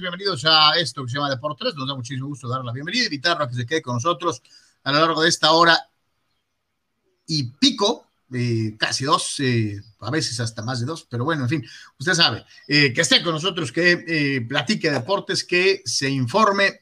[0.00, 1.74] bienvenidos a esto que se llama Deportes.
[1.74, 4.40] Nos da muchísimo gusto dar la bienvenida, invitarlo a que se quede con nosotros
[4.82, 5.78] a lo largo de esta hora
[7.26, 11.50] y pico, eh, casi dos, eh, a veces hasta más de dos, pero bueno, en
[11.50, 11.64] fin,
[11.98, 16.80] usted sabe, eh, que esté con nosotros, que platique deportes, que se informe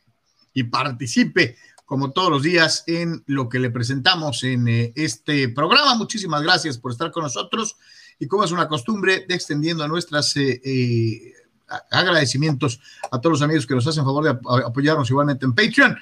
[0.53, 5.97] y participe como todos los días en lo que le presentamos en este programa.
[5.97, 7.77] Muchísimas gracias por estar con nosotros
[8.21, 10.37] y como es una costumbre, extendiendo a nuestras
[11.91, 14.31] agradecimientos a todos los amigos que nos hacen favor de
[14.67, 15.97] apoyarnos igualmente en Patreon.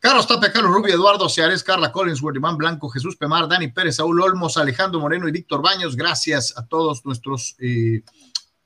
[0.00, 4.20] Carlos Tapia, Carlos Rubio, Eduardo Seares, Carla Collins, Iván Blanco, Jesús Pemar, Dani Pérez, Saúl
[4.20, 5.96] Olmos, Alejandro Moreno y Víctor Baños.
[5.96, 8.02] Gracias a todos nuestros eh,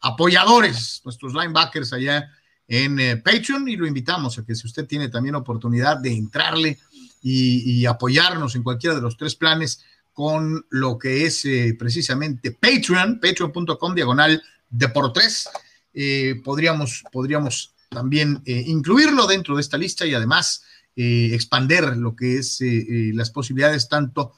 [0.01, 2.29] apoyadores, nuestros linebackers allá
[2.69, 6.79] en eh, Patreon y lo invitamos a que si usted tiene también oportunidad de entrarle
[7.23, 13.21] y, apoyarnos en cualquiera de los tres planes con lo que es eh, precisamente Patreon,
[13.21, 15.49] patreon.com diagonal deportes.
[15.53, 21.97] 3 eh, podríamos, podríamos también eh, incluirlo dentro de esta lista y además eh, expander
[21.97, 24.35] lo que es eh, eh, las posibilidades tanto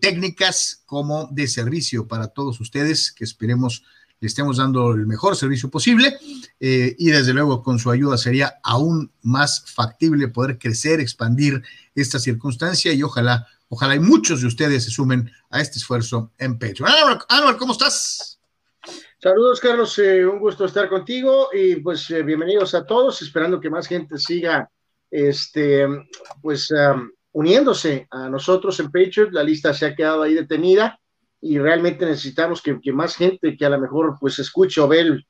[0.00, 3.84] técnicas como de servicio para todos ustedes, que esperemos
[4.20, 6.16] le estemos dando el mejor servicio posible
[6.58, 11.62] y desde luego con su ayuda sería aún más factible poder crecer, expandir
[11.94, 16.58] esta circunstancia y ojalá, ojalá y muchos de ustedes se sumen a este esfuerzo en
[16.58, 16.90] Patreon.
[17.28, 18.35] Anwar, ¿cómo estás?
[19.26, 19.98] Saludos, Carlos.
[19.98, 24.70] un gusto estar contigo y pues bienvenidos a todos, esperando que más gente siga
[25.10, 25.84] este,
[26.40, 26.72] pues
[27.32, 31.00] uniéndose a nosotros en Patriot, la lista se ha quedado ahí detenida
[31.40, 35.26] y realmente necesitamos que, más gente que a lo mejor pues escuche o ve el,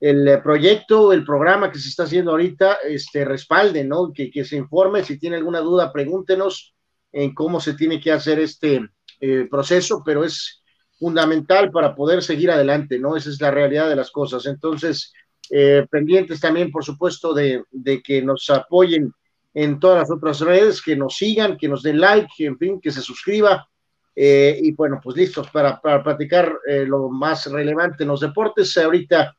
[0.00, 4.10] el, proyecto, el programa que se está haciendo ahorita, este, respalde, ¿no?
[4.10, 6.74] Que, que, se informe, si tiene alguna duda, pregúntenos
[7.12, 8.88] en cómo se tiene que hacer este
[9.20, 10.63] eh, proceso, pero es
[10.98, 13.16] fundamental para poder seguir adelante, ¿no?
[13.16, 14.46] Esa es la realidad de las cosas.
[14.46, 15.12] Entonces,
[15.50, 17.64] eh, pendientes también, por supuesto, de,
[18.02, 19.12] que nos apoyen
[19.52, 22.90] en todas las otras redes, que nos sigan, que nos den like, en fin, que
[22.90, 23.68] se suscriba.
[24.16, 28.76] Eh, y bueno, pues listos para, para platicar eh, lo más relevante en los deportes.
[28.76, 29.36] Ahorita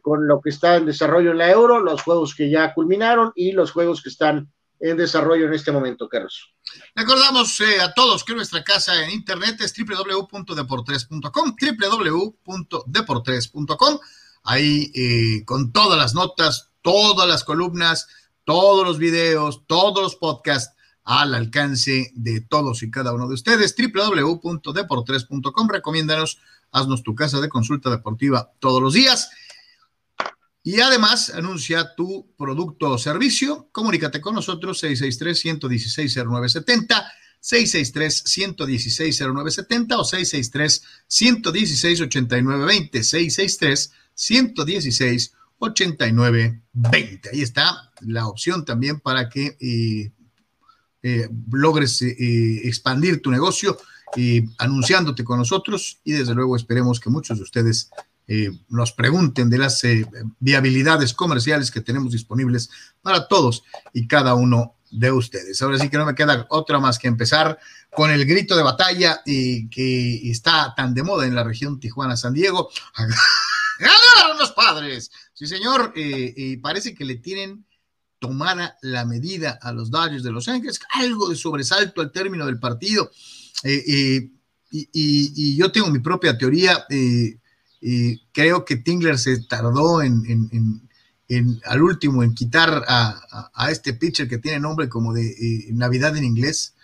[0.00, 3.50] con lo que está en desarrollo en la Euro, los juegos que ya culminaron y
[3.50, 4.48] los juegos que están
[4.80, 6.52] en desarrollo en este momento, Carlos.
[6.94, 13.98] Recordamos a todos que nuestra casa en internet es www.deportres.com, www.deportres.com
[14.46, 18.08] ahí eh, con todas las notas, todas las columnas,
[18.44, 23.76] todos los videos, todos los podcasts al alcance de todos y cada uno de ustedes.
[23.76, 25.68] www.deportres.com.
[25.68, 26.38] Recomiéndanos,
[26.72, 29.30] haznos tu casa de consulta deportiva todos los días.
[30.66, 33.68] Y además, anuncia tu producto o servicio.
[33.70, 37.06] Comunícate con nosotros 663-116-0970,
[37.40, 47.30] 663-116-0970 o 663-116-8920, 663 116 89 20.
[47.30, 50.10] Ahí está la opción también para que eh,
[51.00, 53.78] eh, logres eh, expandir tu negocio
[54.58, 57.90] anunciándote con nosotros y desde luego esperemos que muchos de ustedes
[58.68, 59.82] nos pregunten de las
[60.40, 62.70] viabilidades comerciales que tenemos disponibles
[63.00, 65.60] para todos y cada uno de ustedes.
[65.62, 67.58] Ahora sí que no me queda otra más que empezar
[67.90, 72.70] con el grito de batalla que está tan de moda en la región Tijuana-San Diego.
[73.78, 75.10] ¡Ganaron los padres!
[75.34, 77.66] Sí, señor, eh, eh, parece que le tienen
[78.18, 82.58] tomada la medida a los Dodgers de Los Ángeles, algo de sobresalto al término del
[82.58, 83.10] partido.
[83.62, 84.30] Eh,
[84.70, 86.86] y, yo tengo mi propia teoría.
[88.32, 90.88] Creo que Tingler se tardó en,
[91.64, 96.74] al último en quitar a, este pitcher que tiene nombre como de Navidad en inglés.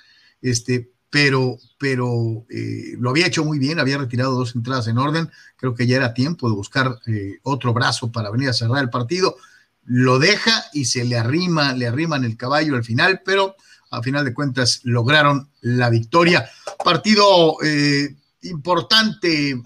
[0.41, 5.31] Este, pero, pero eh, lo había hecho muy bien, había retirado dos entradas en orden,
[5.57, 8.89] creo que ya era tiempo de buscar eh, otro brazo para venir a cerrar el
[8.89, 9.37] partido,
[9.85, 13.57] lo deja y se le arrima, le arriman el caballo al final, pero
[13.91, 16.49] a final de cuentas lograron la victoria.
[16.83, 19.61] Partido eh, importante,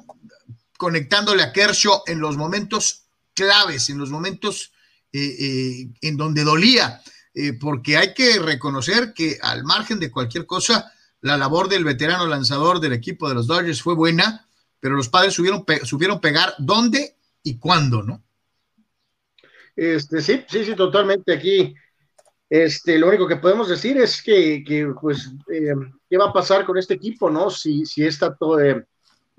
[0.78, 4.72] conectándole a Kershaw en los momentos claves, en los momentos
[5.12, 7.00] en donde dolía,
[7.58, 12.80] porque hay que reconocer que al margen de cualquier cosa, la labor del veterano lanzador
[12.80, 14.46] del equipo de los Dodgers fue buena,
[14.80, 18.22] pero los padres supieron, pegar dónde y cuándo, ¿no?
[19.74, 21.32] Este, sí, sí, sí, totalmente.
[21.32, 21.74] Aquí,
[22.48, 24.62] este, lo único que podemos decir es que,
[25.00, 25.74] pues, eh,
[26.08, 27.50] ¿qué va a pasar con este equipo, no?
[27.50, 28.84] Si, si esta, eh,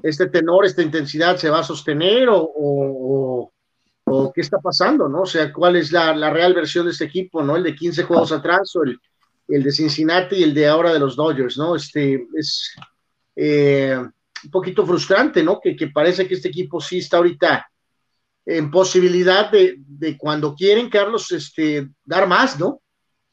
[0.01, 3.51] este tenor, esta intensidad se va a sostener o, o,
[4.33, 5.21] qué está pasando, ¿no?
[5.21, 7.55] O sea, ¿cuál es la, la, real versión de este equipo, ¿no?
[7.55, 8.99] El de 15 juegos atrás o el,
[9.47, 11.75] el de Cincinnati y el de ahora de los Dodgers, ¿no?
[11.75, 12.75] Este es
[13.35, 13.97] eh,
[14.43, 15.59] un poquito frustrante, ¿no?
[15.61, 17.67] Que, parece que este equipo sí está ahorita
[18.45, 22.81] en posibilidad de, cuando quieren, Carlos, este, dar más, ¿no?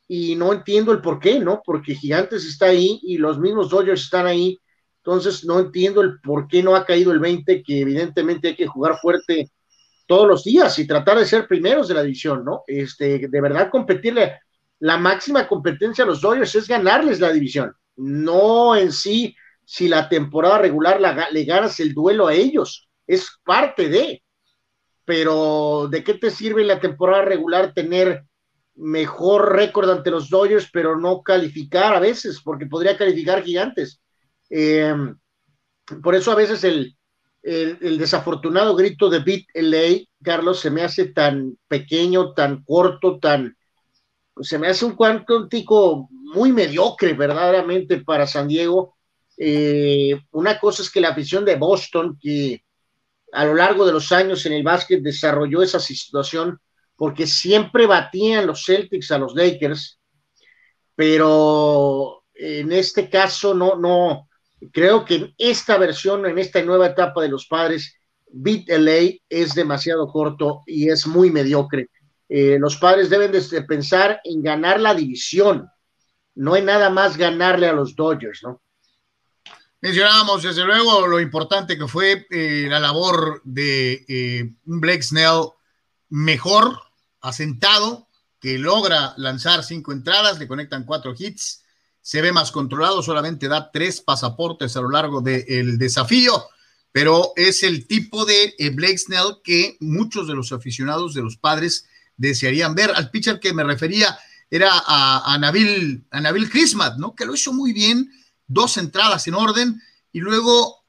[0.07, 1.63] Y no entiendo el por qué, ¿no?
[1.65, 4.59] Porque Gigantes está ahí y los mismos Dodgers están ahí.
[5.07, 8.67] Entonces, no entiendo el por qué no ha caído el 20, que evidentemente hay que
[8.67, 9.51] jugar fuerte
[10.07, 12.63] todos los días y tratar de ser primeros de la división, ¿no?
[12.67, 14.41] Este, de verdad competirle,
[14.79, 19.37] la máxima competencia a los Dodgers es ganarles la división, no en sí
[19.67, 20.99] si la temporada regular
[21.31, 24.23] le ganas el duelo a ellos, es parte de,
[25.05, 28.25] pero ¿de qué te sirve la temporada regular tener
[28.75, 34.01] mejor récord ante los Dodgers, pero no calificar a veces, porque podría calificar gigantes?
[34.57, 35.19] Em,
[36.01, 36.97] por eso a veces el,
[37.43, 43.57] el, desafortunado grito de Beat LA, Carlos, se me hace tan pequeño, tan corto, tan...
[44.41, 48.97] Se me hace un cuántico muy mediocre, verdaderamente, para San Diego.
[49.37, 52.63] Eh, una cosa es que la afición de Boston, que
[53.33, 56.61] a lo largo de los años en el básquet desarrolló esa situación
[56.95, 59.99] porque siempre batían los Celtics a los Lakers,
[60.95, 64.29] pero en este caso no, no,
[64.73, 67.95] creo que en esta versión, en esta nueva etapa de los padres,
[68.27, 71.91] Beat LA es demasiado corto y es muy mediocre.
[72.29, 75.69] Eh, los padres deben de pensar en ganar la división,
[76.35, 78.61] no en nada más ganarle a los Dodgers, ¿no?
[79.81, 85.51] Mencionábamos desde luego lo importante que fue eh, la labor de eh, Blake Snell
[86.09, 86.81] mejor,
[87.21, 88.09] asentado,
[88.41, 91.64] que logra lanzar cinco entradas, le conectan cuatro hits,
[92.05, 96.45] se ve más controlado, solamente da tres pasaportes a lo largo del desafío,
[96.93, 101.39] pero es el tipo de eh, Blake Snell que muchos de los aficionados de los
[101.39, 101.87] padres
[102.19, 102.93] desearían ver.
[102.95, 104.19] Al pitcher que me refería
[104.51, 107.15] era a, a Nabil, a Nabil Christmas, ¿no?
[107.15, 108.13] Que lo hizo muy bien
[108.47, 109.81] dos entradas en orden
[110.13, 110.85] y luego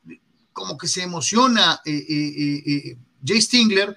[0.51, 3.95] como que se emociona eh, eh, Jay Stingler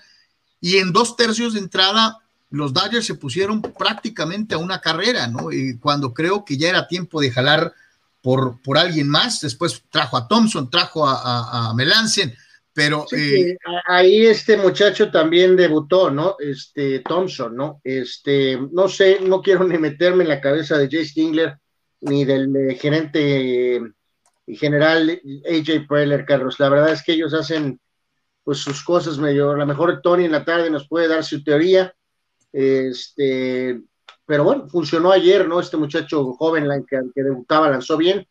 [0.60, 2.16] y en dos tercios de entrada
[2.50, 5.48] los Dodgers se pusieron prácticamente a una carrera, ¿no?
[5.80, 7.72] cuando creo que ya era tiempo de jalar
[8.22, 12.34] por, por alguien más, después trajo a Thompson, trajo a, a, Melancen,
[12.72, 13.06] pero...
[13.86, 16.36] ahí este muchacho también debutó, ¿no?
[16.38, 17.80] Este Thompson, ¿no?
[17.82, 21.58] Este, no sé, no quiero ni meterme en la cabeza de Jay Stingler,
[22.00, 23.80] ni del eh, gerente
[24.46, 26.58] general AJ Preller, Carlos.
[26.58, 27.80] La verdad es que ellos hacen
[28.44, 31.44] pues sus cosas medio, a lo mejor Tony en la tarde nos puede dar su
[31.44, 31.94] teoría,
[32.52, 33.80] este,
[34.26, 35.60] pero bueno, funcionó ayer, ¿no?
[35.60, 38.26] Este muchacho joven que, que debutaba lanzó bien,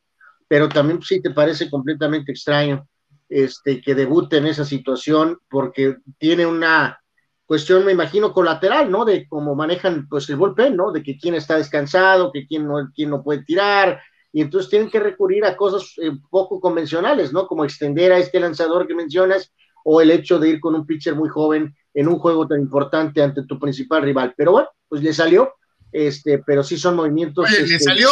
[0.47, 2.87] pero también sí te parece completamente extraño
[3.29, 6.99] este, que debute en esa situación porque tiene una
[7.45, 9.05] cuestión, me imagino, colateral, ¿no?
[9.05, 10.91] De cómo manejan, pues, el bullpen, ¿no?
[10.91, 14.01] De que quién está descansado, que quién no, quién no puede tirar,
[14.33, 17.47] y entonces tienen que recurrir a cosas eh, poco convencionales, ¿no?
[17.47, 19.53] Como extender a este lanzador que mencionas,
[19.83, 23.21] o el hecho de ir con un pitcher muy joven en un juego tan importante
[23.21, 24.33] ante tu principal rival.
[24.37, 25.53] Pero bueno, pues le salió,
[25.91, 27.49] este, pero sí son movimientos.
[27.49, 28.09] le este, salió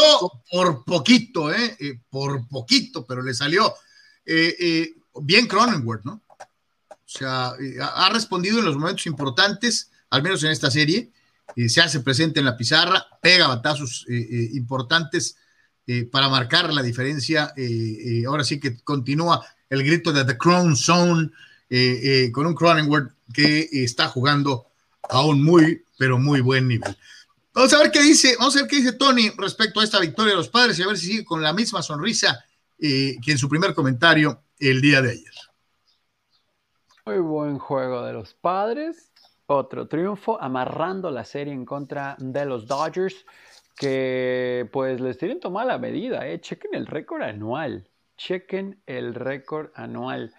[0.51, 1.77] por poquito, ¿eh?
[1.80, 2.00] ¿eh?
[2.10, 3.74] Por poquito, pero le salió.
[4.25, 6.24] Eh, bien Cronenworth, ¿no?
[7.06, 11.12] O sea, eh, ha respondido en los momentos importantes, al menos en esta serie,
[11.56, 15.38] eh, se hace presente en la pizarra, pega batazos eh, importantes
[16.12, 17.54] para marcar la diferencia.
[18.27, 21.30] ahora sí que continúa el grito de The Crown Zone
[22.32, 24.67] con un Cronenworth que está jugando
[25.10, 26.96] a un muy, pero muy buen nivel.
[27.53, 30.32] Vamos a ver qué dice, vamos a ver qué dice Tony respecto a esta victoria
[30.32, 32.44] de los padres y a ver si sigue con la misma sonrisa
[32.77, 35.34] que en su primer comentario el día de ayer.
[37.05, 39.12] Muy buen juego de los padres.
[39.48, 43.25] Otro triunfo, amarrando la serie en contra de los Dodgers,
[43.77, 46.41] que pues les tienen tomada la medida, ¿eh?
[46.41, 47.88] Chequen el récord anual.
[48.17, 50.34] Chequen el récord anual.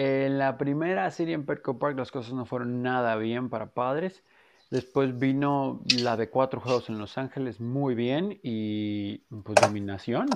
[0.00, 4.22] En la primera serie en Petco Park las cosas no fueron nada bien para padres.
[4.70, 10.28] Después vino la de cuatro juegos en Los Ángeles muy bien y pues dominación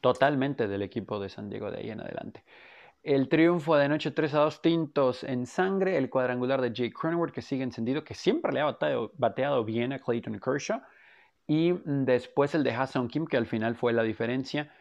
[0.00, 2.42] totalmente del equipo de San Diego de ahí en adelante.
[3.02, 7.34] El triunfo de noche 3 a 2 tintos en sangre, el cuadrangular de Jake Cronenworth
[7.34, 8.78] que sigue encendido, que siempre le ha
[9.18, 10.80] bateado, bien a Clayton Kershaw.
[11.46, 14.72] Y después el de Hassan Kim, que al final fue la diferencia.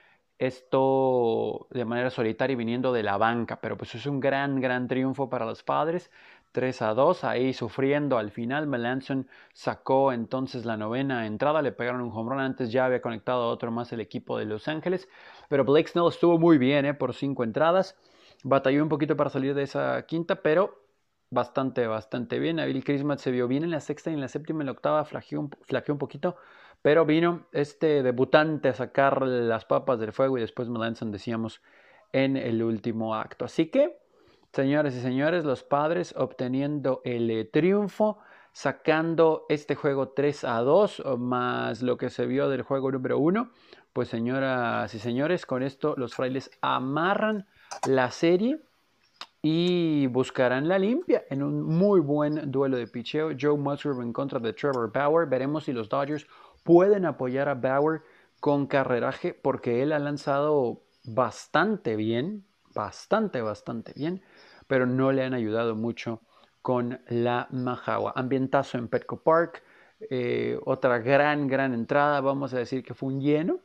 [0.41, 5.29] Esto de manera solitaria viniendo de la banca, pero pues es un gran, gran triunfo
[5.29, 6.10] para los padres.
[6.51, 8.65] 3 a 2, ahí sufriendo al final.
[8.65, 12.39] Melanson sacó entonces la novena entrada, le pegaron un home run.
[12.39, 15.07] Antes ya había conectado otro más el equipo de Los Ángeles,
[15.48, 16.95] pero Blake Snell estuvo muy bien ¿eh?
[16.95, 17.95] por cinco entradas.
[18.43, 20.81] Batalló un poquito para salir de esa quinta, pero
[21.29, 22.57] bastante, bastante bien.
[22.57, 24.71] Bill Christmas se vio bien en la sexta y en la séptima y en la
[24.71, 25.51] octava flaqueó un,
[25.88, 26.36] un poquito,
[26.81, 31.61] pero vino este debutante a sacar las papas del fuego y después Melanson decíamos
[32.11, 33.45] en el último acto.
[33.45, 34.01] Así que
[34.53, 38.17] Señores y señores, los padres obteniendo el triunfo,
[38.51, 43.50] sacando este juego 3 a 2, más lo que se vio del juego número 1.
[43.93, 47.47] Pues señoras y señores, con esto los frailes amarran
[47.88, 48.59] la serie
[49.41, 53.29] y buscarán la limpia en un muy buen duelo de picheo.
[53.39, 55.29] Joe Musgrove en contra de Trevor Bauer.
[55.29, 56.27] Veremos si los Dodgers
[56.63, 58.01] pueden apoyar a Bauer
[58.39, 64.22] con carreraje porque él ha lanzado bastante bien, bastante, bastante bien
[64.72, 66.22] pero no le han ayudado mucho
[66.62, 68.13] con la Majagua.
[68.15, 69.63] Ambientazo en Petco Park,
[70.10, 73.60] eh, otra gran, gran entrada, vamos a decir que fue un lleno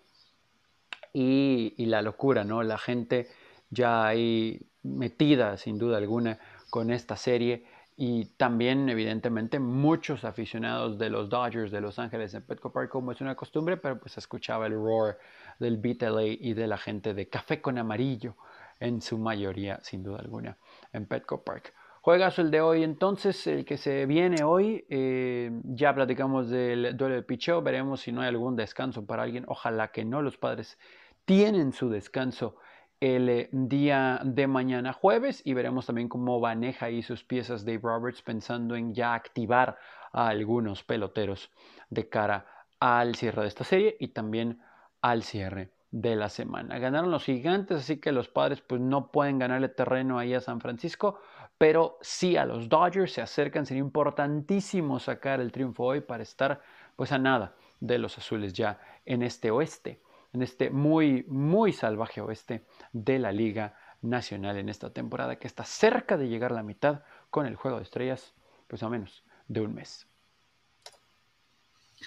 [1.12, 2.64] y, la locura, ¿no?
[2.64, 3.28] La gente
[3.70, 7.64] ya ahí metida, sin duda alguna, con esta serie
[7.96, 13.12] y también evidentemente muchos aficionados de los Dodgers de Los Ángeles en Petco Park como
[13.12, 15.18] es una costumbre, pero pues escuchaba el roar
[15.58, 16.02] del Beat
[16.40, 18.36] y de la gente de Café con Amarillo
[18.80, 20.58] en su mayoría, sin duda alguna,
[20.92, 21.72] en Petco Park.
[22.02, 27.14] Juegas el de hoy entonces, el que se viene hoy, eh, ya platicamos del duelo
[27.16, 30.78] de picheo, veremos si no hay algún descanso para alguien, ojalá que no, los padres
[31.24, 32.56] tienen su descanso
[33.00, 37.80] el eh, día de mañana jueves y veremos también cómo maneja ahí sus piezas Dave
[37.82, 39.78] Roberts pensando en ya activar
[40.12, 41.50] a algunos peloteros
[41.90, 42.46] de cara
[42.80, 44.60] al cierre de esta serie y también
[45.02, 46.78] al cierre de la semana.
[46.78, 50.60] Ganaron los gigantes, así que los padres pues no pueden ganarle terreno ahí a San
[50.60, 51.20] Francisco,
[51.58, 56.60] pero sí a los Dodgers se acercan, sería importantísimo sacar el triunfo hoy para estar
[56.96, 60.00] pues a nada de los azules ya en este oeste,
[60.36, 65.64] en este muy, muy salvaje oeste de la Liga Nacional en esta temporada que está
[65.64, 67.00] cerca de llegar a la mitad
[67.30, 68.34] con el Juego de Estrellas,
[68.68, 70.06] pues a menos de un mes.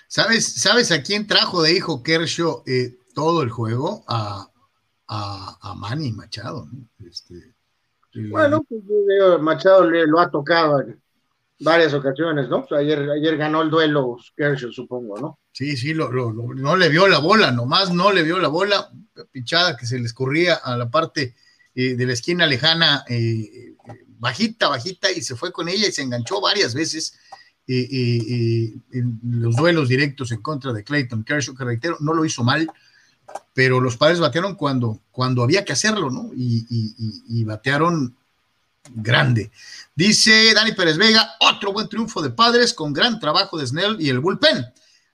[0.07, 4.03] ¿Sabes, ¿Sabes a quién trajo de hijo Kershaw eh, todo el juego?
[4.07, 4.47] A,
[5.07, 6.67] a, Manny Machado.
[7.03, 7.55] Este,
[8.29, 8.83] bueno, pues,
[9.41, 11.01] Machado le, lo ha tocado en
[11.61, 12.67] varias ocasiones, ¿no?
[12.77, 15.39] ayer, ayer ganó el duelo Kershaw, supongo, ¿no?
[15.59, 18.93] Sí, sí, lo, no le vio la bola, nomás no le vio la bola,
[19.29, 21.35] pichada que se le escurría a la parte
[21.75, 23.73] eh, de la esquina lejana, eh,
[24.19, 27.19] bajita, bajita, y se fue con ella y se enganchó varias veces
[27.67, 32.71] en los duelos directos en contra de Clayton Kershaw, que no lo hizo mal,
[33.53, 36.31] pero los padres batearon cuando, cuando había que hacerlo, ¿no?
[36.33, 38.15] Y, batearon
[38.95, 39.51] grande.
[39.93, 44.07] Dice Dani Pérez Vega, otro buen triunfo de padres con gran trabajo de Snell y
[44.07, 44.65] el bullpen.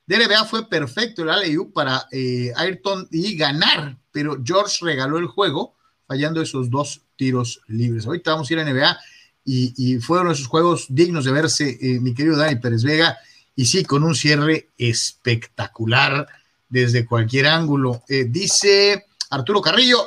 [0.08, 5.76] DRBA fue perfecto el ALU para eh, Ayrton y ganar, pero George regaló el juego
[6.08, 8.06] fallando esos dos tiros libres.
[8.06, 8.98] Ahorita vamos a ir a NBA
[9.46, 13.18] y, fueron esos juegos dignos de verse, eh, mi querido Dani Pérez Vega,
[13.56, 16.28] y sí, con un cierre espectacular
[16.68, 18.04] desde cualquier ángulo.
[18.10, 20.04] Eh, dice Arturo Carrillo,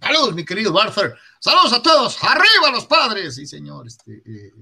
[0.00, 4.52] saludos, mi querido Barfer, saludos a todos, arriba los padres, sí, señor, este, eh,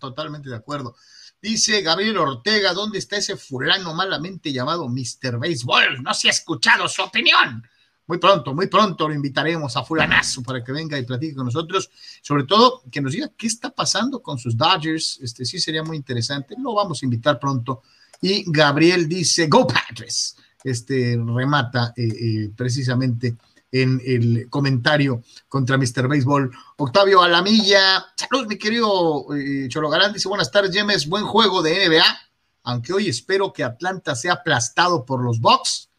[0.00, 0.96] totalmente de acuerdo.
[1.40, 5.38] Dice Gabriel Ortega, ¿dónde está ese fulano malamente llamado Mr.
[5.38, 6.02] Baseball?
[6.02, 7.62] No se ha escuchado su opinión
[8.06, 11.90] muy pronto, muy pronto lo invitaremos a Fulanazo para que venga y platique con nosotros,
[12.22, 15.96] sobre todo que nos diga qué está pasando con sus Dodgers, este sí sería muy
[15.96, 17.82] interesante, lo vamos a invitar pronto.
[18.20, 23.36] Y Gabriel dice, Go Padres, este remata eh, eh, precisamente
[23.72, 26.08] en el comentario contra Mr.
[26.08, 26.50] Baseball.
[26.76, 31.88] Octavio Alamilla, saludos mi querido eh, Cholo Galán, dice buenas tardes James, buen juego de
[31.88, 32.18] NBA,
[32.62, 35.90] aunque hoy espero que Atlanta sea aplastado por los Bucks,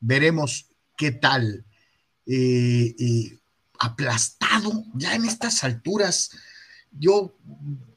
[0.00, 0.66] veremos
[0.96, 1.64] ¿qué tal?
[2.26, 3.38] Eh, eh,
[3.78, 6.30] aplastado ya en estas alturas.
[6.90, 7.34] Yo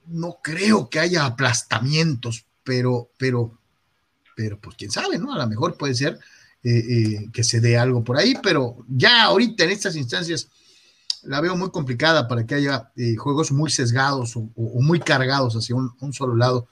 [0.08, 3.58] no creo que haya aplastamientos, pero, pero,
[4.36, 5.34] pero, pues quién sabe, ¿no?
[5.34, 6.20] A lo mejor puede ser
[6.64, 10.50] eh, que se dé algo por ahí, pero ya ahorita en estas instancias
[11.24, 16.14] la veo muy complicada para que haya juegos muy sesgados o, muy cargados hacia un,
[16.14, 16.68] solo lado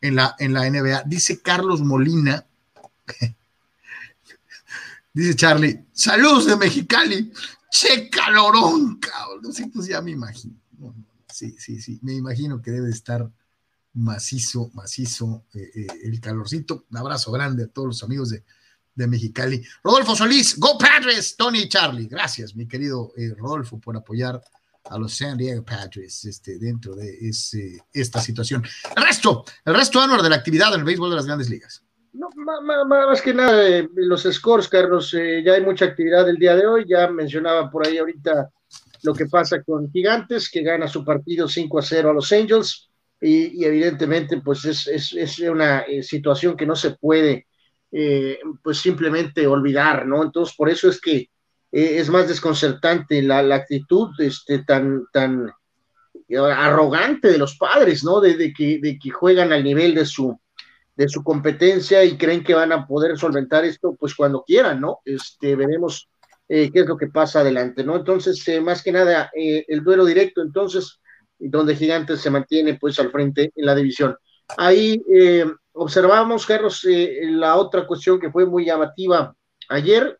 [0.00, 1.04] en la, en la NBA.
[1.06, 2.46] Dice Carlos Molina,
[5.12, 7.32] Dice Charlie, saludos de Mexicali.
[7.70, 9.52] Che calorón, cabrón.
[9.52, 10.54] Sí, pues ya me imagino.
[11.32, 11.98] Sí, sí, sí.
[12.02, 13.30] Me imagino que debe estar
[13.94, 16.84] macizo, macizo eh, eh, el calorcito.
[16.90, 18.44] Un abrazo grande a todos los amigos de,
[19.06, 19.62] Mexicali.
[19.82, 22.06] Rodolfo Solís, Go Padres, Tony y Charlie.
[22.06, 24.40] Gracias, mi querido eh, Rodolfo, por apoyar
[24.84, 28.64] a los San Diego Padres este, dentro de ese, esta situación.
[28.96, 31.84] El resto, el resto, Anuar, de la actividad en el béisbol de las grandes ligas.
[32.12, 36.56] No, más, que nada, eh, los scores, Carlos, eh, ya hay mucha actividad el día
[36.56, 38.50] de hoy, ya mencionaba por ahí ahorita
[39.02, 42.90] lo que pasa con Gigantes, que gana su partido 5 a 0 a los Angels,
[43.20, 47.46] y, evidentemente pues es, una eh, situación que no se puede
[48.62, 50.22] pues simplemente olvidar, ¿no?
[50.22, 51.28] Entonces por eso es que
[51.72, 55.50] es más desconcertante la, actitud este, tan, tan
[56.38, 58.20] arrogante de los padres, ¿no?
[58.20, 60.38] De, que, de que juegan al nivel de su,
[61.00, 64.98] de su competencia y creen que van a poder solventar esto, pues cuando quieran, ¿no?
[65.04, 66.10] Este, veremos
[66.46, 67.96] eh, qué es lo que pasa adelante, ¿no?
[67.96, 71.00] Entonces, eh, más que nada, eh, el duelo directo, entonces,
[71.38, 74.14] donde Gigantes se mantiene pues al frente en la división.
[74.58, 75.02] Ahí
[75.72, 79.34] observamos, Carlos, la otra cuestión que fue muy llamativa
[79.68, 80.18] ayer,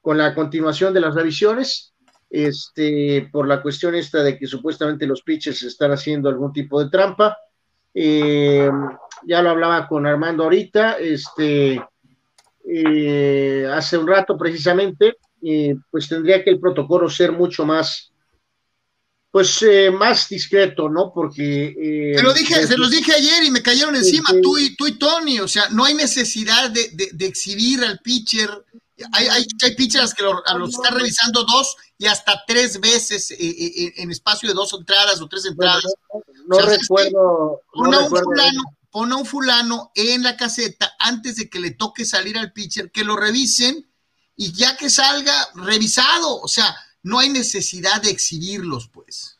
[0.00, 1.94] con la continuación de las revisiones,
[2.30, 6.90] este, por la cuestión esta de que supuestamente los pitches están haciendo algún tipo de
[6.90, 7.38] trampa.
[7.94, 8.68] Eh,
[9.24, 11.80] ya lo hablaba con Armando ahorita, este,
[12.66, 18.12] eh, hace un rato precisamente, eh, pues tendría que el protocolo ser mucho más,
[19.34, 21.12] pues más discreto, ¿no?
[21.12, 22.14] Porque...
[22.16, 24.96] se, lo dije, se los dije ayer y me cayeron encima, tú, y, tú y
[24.96, 28.48] Tony, o sea, no hay necesidad de, de exhibir al pitcher
[29.12, 33.36] hay, hay, hay pitchers que lo, los están revisando dos y hasta tres veces eh,
[33.40, 35.82] eh, eh, en espacio de dos entradas o tres entradas.
[36.46, 37.60] no, recuerdo.
[37.72, 42.04] A un fulano, pon a un fulano en la caseta antes de que le toque
[42.04, 43.90] salir al pitcher, que lo revisen
[44.36, 46.40] y ya que salga revisado.
[46.40, 46.74] O sea,
[47.04, 49.38] no hay necesidad de exhibirlos, pues.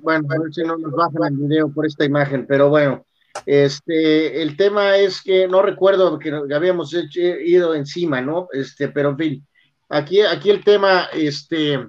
[0.00, 3.04] bueno, a ver si no nos bajan el video por esta imagen, pero bueno.
[3.44, 8.48] Este, el tema es que no recuerdo que habíamos ido encima, ¿no?
[8.50, 9.46] Este, pero en fin,
[9.90, 11.86] aquí, aquí el tema, este,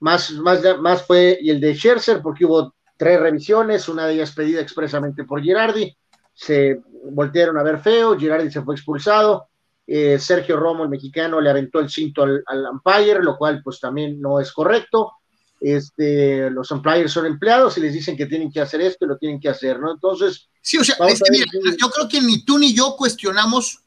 [0.00, 4.62] más, más, más fue el de Scherzer, porque hubo tres revisiones, una de ellas pedida
[4.62, 5.94] expresamente por Girardi,
[6.32, 6.80] se
[7.10, 9.47] voltearon a ver feo, Girardi se fue expulsado,
[9.90, 13.80] eh, Sergio Romo, el mexicano, le aventó el cinto al, al umpire, lo cual pues
[13.80, 15.14] también no es correcto,
[15.60, 19.18] este, los employers son empleados y les dicen que tienen que hacer esto y lo
[19.18, 19.92] tienen que hacer, ¿no?
[19.92, 20.48] Entonces.
[20.60, 23.82] Sí, o sea, yo creo que ni tú ni yo cuestionamos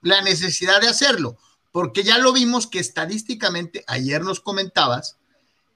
[0.00, 1.36] la necesidad de hacerlo,
[1.70, 5.18] porque ya lo vimos que estadísticamente, ayer nos comentabas,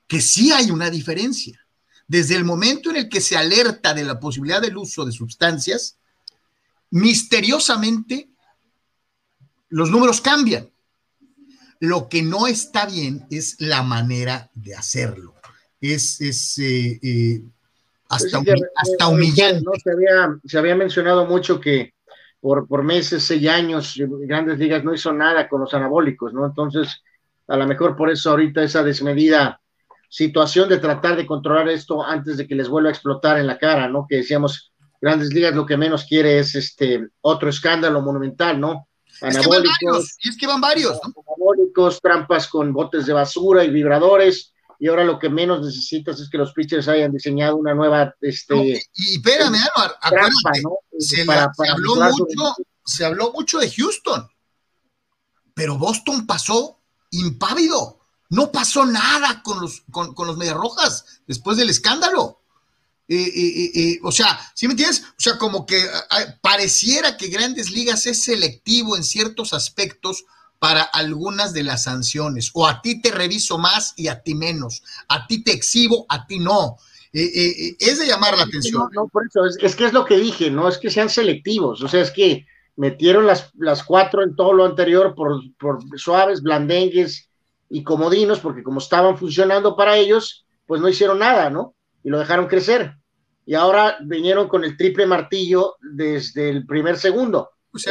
[0.08, 1.60] que sí hay una diferencia.
[2.08, 5.98] Desde el momento en el que se alerta de la posibilidad del uso de sustancias,
[6.90, 8.30] misteriosamente
[9.68, 10.70] los números cambian.
[11.78, 15.36] Lo que no está bien es la manera de hacerlo
[15.80, 17.42] es, es eh, eh,
[18.08, 18.42] hasta,
[18.76, 19.64] hasta humillante.
[19.82, 21.94] Se, había, se había mencionado mucho que
[22.40, 26.46] por, por meses, seis años, Grandes Ligas no hizo nada con los anabólicos, ¿no?
[26.46, 27.02] Entonces,
[27.48, 29.60] a lo mejor por eso ahorita esa desmedida
[30.08, 33.58] situación de tratar de controlar esto antes de que les vuelva a explotar en la
[33.58, 34.06] cara, ¿no?
[34.08, 38.88] Que decíamos, Grandes Ligas lo que menos quiere es este otro escándalo monumental, ¿no?
[39.20, 41.14] Anabólicos, es que es que van varios, ¿no?
[41.26, 46.28] Anabólicos, trampas con botes de basura y vibradores, y ahora lo que menos necesitas es
[46.28, 49.58] que los pitchers hayan diseñado una nueva este y espérame
[50.98, 54.28] se, habló mucho se habló mucho de Houston
[55.54, 61.70] pero Boston pasó impávido no pasó nada con los con, los Medias Rojas después del
[61.70, 62.20] escándalo.
[62.20, 62.45] eh, eh, eh,
[64.02, 65.02] o sea, ¿sí me entiendes?
[65.10, 65.80] O sea, como que
[66.40, 70.24] pareciera que Grandes Ligas es selectivo en ciertos aspectos
[70.58, 72.50] para algunas de las sanciones.
[72.54, 74.82] O a ti te reviso más y a ti menos.
[75.08, 76.76] A ti te exhibo, a ti no.
[77.12, 78.90] Eh, eh, eh, es de llamar la atención.
[78.92, 81.88] No, por eso, es, que es lo que dije, no es que sean selectivos, o
[81.88, 87.30] sea, es que metieron las, las cuatro en todo lo anterior por, por suaves, blandengues
[87.70, 91.75] y comodinos, porque como estaban funcionando para ellos, pues no hicieron nada, ¿no?
[92.06, 92.96] Y lo dejaron crecer.
[93.44, 97.50] Y ahora vinieron con el triple martillo desde el primer segundo.
[97.72, 97.84] Pues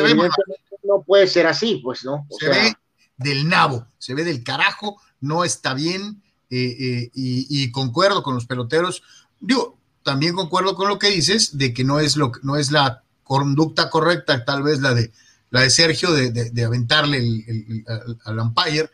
[0.85, 2.25] no puede ser así, pues, ¿no?
[2.39, 2.73] se ve
[3.17, 8.45] del nabo, se ve del carajo, no está bien, eh, eh, y, concuerdo con los
[8.45, 9.03] peloteros.
[9.41, 13.03] Digo, también concuerdo con lo que dices de que no es, lo, no es la
[13.23, 15.11] conducta correcta, tal vez la de,
[15.49, 17.85] la de Sergio, de, aventarle el,
[18.23, 18.89] al umpire,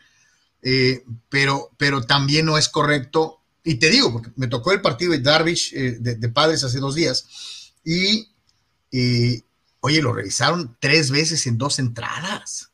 [0.62, 3.41] eh, pero, pero también no es correcto.
[3.64, 7.26] Y te digo, porque me tocó el partido de Darvish de, Padres hace dos días,
[7.84, 8.28] y
[9.84, 12.70] Oye, lo revisaron tres veces en dos entradas.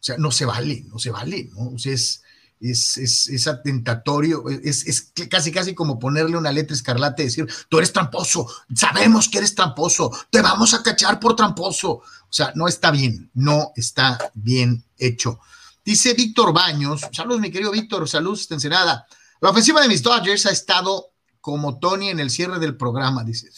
[0.00, 1.72] O sea, no se vale, no se vale, ¿no?
[1.72, 2.22] O sea, es,
[2.60, 8.48] es, atentatorio, es, casi, casi como ponerle una letra escarlata y decir, tú eres tramposo,
[8.74, 11.90] sabemos que eres tramposo, te vamos a cachar por tramposo.
[11.90, 15.40] O sea, no está bien, no está bien hecho.
[15.84, 19.06] Dice Víctor Baños, saludos mi querido Víctor, saludos, Ensenada.
[19.42, 23.48] La ofensiva de mis Dodgers ha estado como Tony en el cierre del programa, dice.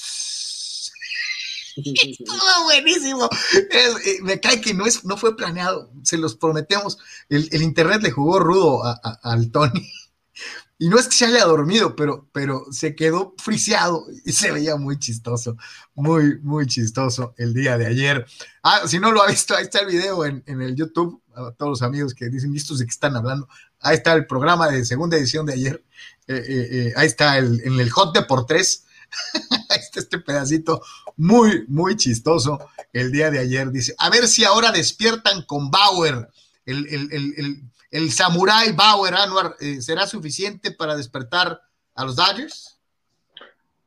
[1.76, 3.28] Estuvo buenísimo.
[3.52, 6.96] Eh, me cae que no, es, no fue planeado, se los prometemos.
[7.28, 8.82] El, internet le jugó rudo
[9.22, 9.86] al Tony.
[10.78, 14.76] Y no es que se haya dormido, pero, pero se quedó friseado y se veía
[14.76, 15.56] muy chistoso,
[15.94, 18.26] muy, muy chistoso el día de ayer.
[18.62, 21.22] Ah, si no lo ha visto, ahí está el video en, el YouTube.
[21.36, 23.48] a todos los amigos que dicen, ¿listos de qué están hablando?
[23.84, 25.84] Ahí está el programa de segunda edición de ayer.
[26.26, 28.86] Eh, eh, eh, ahí está el, en el hot de por tres.
[29.68, 30.82] ahí está este pedacito
[31.18, 32.58] muy, muy chistoso
[32.94, 33.70] el día de ayer.
[33.70, 36.30] Dice, a ver si ahora despiertan con Bauer.
[36.64, 41.60] El, el, el, el Samurai Bauer Anwar, ¿será suficiente para despertar
[41.94, 42.78] a los Dodgers?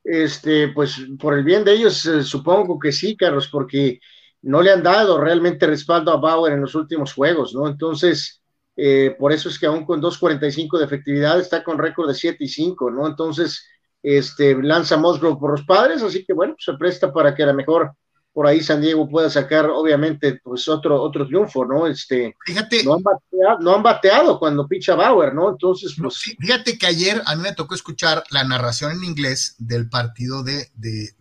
[0.04, 4.00] Este, pues por el bien de ellos, supongo que sí, Carlos, porque
[4.44, 7.68] no le han dado realmente respaldo a Bauer en los últimos juegos, ¿no?
[7.68, 8.42] Entonces,
[8.80, 12.38] eh, por eso es que aún con 2.45 de efectividad está con récord de 7
[12.40, 13.08] y 5, ¿no?
[13.08, 13.66] Entonces,
[14.04, 17.56] este, lanza Musgrove por los padres, así que bueno, se presta para que a lo
[17.56, 17.94] mejor
[18.32, 21.88] por ahí San Diego pueda sacar, obviamente, pues otro, otro triunfo, ¿no?
[21.88, 25.50] Este, fíjate, no han, bateado, no han bateado cuando picha Bauer, ¿no?
[25.50, 26.36] Entonces, pues.
[26.40, 30.70] Fíjate que ayer a mí me tocó escuchar la narración en inglés del partido de,
[30.76, 31.16] de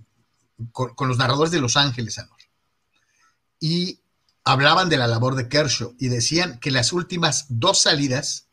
[0.72, 2.36] con, con, los narradores de Los Ángeles, Anor.
[3.58, 3.98] Y
[4.46, 8.46] hablaban de la labor de Kershaw y decían que las últimas dos salidas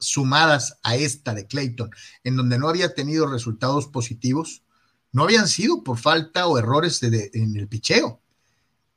[0.00, 1.90] sumadas a esta de Clayton,
[2.24, 4.64] en donde no había tenido resultados positivos,
[5.12, 8.20] no habían sido por falta o errores en el picheo,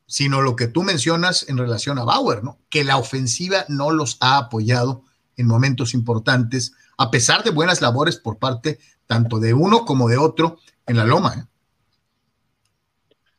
[0.08, 2.58] sino lo que tú mencionas en relación a Bauer, ¿no?
[2.70, 5.04] Que la ofensiva no los ha apoyado
[5.36, 10.18] en momentos importantes, a pesar de buenas labores por parte tanto de uno como de
[10.18, 11.36] otro en la loma.
[11.36, 11.46] ¿eh?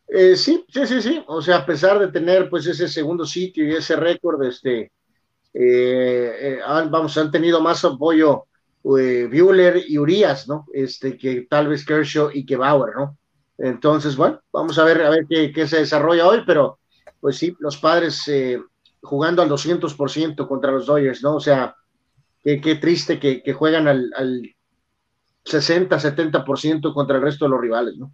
[0.09, 1.23] Eh, sí, sí, sí, sí.
[1.27, 4.93] O sea, a pesar de tener pues ese segundo sitio y ese récord, este,
[5.53, 8.45] eh, eh, han, vamos, han tenido más apoyo
[8.83, 10.67] Bueller y Urias, ¿no?
[10.73, 13.19] Este, que tal vez Kershaw y que Bauer, ¿no?
[13.59, 16.79] Entonces, bueno, vamos a ver, a ver qué, se desarrolla hoy, pero
[17.21, 18.31] pues sí, los padres
[19.03, 21.35] jugando al 200% contra los Dodgers, ¿no?
[21.35, 21.75] O sea,
[22.43, 24.55] qué, qué triste que, que, juegan al, al
[25.45, 28.13] 60, 70% contra el resto de los rivales, ¿no?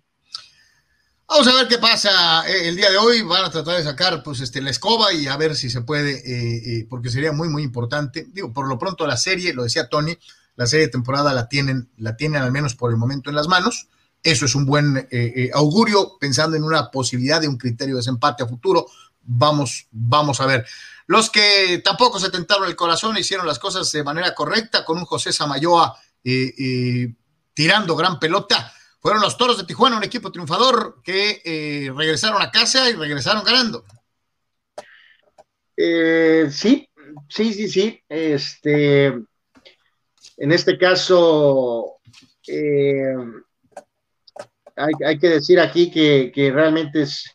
[1.34, 3.22] Vamos a ver qué pasa eh, el día de hoy.
[3.22, 6.12] Van a tratar de sacar pues, este, la escoba y a ver si se puede,
[6.18, 8.28] eh, eh, porque sería muy, muy importante.
[8.30, 10.16] Digo, por lo pronto la serie, lo decía Tony,
[10.54, 13.48] la serie de temporada la tienen, la tienen al menos por el momento en las
[13.48, 13.88] manos.
[14.22, 15.08] Eso es un buen
[15.54, 18.86] augurio, pensando en una posibilidad de un criterio de desempate a futuro.
[19.22, 20.64] Vamos, vamos a ver.
[21.08, 25.04] Los que tampoco se tentaron el corazón, hicieron las cosas de manera correcta, con un
[25.04, 25.98] José Samayoa
[27.54, 28.72] tirando gran pelota
[29.04, 33.44] fueron los Toros de Tijuana, un equipo triunfador que eh, regresaron a casa y regresaron
[33.44, 33.84] ganando.
[35.76, 36.88] Eh, sí,
[37.28, 38.00] sí, sí, sí.
[38.08, 41.98] Este, en este caso,
[42.48, 43.14] eh,
[44.74, 47.30] hay, que decir aquí que, realmente es,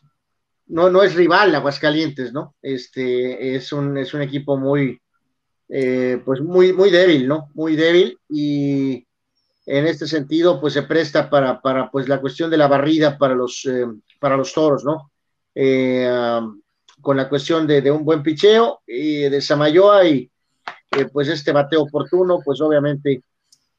[0.66, 2.56] no, no es rival Aguascalientes, ¿no?
[2.60, 5.00] Este, es un, es un equipo muy,
[5.68, 7.48] pues muy, muy débil, ¿no?
[7.54, 9.06] Muy débil y
[9.72, 13.36] en este sentido, pues se presta para, para pues la cuestión de la barrida para
[13.36, 13.86] los, eh,
[14.18, 15.12] para los toros, ¿no?
[15.54, 16.10] Eh,
[17.00, 20.28] con la cuestión de, un buen picheo y de Samayoa y
[20.90, 23.22] eh, pues este bateo oportuno, pues obviamente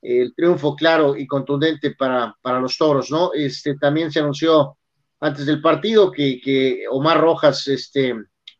[0.01, 3.31] el triunfo claro y contundente para, para los toros, ¿no?
[3.33, 4.77] Este también se anunció
[5.19, 8.15] antes del partido que, que Omar Rojas este,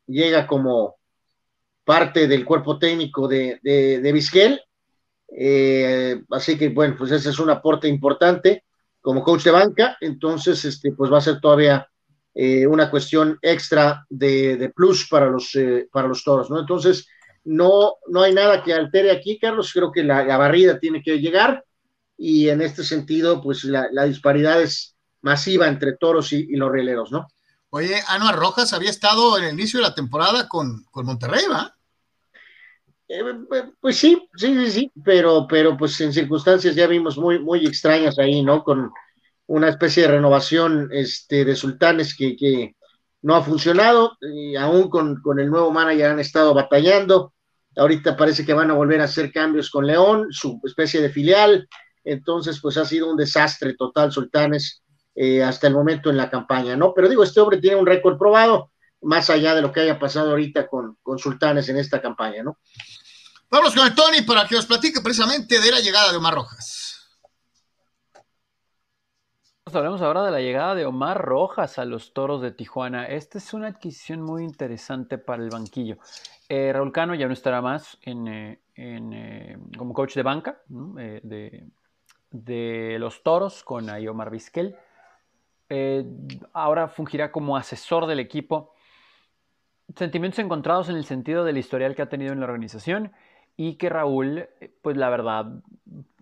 [0.06, 0.96] llega como
[1.86, 4.62] parte del cuerpo técnico de, de, de Vizquel
[5.34, 8.65] eh, así que, bueno, pues ese es un aporte importante
[9.00, 9.98] como coach de banca.
[10.02, 11.88] Entonces, este, pues va a ser todavía
[12.34, 16.60] eh, una cuestión extra de, plus para los, eh, para los toros, ¿no?
[16.60, 17.08] Entonces,
[17.44, 19.72] no, no hay nada que altere aquí, Carlos.
[19.74, 21.65] Creo que la, barrida tiene que llegar
[22.17, 27.28] y en este sentido, pues la, disparidad es masiva entre toros y, los rieleros, ¿no?
[27.72, 31.76] Oye, Anuar Rojas había estado en el inicio de la temporada con, con Monterrey, ¿va?
[33.13, 33.24] Eh,
[33.82, 38.17] pues sí, sí, sí, sí, pero, pero pues en circunstancias ya vimos muy, muy extrañas
[38.17, 38.63] ahí, ¿no?
[38.63, 38.89] Con
[39.47, 42.78] una especie de renovación este, de sultanes que, que
[43.21, 47.34] no ha funcionado, y aún con, con, el nuevo manager han estado batallando.
[47.76, 51.67] Ahorita parece que van a volver a hacer cambios con León, su especie de filial.
[52.06, 54.84] Entonces, pues ha sido un desastre total, Sultanes,
[55.15, 56.93] eh, hasta el momento en la campaña, ¿no?
[56.93, 58.71] Pero digo, este hombre tiene un récord probado,
[59.02, 62.58] más allá de lo que haya pasado ahorita con, con Sultanes en esta campaña, ¿no?
[63.51, 67.05] Vamos con el Tony para que nos platique precisamente de la llegada de Omar Rojas.
[69.65, 73.07] Hablemos ahora de la llegada de Omar Rojas a los Toros de Tijuana.
[73.07, 75.97] Esta es una adquisición muy interesante para el banquillo.
[76.47, 81.67] Eh, Raúl Cano ya no estará más eh, eh, como coach de banca de,
[82.29, 84.77] de, los Toros con ahí Omar Vizquel.
[86.53, 88.75] ahora fungirá como asesor del equipo.
[89.93, 93.11] Sentimientos encontrados en el sentido del historial que ha tenido en la organización
[93.63, 95.45] y que Raúl, eh, pues la verdad,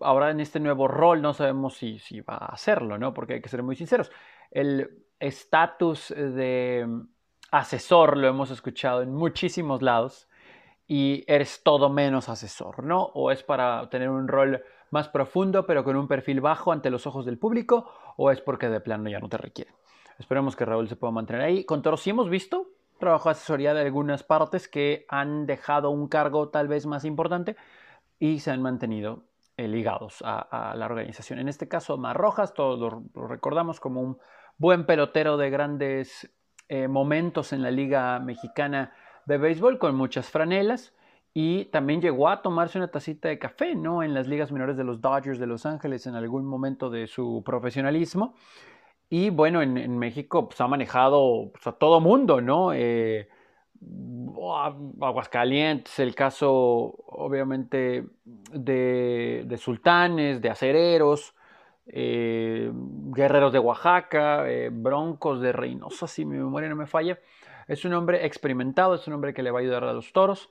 [0.00, 3.14] ahora en este nuevo rol no sabemos si, va a hacerlo, ¿no?
[3.14, 4.12] Porque hay que ser muy sinceros.
[4.50, 6.86] El estatus de
[7.50, 10.28] asesor lo hemos escuchado en muchísimos lados
[10.86, 13.04] y eres todo menos asesor, ¿no?
[13.14, 17.06] O es para tener un rol más profundo pero con un perfil bajo ante los
[17.06, 19.72] ojos del público o es porque de plano ya no te requiere.
[20.18, 21.64] Esperemos que Raúl se pueda mantener ahí.
[21.64, 22.66] Con Toro sí hemos visto
[23.00, 27.56] trabajo asesoría de algunas partes que han dejado un cargo tal vez más importante
[28.20, 29.24] y se han mantenido
[29.56, 31.38] eh, ligados a, la organización.
[31.40, 34.18] En este caso, Marrojas, todos lo, recordamos como un
[34.56, 36.30] buen pelotero de grandes
[36.68, 38.92] eh, momentos en la Liga Mexicana
[39.26, 40.94] de Béisbol, con muchas franelas,
[41.32, 44.02] y también llegó a tomarse una tacita de café, ¿no?
[44.02, 47.42] En las ligas menores de los Dodgers de Los Ángeles en algún momento de su
[47.44, 48.34] profesionalismo.
[49.12, 52.72] Y bueno, en, México pues, ha manejado pues, a todo mundo, ¿no?
[52.72, 53.28] Eh,
[55.00, 56.52] Aguascalientes, el caso
[57.08, 61.34] obviamente de, sultanes, de acereros,
[61.86, 67.18] eh, guerreros de Oaxaca, eh, broncos de Reynosa, si mi memoria no me falla.
[67.66, 70.50] Es un hombre experimentado, es un hombre que le va a ayudar a los toros.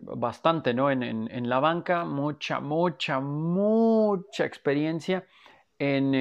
[0.00, 0.90] bastante, ¿no?
[0.90, 5.26] En, en, la banca, mucha, mucha, mucha experiencia
[5.78, 6.14] en,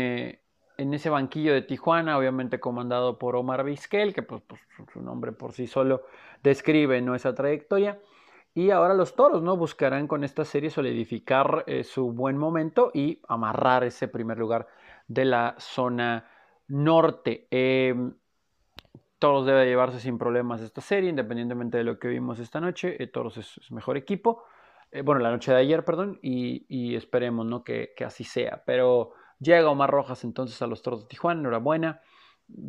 [0.78, 4.62] en ese banquillo de Tijuana, obviamente comandado por Omar Vizquel, que pues, pues,
[4.94, 6.04] su nombre por sí solo
[6.44, 7.16] describe ¿no?
[7.16, 8.00] esa trayectoria.
[8.54, 9.58] Y ahora los toros ¿no?
[9.58, 14.68] buscarán con esta serie solidificar eh, su buen momento y amarrar ese primer lugar
[15.08, 16.30] de la zona
[16.68, 17.48] norte.
[17.52, 18.14] Em,
[19.20, 23.02] toros debe llevarse sin problemas esta serie, independientemente de lo que vimos esta noche.
[23.02, 24.44] Eh, toros es, mejor equipo.
[24.92, 27.64] Eh, bueno, la noche de ayer, perdón, y, esperemos ¿no?
[27.64, 28.64] que, que así sea.
[28.66, 32.02] Pero Llega Omar Rojas entonces a los Toros de Tijuana, enhorabuena.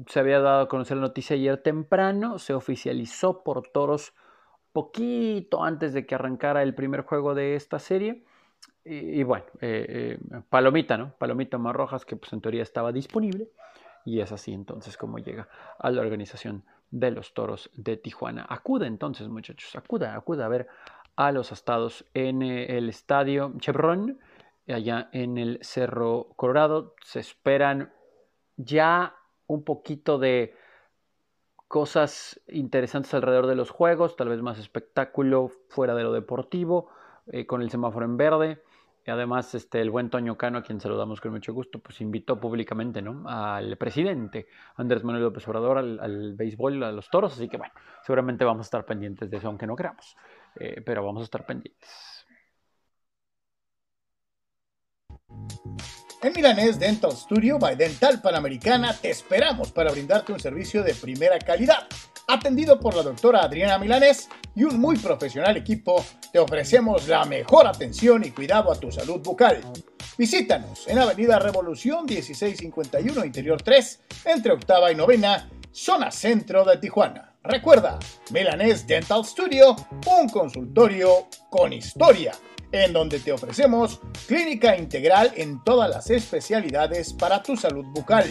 [0.07, 4.13] Se había dado a conocer la noticia ayer temprano, se oficializó por Toros
[4.73, 8.25] poquito antes de que arrancara el primer juego de esta serie.
[8.85, 11.13] Y, bueno, eh, eh, Palomita, ¿no?
[11.19, 13.51] Palomita Omar Rojas, que pues en teoría estaba disponible.
[14.05, 18.47] Y es así entonces como llega a la organización de los Toros de Tijuana.
[18.49, 20.69] Acuda entonces, muchachos, acuda, acuda a ver
[21.17, 24.19] a los astados en eh, el estadio Chevron
[24.75, 26.95] allá en el Cerro Colorado.
[27.05, 27.93] Se esperan
[28.57, 30.55] ya un poquito de
[31.69, 36.91] cosas interesantes alrededor de los juegos, tal vez más espectáculo fuera de lo deportivo,
[37.27, 38.63] eh, con el semáforo en verde.
[39.07, 42.39] Y además, este, el buen Toño Cano, a quien saludamos con mucho gusto, pues invitó
[42.39, 43.23] públicamente ¿no?
[43.27, 47.33] al presidente Andrés Manuel López Obrador al, béisbol, a los toros.
[47.33, 50.15] Así que bueno, seguramente vamos a estar pendientes de eso, aunque no queramos.
[50.57, 52.18] Eh, pero vamos a estar pendientes.
[56.21, 61.39] En Milanés Dental Studio by Dental Panamericana te esperamos para brindarte un servicio de primera
[61.39, 61.87] calidad.
[62.27, 67.69] Atendido por la doctora Adriana Milanés y un muy profesional equipo, te ofrecemos la mejor
[67.69, 69.61] atención y cuidado a tu salud bucal.
[70.19, 77.37] Visítanos en Avenida Revolución 1651 Interior 3, entre octava y novena, zona centro de Tijuana.
[77.45, 77.97] Recuerda,
[78.33, 82.33] Milanés Dental Studio, un consultorio con historia
[82.73, 88.27] en donde te ofrecemos clínica integral en todas las especialidades para tu salud bucal,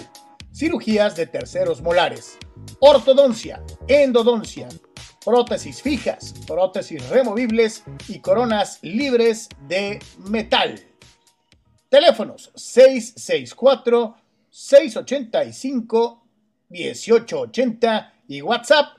[0.54, 2.38] cirugías de terceros molares,
[2.80, 4.67] ortodoncia, endodoncia,
[5.23, 10.80] prótesis fijas, prótesis removibles y coronas libres de metal.
[11.89, 14.15] Teléfonos 664
[14.50, 16.23] 685
[16.69, 18.96] 1880 y WhatsApp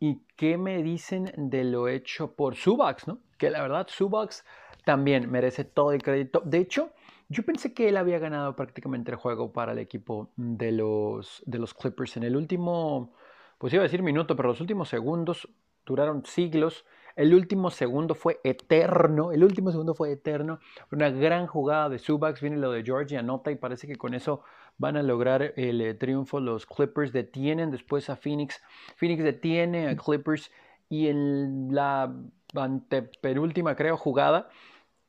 [0.00, 3.18] ¿Y qué me dicen de lo hecho por Subax, no?
[3.36, 4.44] Que la verdad, Subax
[4.86, 6.42] también merece todo el crédito.
[6.44, 6.90] De hecho,
[7.28, 11.58] yo pensé que él había ganado prácticamente el juego para el equipo de los, de
[11.58, 12.16] los Clippers.
[12.16, 13.12] En el último,
[13.58, 15.48] pues iba a decir minuto, pero los últimos segundos
[15.84, 16.84] duraron siglos
[17.16, 20.58] el último segundo fue eterno, el último segundo fue eterno.
[20.90, 24.42] Una gran jugada de Subax, viene lo de Georgia, anota y parece que con eso
[24.78, 26.40] van a lograr el eh, triunfo.
[26.40, 28.62] Los Clippers detienen después a Phoenix.
[28.96, 30.50] Phoenix detiene a Clippers
[30.88, 32.14] y en la
[32.54, 34.48] antepenúltima, creo, jugada,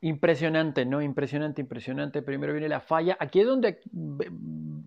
[0.01, 1.01] impresionante, ¿no?
[1.01, 2.21] Impresionante, impresionante.
[2.21, 3.17] Primero viene la falla.
[3.19, 3.79] Aquí es donde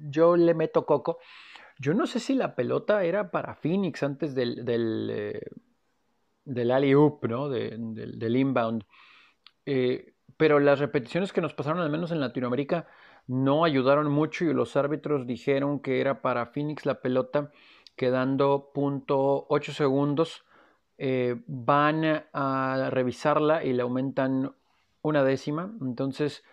[0.09, 1.19] yo le meto coco.
[1.79, 4.65] Yo no sé si la pelota era para Phoenix antes del,
[5.11, 5.41] eh,
[6.47, 7.49] del alley-oop, ¿no?
[7.51, 8.85] del inbound.
[9.67, 12.87] Eh, pero las repeticiones que nos pasaron, al menos en Latinoamérica,
[13.27, 17.51] no ayudaron mucho y los árbitros dijeron que era para Phoenix la pelota
[17.97, 20.45] quedando .8 segundos.
[20.99, 24.55] Eh, van a revisarla y le aumentan
[25.03, 25.75] una décima.
[25.83, 26.45] Entonces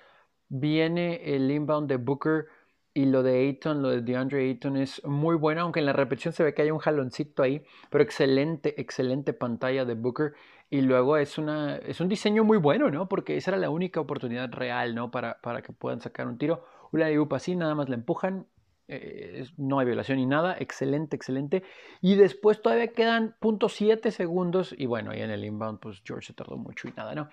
[0.49, 2.47] viene el inbound de Booker
[2.93, 6.33] y lo de Ayton, lo de DeAndre Ayton es muy bueno, aunque en la repetición
[6.33, 10.33] se ve que hay un jaloncito ahí, pero excelente, excelente pantalla de Booker.
[10.69, 13.07] Y luego es, una, es un diseño muy bueno, ¿no?
[13.07, 15.11] Porque esa era la única oportunidad real, ¿no?
[15.11, 16.65] Para, para que puedan sacar un tiro.
[16.91, 18.47] Una de así, nada más la empujan,
[18.87, 21.63] eh, no hay violación ni nada, excelente, excelente.
[22.01, 26.33] Y después todavía quedan .7 segundos y bueno, ahí en el inbound pues George se
[26.33, 27.29] tardó mucho y nada, ¿no?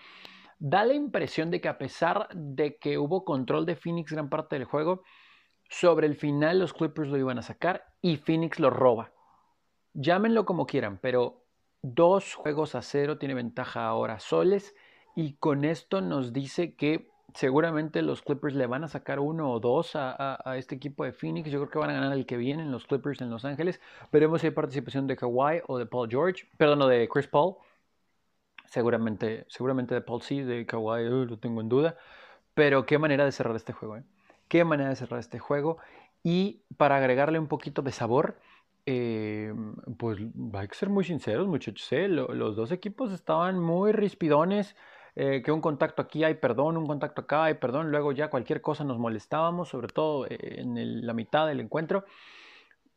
[0.59, 4.57] Da la impresión de que a pesar de que hubo control de Phoenix gran parte
[4.57, 5.03] del juego,
[5.71, 9.13] sobre el final los Clippers lo iban a sacar y Phoenix lo roba.
[9.95, 11.45] Llámenlo como quieran, pero
[11.81, 14.75] dos juegos a cero tiene ventaja ahora Soles
[15.15, 19.61] y con esto nos dice que seguramente los Clippers le van a sacar uno o
[19.61, 21.49] dos a, este equipo de Phoenix.
[21.51, 23.81] Yo creo que van a ganar el que viene en los Clippers en Los Ángeles.
[24.11, 27.55] Veremos si hay participación de Kawhi o de Paul George, perdón, de Chris Paul.
[28.67, 31.97] Seguramente, seguramente de Paul sí, de Kawhi uh, lo tengo en duda.
[32.55, 34.05] Pero qué manera de cerrar este juego, ¿eh?
[34.51, 35.79] Qué manera de cerrar este juego.
[36.23, 38.39] Y para agregarle un poquito de sabor,
[38.85, 39.55] eh,
[39.97, 40.19] pues
[40.53, 41.91] hay que ser muy sinceros, muchachos.
[41.93, 42.09] ¿eh?
[42.09, 44.77] los dos equipos estaban muy rispidones.
[45.17, 47.91] Eh, que un contacto aquí hay perdón, un contacto acá hay perdón.
[47.91, 52.05] Luego ya cualquier cosa nos molestábamos, sobre todo en la mitad del encuentro.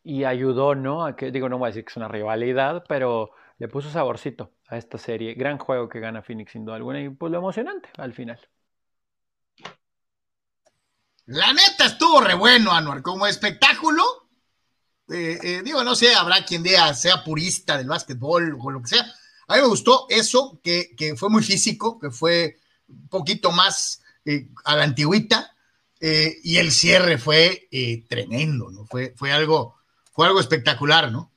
[0.04, 1.06] Y ayudó, ¿no?
[1.06, 4.52] A que, digo, no voy a decir que es una rivalidad, pero le puso saborcito
[4.68, 5.36] a esta serie.
[5.36, 8.40] Gran juego que gana Phoenix sin duda alguna y pues lo emocionante al final.
[11.26, 14.04] La neta estuvo re bueno, Anuar, como espectáculo.
[15.10, 18.90] Eh, eh, digo, no sé, habrá quien diga, sea purista del básquetbol o lo que
[18.90, 19.06] sea.
[19.48, 22.58] A mí me gustó eso, que, fue muy físico, que fue
[22.88, 25.50] un poquito más eh, a la antigüita,
[26.02, 27.70] y el cierre fue
[28.10, 28.86] tremendo, ¿no?
[28.86, 29.78] Fue, fue, algo,
[30.12, 31.32] fue algo espectacular, ¿no?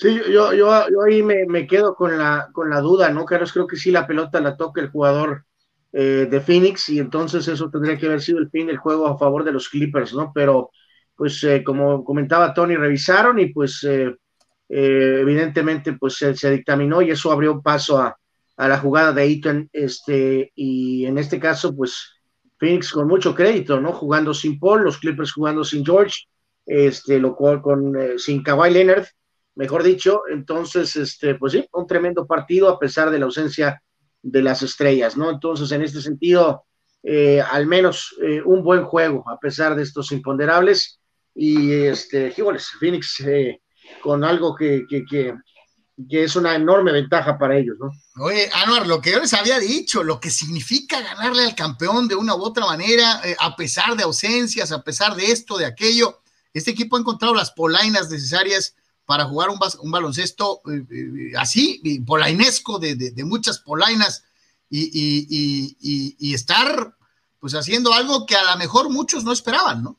[0.00, 0.72] Sí, yo, yo,
[1.06, 3.24] ahí me, quedo con la, con la duda, ¿no?
[3.26, 5.44] Carlos, creo que sí la pelota la toca el jugador
[5.92, 9.18] eh, de Phoenix y entonces eso tendría que haber sido el fin del juego a
[9.18, 10.30] favor de los Clippers, ¿no?
[10.32, 10.70] Pero
[11.16, 14.14] pues eh, como comentaba Tony, revisaron y pues eh,
[14.68, 18.16] evidentemente pues se, dictaminó y eso abrió paso a,
[18.56, 22.20] la jugada de Eaton, este, y en este caso pues
[22.58, 23.92] Phoenix con mucho crédito, ¿no?
[23.92, 26.26] Jugando sin Paul, los Clippers jugando sin George,
[26.66, 29.06] este, lo cual con, sin Kawhi Leonard,
[29.56, 33.82] mejor dicho, entonces, este, pues sí, un tremendo partido a pesar de la ausencia
[34.22, 35.30] de las estrellas, ¿no?
[35.30, 36.64] Entonces, en este sentido,
[37.02, 40.98] eh, al menos eh, un buen juego, a pesar de estos imponderables.
[41.34, 42.34] Y este,
[42.78, 43.60] Phoenix eh,
[44.02, 45.34] con algo que, que, que,
[46.10, 47.90] es una enorme ventaja para ellos, ¿no?
[48.24, 52.16] Oye, Anuar, lo que yo les había dicho, lo que significa ganarle al campeón de
[52.16, 56.20] una u otra manera, a pesar de ausencias, a pesar de esto, de aquello,
[56.52, 58.74] este equipo ha encontrado las polainas necesarias
[59.10, 64.24] para jugar un, baloncesto eh, eh, así, polainesco, de, muchas polainas,
[64.70, 66.94] y, estar
[67.40, 69.98] pues haciendo algo que a lo mejor muchos no esperaban, ¿no?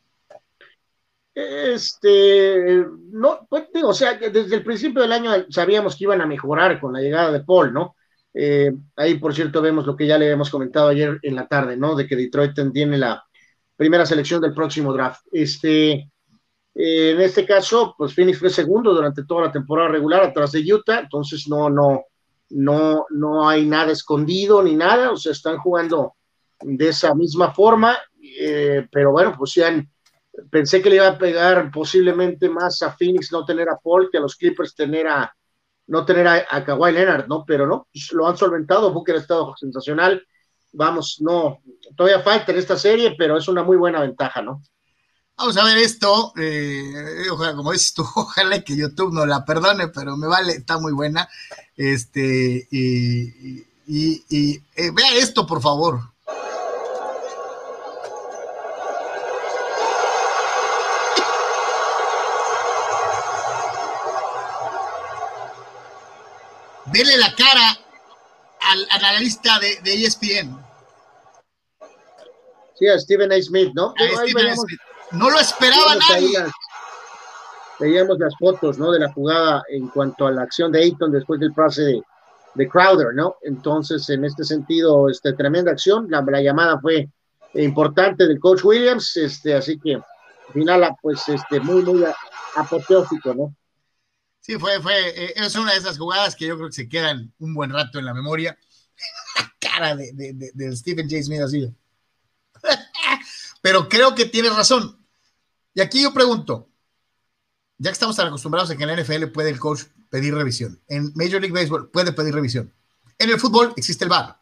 [1.36, 6.26] Este, no, pues digo, o sea, desde el principio del año sabíamos que iban a
[6.26, 7.98] mejorar con la llegada de Paul, ¿no?
[8.34, 11.76] Eh, ahí, por cierto, vemos lo que ya le habíamos comentado ayer en la tarde,
[11.76, 11.98] ¿no?
[11.98, 13.26] De que Detroit tiene la
[13.76, 15.26] primera selección del próximo draft.
[15.34, 16.11] Este,
[16.74, 20.74] eh, en este caso, pues Phoenix fue segundo durante toda la temporada regular atrás de
[20.74, 22.06] Utah, entonces no, no,
[22.50, 26.16] no, no hay nada escondido ni nada, o sea, están jugando
[26.62, 27.98] de esa misma forma,
[28.40, 29.60] eh, pero bueno, pues
[30.50, 34.18] pensé que le iba a pegar posiblemente más a Phoenix no tener a Paul que
[34.18, 35.34] a los Clippers tener a
[35.88, 37.44] no tener a, Kawhi Leonard, ¿no?
[37.46, 40.26] Pero no, pues, lo han solventado, Booker ha estado sensacional,
[40.72, 41.60] vamos, no,
[41.98, 44.62] todavía falta en esta serie, pero es una muy buena ventaja, ¿no?
[45.42, 47.26] Vamos a ver esto, eh,
[47.56, 51.28] como dices tú, ojalá que YouTube no la perdone, pero me vale, está muy buena.
[51.76, 56.00] Este, y, eh, vea esto, por favor.
[66.94, 67.80] Vele la cara
[68.60, 70.64] al, analista de, de, ESPN.
[72.78, 73.42] Sí, a Stephen A.
[73.42, 73.96] Smith, ¿no?
[75.12, 76.38] No lo esperaba nadie.
[77.80, 78.92] veíamos las fotos, ¿no?
[78.92, 82.02] De la jugada en cuanto a la acción de Ayton después del pase
[82.56, 83.36] de, Crowder, ¿no?
[83.42, 86.08] Entonces, en este sentido, este, tremenda acción.
[86.10, 87.10] La, llamada fue
[87.56, 92.04] importante del coach Williams, este, así que al final, pues, este, muy, muy
[92.56, 93.56] apoteósico, ¿no?
[94.42, 97.32] Sí, fue, fue, eh, es una de esas jugadas que yo creo que se quedan
[97.40, 98.58] un buen rato en la memoria.
[99.60, 100.12] cara de,
[100.54, 101.24] de, Stephen J.
[101.24, 101.74] Smith así.
[103.62, 105.01] Pero creo que tienes razón.
[105.74, 106.70] Y aquí yo pregunto,
[107.78, 110.82] ya que estamos tan acostumbrados a que en la NFL puede el coach pedir revisión,
[110.88, 112.74] en Major League Baseball puede pedir revisión,
[113.18, 114.42] en el fútbol existe el VAR.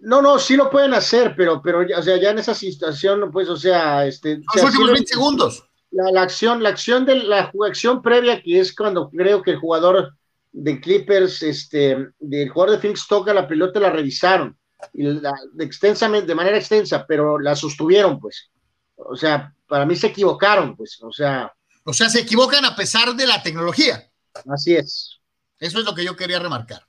[0.00, 3.48] No, no, sí lo pueden hacer, pero, pero o sea, ya en esa situación, pues,
[3.48, 4.40] o sea, este.
[4.54, 5.68] Los últimos 20 segundos.
[5.92, 10.12] La, acción, la acción de la acción previa, que es cuando creo que el jugador
[10.52, 14.58] de Clippers, este, del jugador de Phoenix toca la pelota, la revisaron,
[14.92, 18.50] y la, extensamente, de manera extensa, pero la sostuvieron, pues.
[18.96, 21.52] O sea, para mí se equivocaron, pues, o sea.
[21.84, 24.10] O sea, se equivocan a pesar de la tecnología.
[24.48, 25.20] Así es.
[25.58, 26.86] Eso es lo que yo quería remarcar.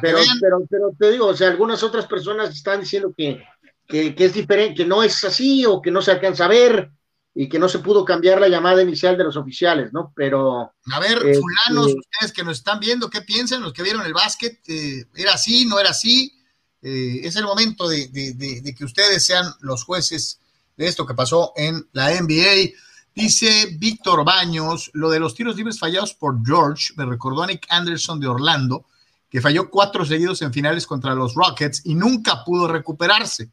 [0.00, 3.42] Pero, pero, pero, te digo, o sea, algunas otras personas están diciendo que,
[3.86, 6.90] que, es diferente, que no es así o que no se alcanza a ver
[7.34, 10.12] y que no se pudo cambiar la llamada inicial de los oficiales, ¿no?
[10.16, 10.72] Pero...
[10.92, 13.62] A ver, eh, fulanos, eh, ustedes que nos están viendo, ¿qué piensan?
[13.62, 16.32] Los que vieron el básquet, eh, ¿era así, no era así?
[16.82, 20.38] es el momento de, de, que ustedes sean los jueces
[20.76, 22.72] de esto que pasó en la NBA.
[23.14, 27.66] Dice Víctor Baños, lo de los tiros libres fallados por George me recordó a Nick
[27.70, 28.84] Anderson de Orlando,
[29.30, 33.50] que falló cuatro seguidos en finales contra los Rockets y nunca pudo recuperarse.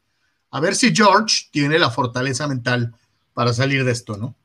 [0.52, 2.94] A ver si George tiene la fortaleza mental
[3.34, 4.36] para salir de esto, ¿no?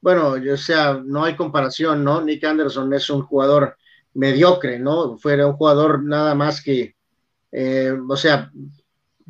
[0.00, 2.20] Bueno, o sea, no hay comparación, ¿no?
[2.20, 3.76] Nick Anderson es un jugador
[4.14, 5.18] mediocre, ¿no?
[5.18, 6.94] Fue un jugador nada más que,
[7.50, 8.52] eh, o sea,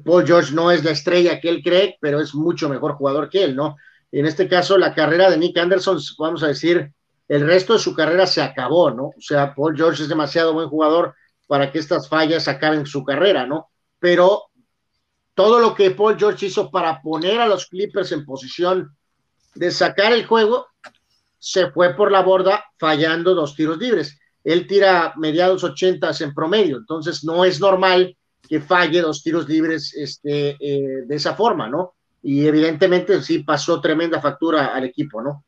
[0.05, 3.45] Paul George no es la estrella que él cree, pero es mucho mejor jugador que
[3.45, 3.77] él, ¿no?
[4.11, 6.93] En este caso, la carrera de Nick Anderson, vamos a decir,
[7.29, 9.05] el resto de su carrera se acabó, ¿no?
[9.07, 11.15] O sea, Paul George es demasiado buen jugador
[11.47, 13.71] para que estas fallas acaben su carrera, ¿no?
[13.99, 14.45] Pero
[15.35, 18.97] todo lo que Paul George hizo para poner a los Clippers en posición
[19.55, 20.67] de sacar el juego,
[21.39, 24.19] se fue por la borda fallando dos tiros libres.
[24.43, 29.95] Él tira mediados ochentas en promedio, entonces no es normal que falle dos tiros libres
[29.95, 31.95] este, eh, de esa forma, ¿no?
[32.23, 35.45] y evidentemente sí pasó tremenda factura al equipo, ¿no?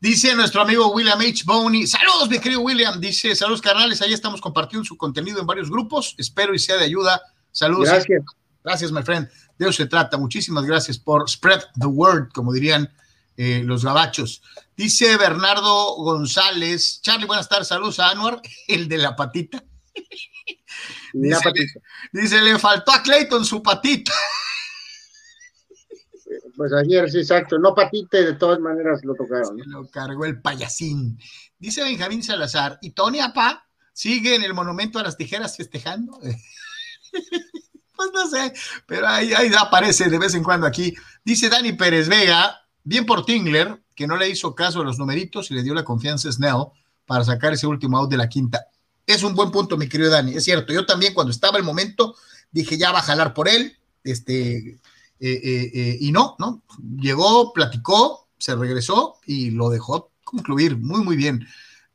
[0.00, 1.44] Dice nuestro amigo William H.
[1.46, 5.70] Boney, saludos mi querido William, dice, saludos carnales, ahí estamos compartiendo su contenido en varios
[5.70, 7.88] grupos, espero y sea de ayuda, saludos.
[7.88, 8.22] Gracias.
[8.62, 12.90] Gracias, my friend, de eso se trata, muchísimas gracias por spread the word, como dirían
[13.36, 14.42] eh, los gabachos.
[14.76, 19.64] Dice Bernardo González, Charlie, buenas tardes, saludos a Anuar, el de la patita.
[21.12, 21.52] Dice,
[22.12, 24.12] dice, le faltó a Clayton su patita.
[26.56, 27.58] Pues ayer, sí, exacto.
[27.58, 29.56] No patite, de todas maneras lo tocaron.
[29.66, 31.18] lo cargó el payasín.
[31.58, 36.18] Dice Benjamín Salazar, ¿y Tony Apá sigue en el monumento a las tijeras festejando?
[37.96, 38.52] pues no sé,
[38.86, 40.94] pero ahí, ahí aparece de vez en cuando aquí.
[41.24, 45.50] Dice Dani Pérez Vega, bien por Tingler, que no le hizo caso a los numeritos
[45.50, 46.66] y le dio la confianza a Snell
[47.06, 48.66] para sacar ese último out de la quinta.
[49.06, 50.72] Es un buen punto, mi querido Dani, es cierto.
[50.72, 52.16] Yo también cuando estaba el momento
[52.50, 54.78] dije ya va a jalar por él, este, eh,
[55.20, 56.62] eh, eh, y no, ¿no?
[56.98, 61.46] Llegó, platicó, se regresó y lo dejó concluir muy, muy bien.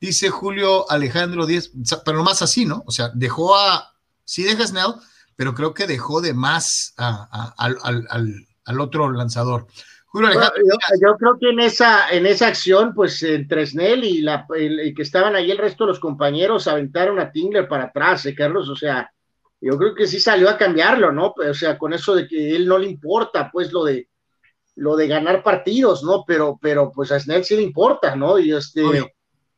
[0.01, 1.71] Dice Julio Alejandro Díez,
[2.05, 2.83] pero más así, ¿no?
[2.85, 3.93] O sea, dejó a,
[4.25, 4.95] sí deja Snell,
[5.35, 9.67] pero creo que dejó de más al, otro lanzador.
[10.11, 10.63] Julio Alejandro,
[11.01, 15.35] yo, creo que en esa, en esa acción, pues entre Snell y, la, que estaban
[15.35, 18.69] ahí el resto de los compañeros aventaron a Tingler para atrás, Carlos?
[18.69, 19.11] O sea,
[19.61, 21.35] yo creo que sí salió a cambiarlo, ¿no?
[21.37, 24.09] O sea, con eso de que él no le importa, pues, lo de
[24.79, 26.23] lo de ganar partidos, ¿no?
[26.25, 28.39] Pero, pero pues a Snell sí le importa, ¿no?
[28.39, 28.81] Y este,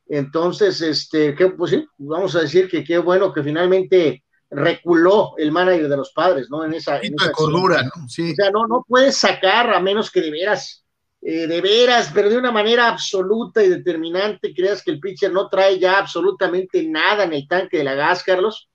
[0.08, 5.52] entonces, este, que, pues sí, vamos a decir que qué bueno que finalmente reculó el
[5.52, 6.64] manager de los padres, ¿no?
[6.64, 8.08] En esa, en esa cordura, ¿no?
[8.08, 8.34] Sí.
[8.34, 10.86] O sea, no, no puedes sacar a menos que de veras,
[11.22, 15.50] eh, de veras, pero de una manera absoluta y determinante, creas que el pitcher no
[15.50, 18.68] trae ya absolutamente nada en el tanque de la gas, Carlos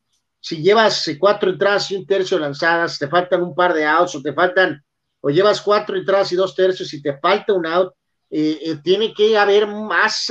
[0.46, 4.14] si llevas eh, cuatro entradas y un tercio lanzadas, te faltan un par de outs
[4.14, 4.80] o te faltan,
[5.20, 7.92] o llevas cuatro entradas y dos tercios y te falta un out,
[8.30, 10.30] eh, eh, tiene que haber más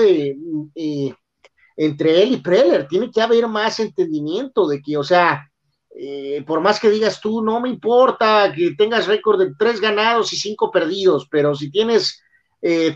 [1.76, 5.50] entre él y Preller, tiene que haber más entendimiento de que, o sea,
[6.46, 10.38] por más que digas tú, no me importa que tengas récord de tres ganados y
[10.38, 12.22] cinco perdidos, pero si tienes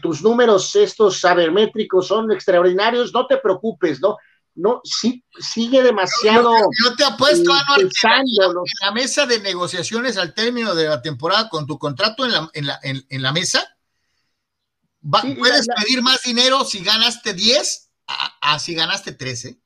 [0.01, 4.17] tus números estos sabermétricos son extraordinarios, no te preocupes, ¿no?
[4.59, 6.51] no, sí, sigue demasiado.
[6.83, 7.89] Yo, te apuesto, a en,
[8.81, 12.67] la, mesa de negociaciones al término de la temporada con tu contrato en la, en
[12.67, 13.63] la, en, la mesa,
[15.01, 17.88] puedes pedir más dinero si ganaste 10
[18.41, 19.59] a, si ganaste 13.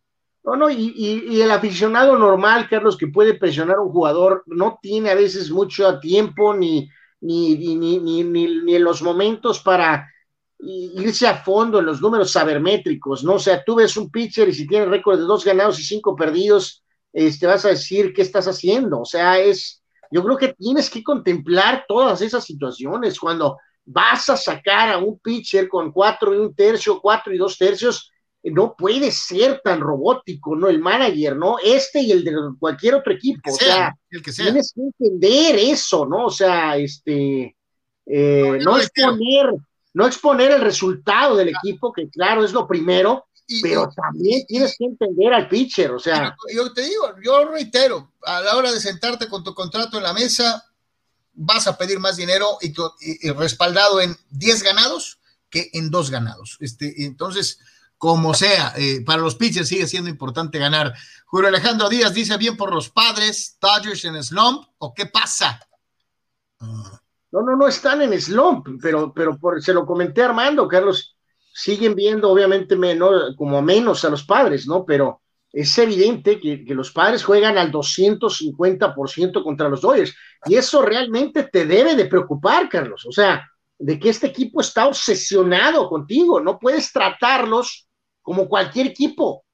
[0.44, 4.78] No, no, y, y, el aficionado normal, Carlos, que puede presionar a un jugador, no
[4.82, 6.89] tiene a veces mucho tiempo ni,
[7.22, 10.10] ni, ni, ni, ni en los momentos para
[10.60, 13.34] irse a fondo en los números sabermétricos, ¿no?
[13.34, 16.16] O sea, tú ves un pitcher y si tiene récord de dos ganados y cinco
[16.16, 19.02] perdidos, este, vas a decir qué estás haciendo.
[19.02, 24.38] O sea, es, yo creo que tienes que contemplar todas esas situaciones cuando vas a
[24.38, 28.12] sacar a un pitcher con cuatro y un tercio, cuatro y dos tercios,
[28.52, 30.68] no puede ser tan robótico, ¿no?
[30.68, 31.58] El manager, ¿no?
[31.64, 36.26] Este y el de cualquier otro equipo, o sea, tienes que entender eso, ¿no?
[36.26, 37.56] O sea, este,
[38.06, 39.54] eh, no, exponer,
[39.94, 43.28] no exponer el resultado del equipo, que claro, es lo primero,
[43.62, 46.36] pero también tienes que entender al pitcher, o sea.
[46.54, 50.14] Yo te digo, yo reitero, a la hora de sentarte con tu contrato en la
[50.14, 50.66] mesa,
[51.34, 52.74] vas a pedir más dinero y,
[53.32, 55.20] respaldado en 10 ganados
[55.50, 56.58] que en dos ganados.
[56.60, 57.60] Este, entonces,
[58.04, 60.93] como sea, eh, para los pitchers sigue siendo importante ganar.
[61.26, 65.58] Julio Alejandro Díaz dice bien por los padres, Dodgers en slump, ¿o qué pasa?
[66.60, 71.16] No, no, no están en slump, pero, pero por, se lo comenté Armando, Carlos,
[71.54, 74.84] siguen viendo obviamente menos, como menos a los padres, ¿no?
[74.84, 75.22] Pero
[75.54, 80.14] es evidente que, que los padres juegan al 250% contra los Dodgers,
[80.45, 83.49] y eso realmente te debe de preocupar, Carlos, o sea,
[83.80, 87.88] de que este equipo está obsesionado contigo, no puedes tratarlos
[88.24, 89.45] como cualquier equipo.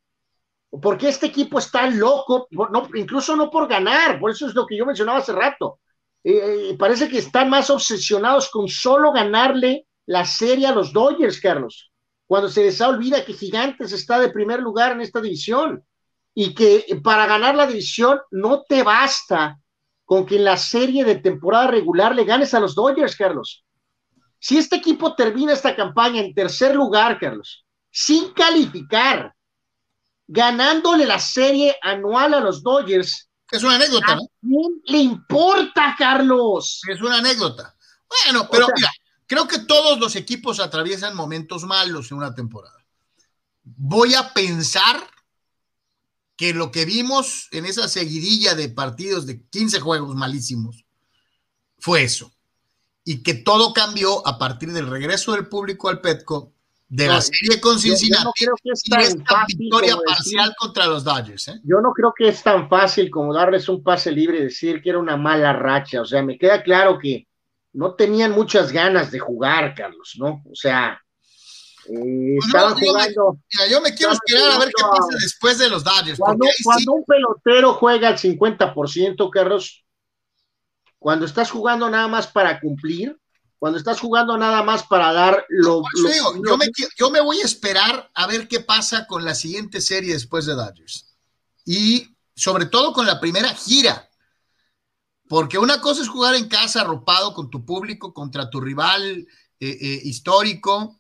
[0.82, 4.78] Porque este equipo está loco, no, incluso no por ganar, por eso es lo que
[4.78, 5.80] yo mencionaba hace rato.
[6.24, 11.42] Eh, eh, parece que están más obsesionados con solo ganarle la serie a los Dodgers,
[11.42, 11.92] Carlos,
[12.28, 15.84] cuando se les olvida que Gigantes está de primer lugar en esta división
[16.36, 19.60] y que para ganar la división no te basta
[20.06, 23.66] con que en la serie de temporada regular le ganes a los Dodgers, Carlos.
[24.40, 29.36] Si este equipo termina esta campaña en tercer lugar, Carlos, sin calificar,
[30.28, 33.30] ganándole la serie anual a los Dodgers.
[33.52, 34.22] Es una anécdota, ¿no?
[34.42, 36.82] quién le importa, Carlos?
[36.88, 37.76] Es una anécdota.
[38.26, 38.90] Bueno, pero mira,
[39.26, 42.86] creo que todos los equipos atraviesan momentos malos en una temporada.
[43.64, 45.10] Voy a pensar
[46.36, 50.86] que lo que vimos en esa seguidilla de partidos de 15 juegos malísimos
[51.80, 52.32] fue eso.
[53.04, 56.54] Y que todo cambió a partir del regreso del público al Petco
[56.90, 60.88] de la serie con Cincinnati yo, no creo que es tan esta victoria parcial contra
[60.88, 61.48] los Dodgers.
[61.50, 61.62] ¿eh?
[61.64, 64.90] Yo no creo que es tan fácil como darles un pase libre y decir que
[64.90, 66.02] era una mala racha.
[66.02, 67.28] O sea, me queda claro que
[67.74, 70.42] no tenían muchas ganas de jugar, Carlos, ¿no?
[70.50, 71.00] O sea,
[71.86, 73.38] eh, estaban jugando.
[73.54, 76.18] mira, yo me quiero esperar a ver qué pasa después de los Dodgers.
[76.18, 79.86] Cuando, cuando un pelotero juega al 50%, Carlos,
[80.98, 83.16] cuando estás jugando nada más para cumplir,
[83.60, 85.84] cuando estás jugando nada más para dar lo...
[86.98, 90.54] yo, me, voy a esperar a ver qué pasa con la siguiente serie después de
[90.54, 91.14] Dodgers.
[91.66, 94.10] Y sobre todo con la primera gira.
[95.28, 99.28] Porque una cosa es jugar en casa arropado con tu público contra tu rival
[99.60, 100.98] eh, eh, histórico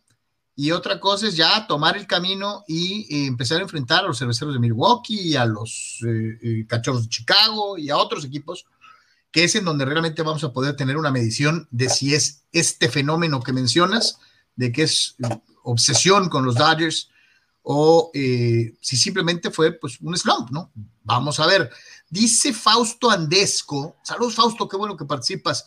[0.53, 4.19] y otra cosa es ya tomar el camino y eh, empezar a enfrentar a los
[4.19, 5.99] cerveceros de Milwaukee, a los
[6.67, 8.65] cachorros de Chicago y a otros equipos
[9.31, 12.89] que es en donde realmente vamos a poder tener una medición de si es este
[12.89, 14.19] fenómeno que mencionas,
[14.55, 15.15] de que es
[15.63, 17.09] obsesión con los Dodgers,
[17.61, 20.71] o eh, si simplemente fue pues un slump, ¿no?
[21.03, 21.69] Vamos a ver.
[22.09, 25.65] Dice Fausto Andesco, saludos Fausto, qué bueno que participas.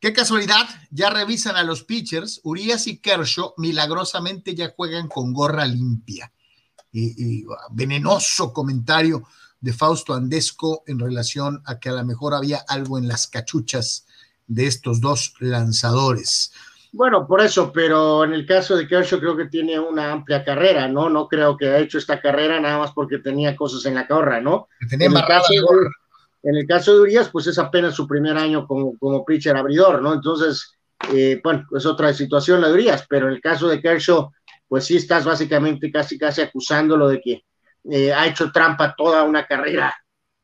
[0.00, 5.64] Qué casualidad, ya revisan a los pitchers, Urias y Kershaw milagrosamente ya juegan con gorra
[5.66, 6.30] limpia.
[6.92, 9.26] y venenoso comentario
[9.60, 14.06] de Fausto Andesco en relación a que a lo mejor había algo en las cachuchas
[14.46, 16.52] de estos dos lanzadores.
[16.92, 20.88] Bueno, por eso, pero en el caso de Kershaw creo que tiene una amplia carrera,
[20.88, 21.10] ¿no?
[21.10, 24.40] No creo que ha hecho esta carrera nada más porque tenía cosas en la gorra,
[24.40, 24.68] ¿no?
[24.88, 28.36] tenía en, el caso de, en el caso de Urias, pues es apenas su primer
[28.38, 30.14] año como, como pitcher abridor, ¿no?
[30.14, 30.78] Entonces,
[31.12, 34.30] eh, bueno, es otra situación la de Urias, pero en el caso de Kershaw,
[34.66, 37.44] pues sí estás básicamente casi casi acusándolo de que
[37.90, 39.94] eh, ha hecho trampa toda una carrera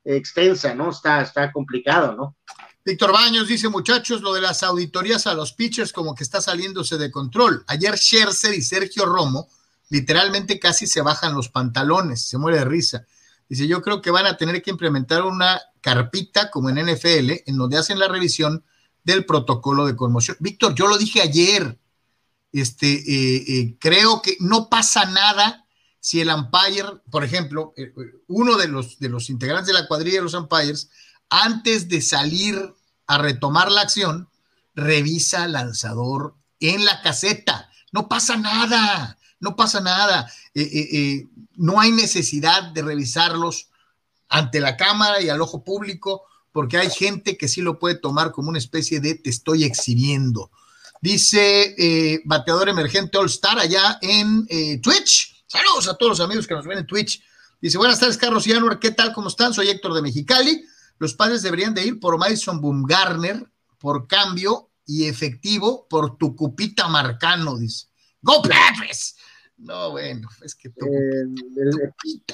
[0.05, 0.91] extensa, ¿no?
[0.91, 2.37] Está, está complicado, ¿no?
[2.85, 6.99] Víctor Baños dice, muchachos, lo de las auditorías a los pitchers como que está saliéndose
[6.99, 7.65] de control.
[7.67, 9.49] Ayer Scherzer y Sergio Romo
[9.89, 13.07] literalmente casi se bajan los pantalones, se muere de risa.
[13.49, 17.57] Dice, yo creo que van a tener que implementar una carpita como en NFL, en
[17.57, 18.65] donde hacen la revisión
[19.03, 20.37] del protocolo de conmoción.
[20.41, 21.79] Víctor, yo lo dije ayer,
[22.53, 25.64] este, eh, eh, creo que no pasa nada
[26.05, 27.91] si el umpire, por ejemplo, eh,
[28.27, 30.91] uno de los, de los integrantes de la cuadrilla de los umpires,
[31.31, 32.75] antes de salir
[33.07, 34.29] a retomar la acción,
[34.75, 37.71] revisa lanzador en la caseta.
[37.91, 40.31] No pasa nada, no pasa nada.
[40.55, 41.27] Eh, eh,
[41.57, 43.71] no hay necesidad de revisarlos
[44.29, 48.31] ante la cámara y al ojo público, porque hay gente que sí lo puede tomar
[48.31, 50.51] como una especie de te estoy exhibiendo.
[51.01, 54.47] Dice bateador emergente All Star allá en
[54.83, 57.23] Twitch Saludos a todos los amigos que nos ven en Twitch.
[57.61, 59.13] Dice, buenas tardes, Carlos y Anwar, ¿qué tal?
[59.13, 59.55] ¿Cómo están?
[59.55, 60.65] Soy Héctor de Mexicali.
[60.99, 63.49] Los padres deberían de ir por Madison Bumgarner
[63.79, 67.87] por cambio y efectivo por tu cupita marcano, dice.
[68.21, 69.15] ¡Go Padres!
[69.57, 71.25] No, bueno, es que eh,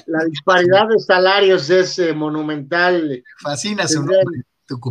[0.07, 3.23] la disparidad de salarios es eh, monumental.
[3.37, 4.25] Fascina su tendrían,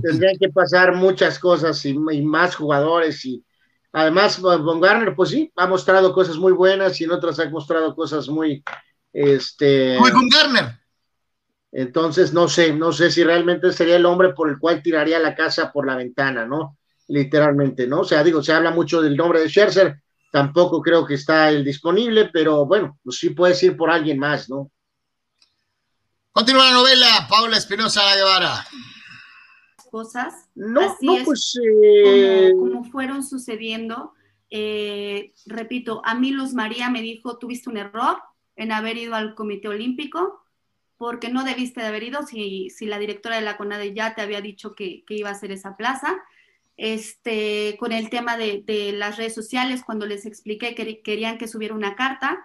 [0.05, 3.45] tendrían que pasar muchas cosas y, más jugadores y
[3.93, 7.95] además Von Garner, pues sí, ha mostrado cosas muy buenas y en otras ha mostrado
[7.95, 8.63] cosas muy
[9.13, 10.79] este muy Von Garner.
[11.73, 15.35] Entonces no sé, no sé si realmente sería el hombre por el cual tiraría la
[15.35, 16.79] casa por la ventana, ¿no?
[17.09, 18.01] Literalmente, ¿no?
[18.01, 20.01] O sea, digo, se habla mucho del nombre de Scherzer,
[20.33, 24.49] tampoco creo que está el disponible, pero bueno, pues sí puedes ir por alguien más,
[24.49, 24.71] ¿no?
[26.33, 28.65] Continúa la novela, Paula Espinosa Guevara.
[29.91, 30.49] Cosas.
[30.55, 31.59] No, Así no, es pues.
[31.63, 34.15] eh, como, como fueron sucediendo.
[34.51, 38.19] Eh, repito, a mí Luz María me dijo, tuviste un error
[38.57, 40.43] en haber ido al Comité Olímpico,
[40.97, 44.23] porque no debiste de haber ido si, si la directora de la CONADE ya te
[44.23, 46.21] había dicho que, que iba a ser esa plaza
[46.81, 51.47] este, con el tema de, de, las redes sociales, cuando les expliqué que querían que
[51.47, 52.43] subiera una carta,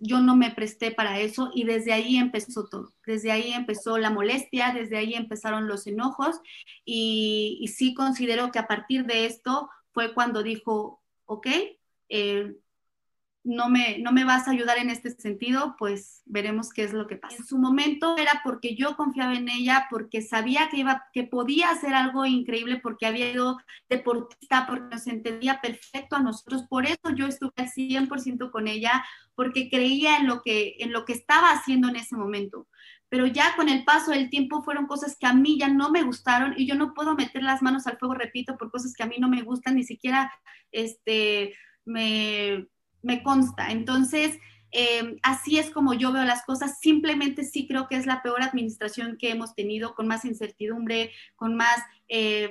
[0.00, 4.10] yo no me presté para eso y desde ahí empezó todo, desde ahí empezó la
[4.10, 6.40] molestia, desde ahí empezaron los enojos
[6.84, 11.46] y, y sí considero que a partir de esto fue cuando dijo, ok,
[12.08, 12.54] eh,
[13.48, 17.06] no me, no me vas a ayudar en este sentido, pues veremos qué es lo
[17.06, 17.36] que pasa.
[17.36, 21.70] En su momento era porque yo confiaba en ella, porque sabía que, iba, que podía
[21.70, 23.56] hacer algo increíble, porque había ido
[23.88, 26.64] deportista, porque nos entendía perfecto a nosotros.
[26.68, 29.02] Por eso yo estuve al 100% con ella,
[29.34, 32.68] porque creía en lo, que, en lo que estaba haciendo en ese momento.
[33.08, 36.02] Pero ya con el paso del tiempo fueron cosas que a mí ya no me
[36.02, 39.06] gustaron y yo no puedo meter las manos al fuego, repito, por cosas que a
[39.06, 40.30] mí no me gustan, ni siquiera
[40.70, 41.54] este,
[41.86, 42.68] me
[43.02, 43.70] me consta.
[43.70, 44.38] Entonces,
[44.70, 46.78] eh, así es como yo veo las cosas.
[46.80, 51.56] Simplemente sí creo que es la peor administración que hemos tenido, con más incertidumbre, con
[51.56, 51.78] más,
[52.08, 52.50] eh,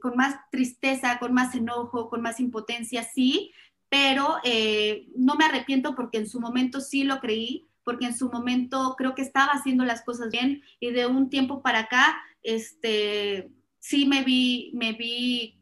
[0.00, 3.52] con más tristeza, con más enojo, con más impotencia, sí,
[3.88, 8.28] pero eh, no me arrepiento porque en su momento sí lo creí, porque en su
[8.30, 13.48] momento creo que estaba haciendo las cosas bien y de un tiempo para acá, este,
[13.78, 15.55] sí me vi, me vi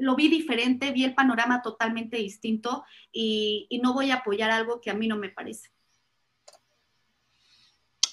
[0.00, 4.80] lo vi diferente, vi el panorama totalmente distinto y, y, no voy a apoyar algo
[4.80, 5.70] que a mí no me parece.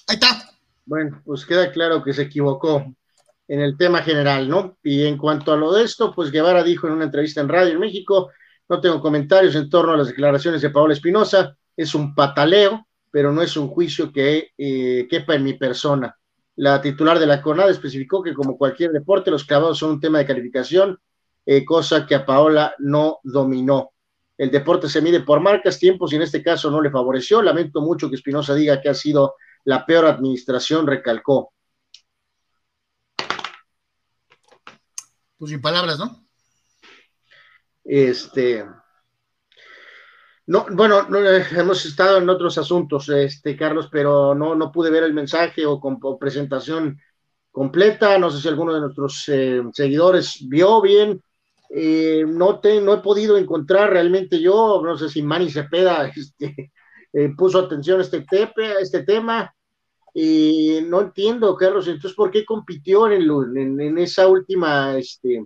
[0.08, 0.50] Ahí está.
[0.84, 2.94] Bueno, pues queda claro que se equivocó
[3.48, 4.76] en el tema general, ¿no?
[4.82, 7.72] Y en cuanto a lo de esto, pues Guevara dijo en una entrevista en Radio
[7.72, 8.30] en México,
[8.68, 13.32] no tengo comentarios en torno a las declaraciones de Paola Espinosa, es un pataleo, pero
[13.32, 16.16] no es un juicio que eh, quepa en mi persona.
[16.56, 20.18] La titular de la CONAD especificó que como cualquier deporte, los clavados son un tema
[20.18, 20.98] de calificación
[21.46, 23.92] eh, cosa que a Paola no dominó.
[24.36, 27.40] El deporte se mide por marcas, tiempos y en este caso no le favoreció.
[27.40, 31.52] Lamento mucho que Espinosa diga que ha sido la peor administración, recalcó.
[35.38, 36.26] Pues sin palabras, ¿no?
[37.84, 38.66] Este.
[40.46, 45.02] No, bueno, no, hemos estado en otros asuntos, este, Carlos, pero no, no pude ver
[45.04, 47.00] el mensaje o con o presentación
[47.50, 48.18] completa.
[48.18, 51.22] No sé si alguno de nuestros eh, seguidores vio bien
[51.70, 56.72] eh, no, no he podido encontrar realmente yo, no sé si Manny Cepeda este,
[57.12, 59.52] eh, puso atención a este, tepe, a este tema,
[60.14, 63.22] y no entiendo, Carlos, entonces, ¿por qué compitió en,
[63.56, 65.44] en, en, esa última, este,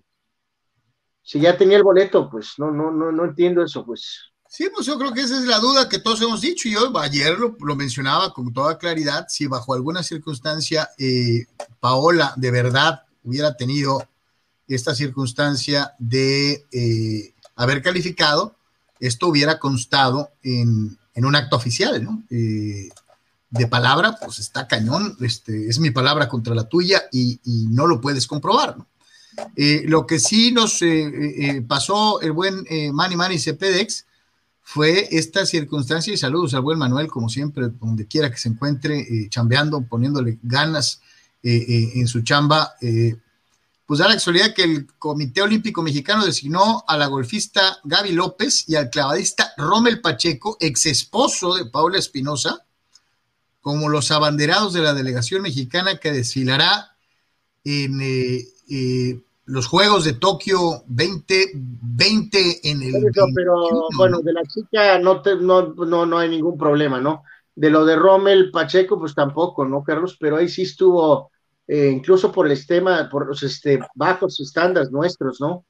[1.22, 4.30] si ya tenía el boleto, pues, no, no, no, no entiendo eso, pues.
[4.48, 6.68] Sí, pues yo creo que esa es la duda que todos hemos dicho.
[6.68, 9.26] y Yo ayer lo, lo mencionaba con toda claridad.
[9.28, 11.46] Si bajo alguna circunstancia eh,
[11.78, 14.02] Paola de verdad hubiera tenido
[14.74, 18.54] esta circunstancia de eh, haber calificado,
[19.00, 22.22] esto hubiera constado en, en un acto oficial, ¿no?
[22.30, 22.88] Eh,
[23.50, 27.40] de palabra, pues está cañón, este, es mi palabra contra la tuya y,
[27.70, 28.86] no lo puedes comprobar, ¿no?
[29.56, 30.80] Eh, lo que sí nos
[31.66, 34.04] pasó el buen Manny Manny Cepedex
[34.62, 39.28] fue esta circunstancia y saludos al buen Manuel, como siempre, donde quiera que se encuentre,
[39.30, 41.00] chambeando, poniéndole ganas
[41.42, 42.74] en su chamba
[43.90, 48.68] pues da la casualidad que el Comité Olímpico Mexicano designó a la golfista Gaby López
[48.68, 52.64] y al clavadista Rommel Pacheco, ex esposo de Paula Espinosa,
[53.60, 56.96] como los abanderados de la delegación mexicana que desfilará
[57.64, 62.92] en eh, eh, los Juegos de Tokio 2020 en el.
[62.92, 67.24] Pero, pero bueno, de la chica no, te, no, no, no hay ningún problema, ¿no?
[67.56, 70.16] De lo de Rommel Pacheco, pues tampoco, ¿no, Carlos?
[70.20, 71.32] Pero ahí sí estuvo
[71.72, 75.64] eh, incluso por el tema, por los este, bajos estándares nuestros, ¿no?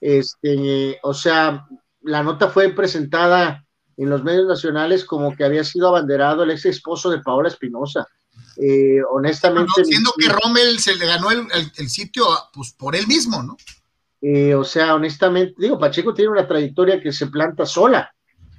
[0.00, 1.66] Este, o sea,
[2.00, 3.62] la nota fue presentada
[3.98, 8.08] en los medios nacionales como que había sido abanderado el ex esposo de Paola Espinosa.
[8.56, 9.84] Eh, honestamente.
[9.84, 12.24] siendo que Rommel se le ganó el, sitio
[12.54, 13.58] pues, por él mismo, ¿no?
[14.22, 18.10] Eh, o sea, honestamente, digo, Pacheco tiene una trayectoria que se planta sola.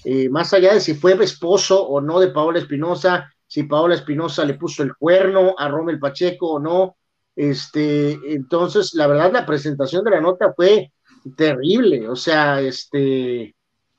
[0.04, 4.46] Eh, más allá de si fue esposo o no de Paola Espinosa, si Paola Espinosa
[4.46, 6.98] le puso el cuerno a Rommel Pacheco o no.
[7.36, 10.92] Este, entonces, la verdad, la presentación de la nota fue
[11.38, 12.10] terrible.
[12.10, 13.54] O sea, este,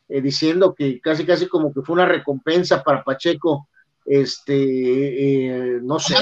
[0.09, 3.69] diciendo que casi, casi como que fue una recompensa para Pacheco
[4.05, 6.17] este, eh, no sé.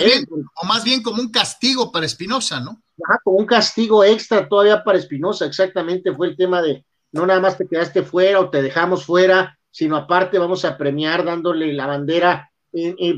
[0.63, 2.83] o más bien como un castigo para Espinosa, ¿no?
[3.25, 7.57] como un castigo extra todavía para Espinosa, exactamente fue el tema de no nada más
[7.57, 12.52] te quedaste fuera o te dejamos fuera, sino aparte vamos a premiar dándole la bandera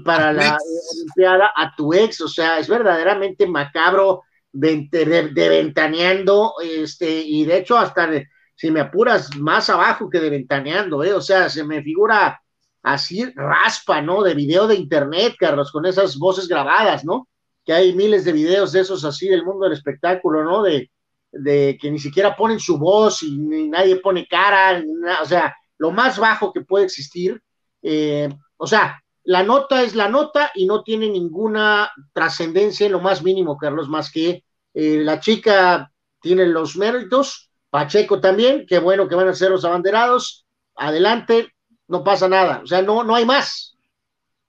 [0.05, 0.59] para la
[0.93, 7.59] Olimpiada a tu ex, o sea, es verdaderamente macabro de, de, ventaneando, este, y de
[7.59, 8.09] hecho hasta
[8.57, 11.13] si me apuras más abajo que de ventaneando, ¿eh?
[11.13, 12.41] o sea, se me figura
[12.83, 14.23] así raspa, ¿no?
[14.23, 17.29] De video de internet, Carlos, con esas voces grabadas, ¿no?
[17.65, 20.63] Que hay miles de videos de esos así del mundo del espectáculo, ¿no?
[20.63, 20.91] De,
[21.33, 24.83] de que ni siquiera ponen su voz y nadie pone cara,
[25.21, 27.41] o sea, lo más bajo que puede existir.
[27.83, 33.01] Eh, o sea, la nota es la nota y no tiene ninguna trascendencia en lo
[33.01, 34.45] más mínimo, Carlos, más que
[34.75, 39.65] eh, la chica tiene los méritos, Pacheco también, qué bueno que van a ser los
[39.65, 40.47] abanderados,
[40.77, 41.55] adelante,
[41.89, 42.61] no pasa nada.
[42.63, 43.75] O sea, no, no hay más.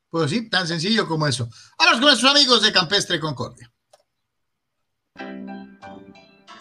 [0.10, 1.50] Pues sí, tan sencillo como eso.
[1.78, 3.72] Ahora con nuestros amigos de Campestre Concordia.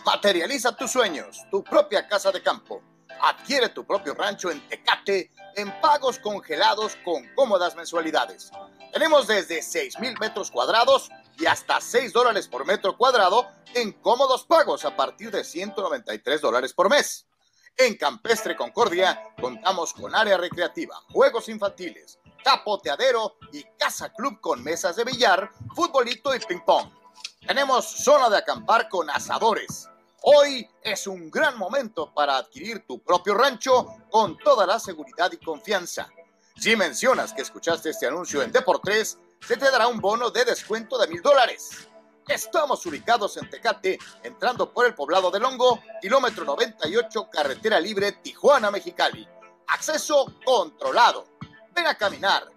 [0.05, 2.83] Materializa tus sueños, tu propia casa de campo.
[3.21, 8.51] Adquiere tu propio rancho en Tecate en pagos congelados con cómodas mensualidades.
[8.93, 14.45] Tenemos desde 6 mil metros cuadrados y hasta 6 dólares por metro cuadrado en cómodos
[14.45, 17.27] pagos a partir de 193 dólares por mes.
[17.77, 24.95] En Campestre Concordia contamos con área recreativa, juegos infantiles, capoteadero y casa club con mesas
[24.97, 26.89] de billar, futbolito y ping pong.
[27.47, 29.89] Tenemos zona de acampar con asadores.
[30.27, 35.37] Hoy es un gran momento para adquirir tu propio rancho con toda la seguridad y
[35.37, 36.09] confianza.
[36.57, 40.97] Si mencionas que escuchaste este anuncio en Deportes, se te dará un bono de descuento
[40.97, 41.91] de mil dólares.
[42.27, 49.29] Estamos ubicados en Tecate, entrando por el poblado de Longo, kilómetro 98, carretera libre Tijuana-Mexicali.
[49.66, 51.27] Acceso controlado.
[51.75, 52.51] Ven a caminar,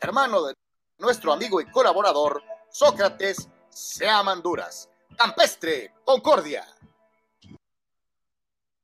[0.00, 0.54] hermano de
[0.98, 4.90] nuestro amigo y colaborador Sócrates Seamanduras.
[5.16, 6.64] Campestre, Concordia.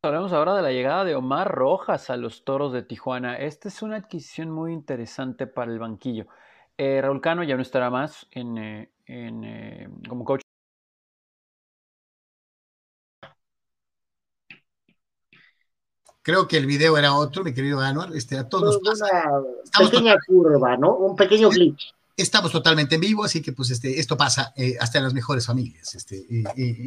[0.04, 3.36] Hablamos ahora de la llegada de Omar Rojas a los Toros de Tijuana.
[3.36, 6.26] Esta es una adquisición muy interesante para el banquillo.
[6.76, 10.42] Eh, Raúl Cano ya no estará más en, eh, eh, como coach.
[16.22, 18.14] Creo que el video era otro, mi querido Anuar.
[18.14, 20.94] Este, a todos Una pequeña curva, ¿no?
[20.96, 21.92] Un pequeño glitch.
[22.16, 25.94] Estamos totalmente en vivo, así que pues este, esto pasa hasta en las mejores familias.
[25.94, 26.24] Este,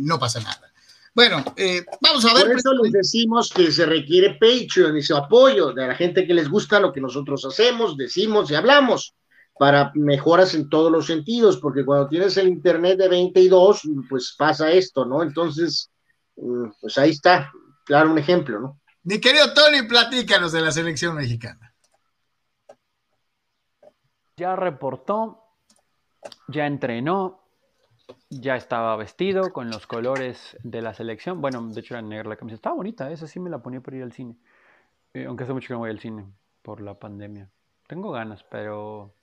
[0.01, 0.71] no pasa nada.
[1.15, 2.47] Bueno, eh, vamos a ver.
[2.47, 6.33] Por eso les decimos que se requiere Patreon y su apoyo de la gente que
[6.33, 9.15] les gusta lo que nosotros hacemos, decimos y hablamos
[9.57, 14.69] para mejoras en todos los sentidos, porque cuando tienes el internet de 22, pues pasa
[14.71, 15.23] esto, ¿no?
[15.23, 15.89] Entonces,
[16.35, 17.49] mm, pues ahí está,
[17.85, 18.81] claro, un ejemplo, ¿no?
[19.05, 21.75] Mi querido Tony, platícanos de la selección mexicana.
[24.35, 25.43] Ya reportó,
[26.47, 27.43] ya entrenó,
[28.31, 31.39] ya estaba vestido con los colores de la selección.
[31.39, 32.55] Bueno, de hecho era negra la camisa.
[32.55, 34.37] Estaba bonita, esa sí me la ponía para ir al cine.
[35.13, 36.25] Eh, aunque hace mucho que no voy al cine
[36.63, 37.47] por la pandemia.
[37.85, 39.13] Tengo ganas, pero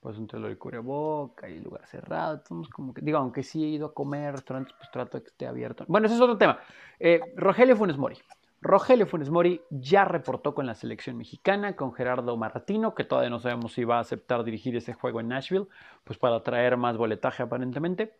[0.00, 2.42] pues entre lo de boca y lugar cerrado,
[2.72, 5.84] como digo, aunque sí he ido a comer restaurantes, pues trato de que esté abierto.
[5.86, 6.58] Bueno, ese es otro tema.
[6.98, 8.16] Eh, Rogelio Funes Mori.
[8.60, 13.38] Rogelio Funes Mori ya reportó con la selección mexicana, con Gerardo Martino, que todavía no
[13.38, 15.66] sabemos si va a aceptar dirigir ese juego en Nashville,
[16.04, 18.16] pues para traer más boletaje aparentemente,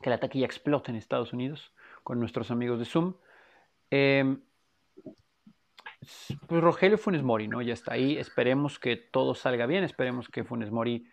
[0.00, 1.72] que la taquilla explote en Estados Unidos
[2.02, 3.14] con nuestros amigos de Zoom.
[3.90, 4.40] Em,
[6.46, 7.62] pues Rogelio Funes Mori, ¿no?
[7.62, 11.06] Ya está ahí, esperemos que todo salga bien, esperemos que Funes Mori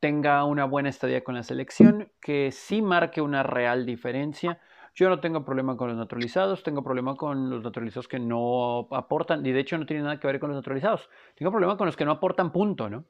[0.00, 4.60] tenga una buena estadía con la selección, que sí marque una real diferencia
[4.94, 9.44] Yo no tengo problema con los naturalizados, tengo problema con los naturalizados que no aportan,
[9.44, 11.10] y de hecho no tiene nada que ver con los naturalizados.
[11.34, 13.04] Tengo problema con los que no aportan punto, ¿no?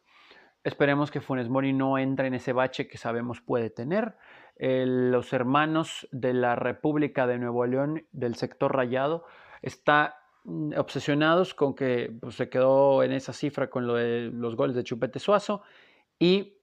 [0.64, 4.16] Esperemos que Funes Mori no entre en ese bache que sabemos puede tener.
[4.57, 9.26] los hermanos de la República de Nuevo León, del sector rayado,
[9.61, 10.12] están
[10.45, 15.18] mm, obsesionados con que pues, se quedó en esa cifra con los goles de Chupete
[15.18, 15.62] Suazo
[16.18, 16.57] y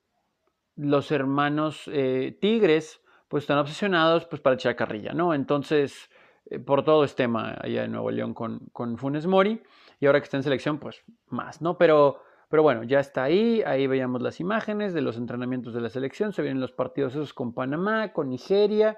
[0.76, 3.02] los hermanos eh, Tigres
[3.32, 5.34] pues están obsesionados pues para echar carrilla, ¿no?
[5.34, 6.10] Entonces,
[6.50, 9.64] eh, por todo este tema allá en Nuevo León con, con Funes Mori
[10.02, 11.78] y ahora que está en selección pues más, ¿no?
[11.78, 15.90] Pero pero bueno, ya está ahí, ahí veíamos las imágenes de los entrenamientos de la
[15.90, 18.98] selección, se vienen los partidos esos con Panamá, con Nigeria.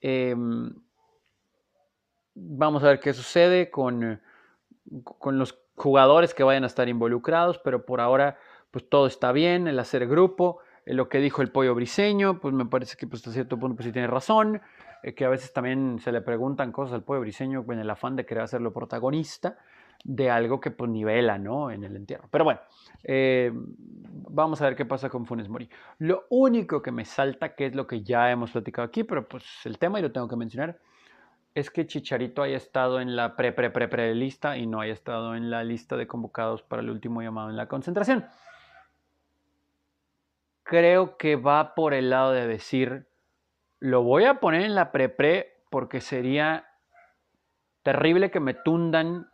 [0.00, 0.72] Em,
[2.34, 4.22] vamos a ver qué sucede con,
[5.04, 8.38] con los jugadores que vayan a estar involucrados, pero por ahora
[8.70, 12.64] pues todo está bien, el hacer grupo, lo que dijo el pollo briseño, pues me
[12.64, 14.60] parece que pues, hasta cierto punto pues sí tiene razón,
[15.02, 18.16] eh, que a veces también se le preguntan cosas al pollo briseño con el afán
[18.16, 19.58] de querer hacerlo protagonista
[20.04, 21.70] de algo que pues nivela, ¿no?
[21.70, 22.28] En el entierro.
[22.30, 22.60] Pero bueno,
[23.02, 25.68] eh, vamos a ver qué pasa con Funes Mori.
[25.98, 29.44] Lo único que me salta, que es lo que ya hemos platicado aquí, pero pues
[29.64, 30.78] el tema y lo tengo que mencionar,
[31.54, 34.92] es que Chicharito haya estado en la pre pre pre pre lista y no haya
[34.92, 38.26] estado en la lista de convocados para el último llamado en la concentración.
[40.66, 43.08] Creo que va por el lado de decir,
[43.78, 46.66] lo voy a poner en la pre pre porque sería
[47.82, 49.30] terrible que me tundan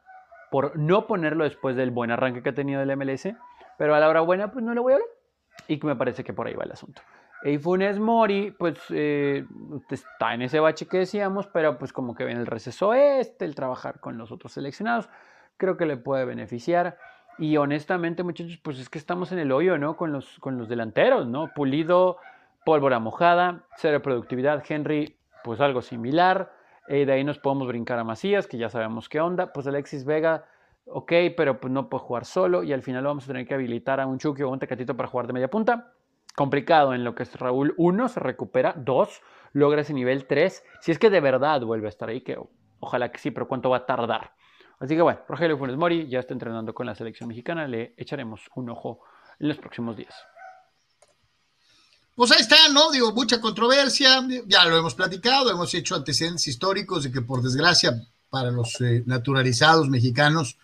[0.50, 3.28] por no ponerlo después del buen arranque que ha tenido el MLS,
[3.78, 5.08] pero a la hora buena pues no lo voy a hablar.
[5.68, 7.00] Y me parece que por ahí va el asunto.
[7.44, 9.44] Y Funes Mori, pues eh,
[9.90, 13.54] está en ese bache que decíamos, pero pues como que viene el receso este, el
[13.54, 15.08] trabajar con los otros seleccionados,
[15.56, 16.98] creo que le puede beneficiar.
[17.38, 19.96] Y honestamente, muchachos, pues es que estamos en el hoyo, ¿no?
[19.96, 21.50] Con los, con los delanteros, ¿no?
[21.54, 22.18] Pulido,
[22.64, 26.52] pólvora mojada, cero productividad, Henry, pues algo similar.
[26.88, 29.52] Eh, de ahí nos podemos brincar a Macías, que ya sabemos qué onda.
[29.52, 30.44] Pues Alexis Vega,
[30.86, 32.62] ok, pero pues no puede jugar solo.
[32.62, 35.08] Y al final vamos a tener que habilitar a un Chucky o un Tecatito para
[35.08, 35.92] jugar de media punta.
[36.34, 37.74] Complicado en lo que es Raúl.
[37.76, 38.74] Uno, se recupera.
[38.76, 39.22] Dos,
[39.52, 40.26] logra ese nivel.
[40.26, 42.38] Tres, si es que de verdad vuelve a estar ahí, que
[42.80, 44.32] ojalá que sí, pero ¿cuánto va a tardar?
[44.82, 47.68] Así que bueno, Rogelio Funes Mori ya está entrenando con la selección mexicana.
[47.68, 49.00] Le echaremos un ojo
[49.38, 50.12] en los próximos días
[52.14, 52.90] pues ahí está, ¿no?
[52.90, 58.00] Digo, mucha controversia, ya lo hemos platicado, hemos hecho antecedentes históricos de que por desgracia
[58.28, 60.58] para los eh, naturalizados mexicanos,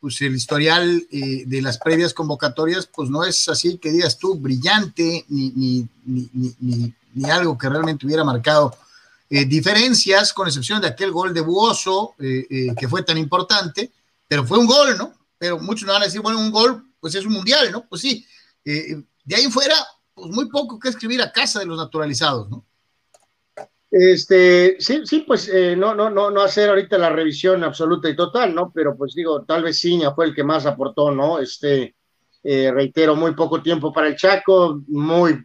[0.00, 4.36] pues el historial eh, de las previas convocatorias, pues no es así que digas tú
[4.38, 8.74] brillante, ni, ni, ni, ni algo que realmente hubiera marcado
[9.28, 13.92] eh, diferencias, con excepción de aquel gol de Buoso, que fue tan importante,
[14.28, 15.12] pero fue un gol, ¿no?
[15.38, 17.86] Pero muchos me van a decir, bueno, un gol, pues es un mundial, ¿no?
[17.88, 18.24] Pues sí,
[18.64, 19.74] de ahí fuera,
[20.14, 22.64] pues muy poco que escribir a casa de los naturalizados, ¿no?
[23.90, 28.16] Este, sí, sí, pues eh, no, no, no, no hacer ahorita la revisión absoluta y
[28.16, 28.72] total, ¿no?
[28.74, 31.38] Pero pues digo, tal vez Ciña fue el que más aportó, ¿no?
[31.38, 31.94] Este,
[32.42, 35.42] eh, reitero, muy poco tiempo para el Chaco, muy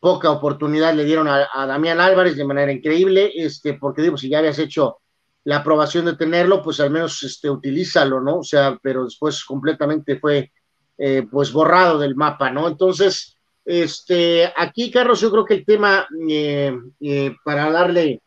[0.00, 4.38] poca oportunidad le dieron a, Damián Álvarez de manera increíble, este, porque digo, si ya
[4.38, 4.98] habías hecho
[5.44, 8.38] la aprobación de tenerlo, pues al menos este, utilízalo, ¿no?
[8.38, 10.52] O sea, pero después completamente fue
[10.98, 12.68] eh, pues borrado del mapa, ¿no?
[12.68, 13.36] Entonces,
[13.66, 18.22] este, aquí, Carlos, yo creo que el tema eh, eh, para darle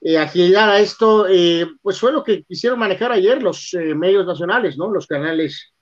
[0.00, 1.26] eh, agilidad a esto,
[1.82, 4.90] pues fue lo que quisieron manejar ayer los medios nacionales, ¿no?
[4.90, 5.74] Los canales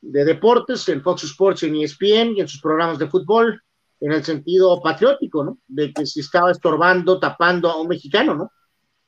[0.00, 3.60] de deportes, en Fox Sports, en ESPN y en sus programas de fútbol,
[4.00, 5.58] en el sentido patriótico, ¿no?
[5.66, 8.52] De que se estaba estorbando, tapando a un mexicano, ¿no?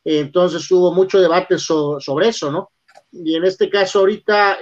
[0.04, 2.70] Entonces hubo mucho debate sobre eso, ¿no?
[3.12, 4.58] Y en este caso ahorita,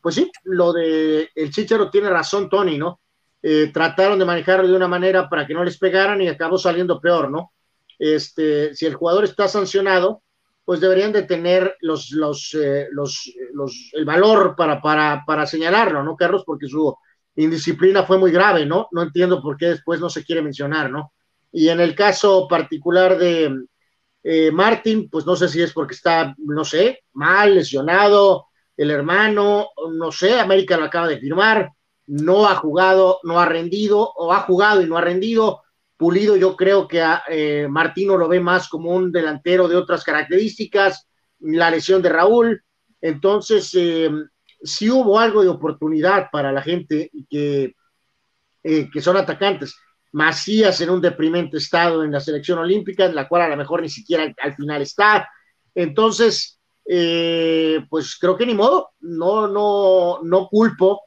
[0.00, 3.00] pues sí, lo de el Chicharo tiene razón, Tony, ¿no?
[3.42, 7.00] Eh, trataron de manejarlo de una manera para que no les pegaran y acabó saliendo
[7.00, 7.52] peor, ¿no?
[7.98, 10.22] Este, si el jugador está sancionado,
[10.64, 16.04] pues deberían de tener los, los, eh, los, los, el valor para, para, para señalarlo,
[16.04, 16.44] ¿no, Carlos?
[16.46, 16.94] Porque su
[17.36, 18.88] indisciplina fue muy grave, ¿no?
[18.92, 21.12] No entiendo por qué después no se quiere mencionar, ¿no?
[21.50, 23.54] Y en el caso particular de
[24.22, 29.68] eh, Martín, pues no sé si es porque está, no sé, mal, lesionado, el hermano,
[29.92, 31.70] no sé, América lo acaba de firmar,
[32.06, 35.62] no ha jugado, no ha rendido, o ha jugado y no ha rendido.
[35.96, 40.02] Pulido, yo creo que a, eh, Martino lo ve más como un delantero de otras
[40.02, 41.08] características,
[41.40, 42.64] la lesión de Raúl.
[43.00, 44.10] Entonces, eh,
[44.62, 47.74] si hubo algo de oportunidad para la gente que,
[48.62, 49.76] eh, que son atacantes.
[50.12, 53.82] Macías en un deprimente estado en la selección olímpica, en la cual a lo mejor
[53.82, 55.28] ni siquiera al, al final está.
[55.74, 61.02] Entonces, pues creo que ni modo, no, no, no culpo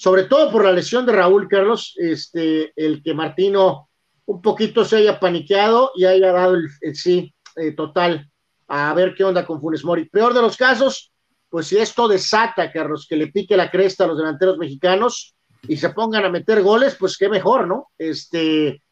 [0.00, 3.90] sobre todo por la lesión de Raúl Carlos, este, el que Martino
[4.24, 8.26] un poquito se haya paniqueado y haya dado el, sí eh, total
[8.66, 10.08] a ver qué onda con Funes Mori.
[10.08, 11.12] Peor de los casos,
[11.50, 15.76] pues si esto desata, Carlos, que le pique la cresta a los delanteros mexicanos y
[15.76, 17.88] se pongan a meter goles, pues qué mejor, ¿no?
[17.98, 18.82] Este,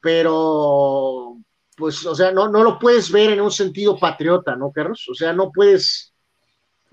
[0.00, 1.36] pero,
[1.76, 5.06] pues, o sea, no, no lo puedes ver en un sentido patriota, ¿no, Carlos?
[5.10, 6.14] O sea, no puedes,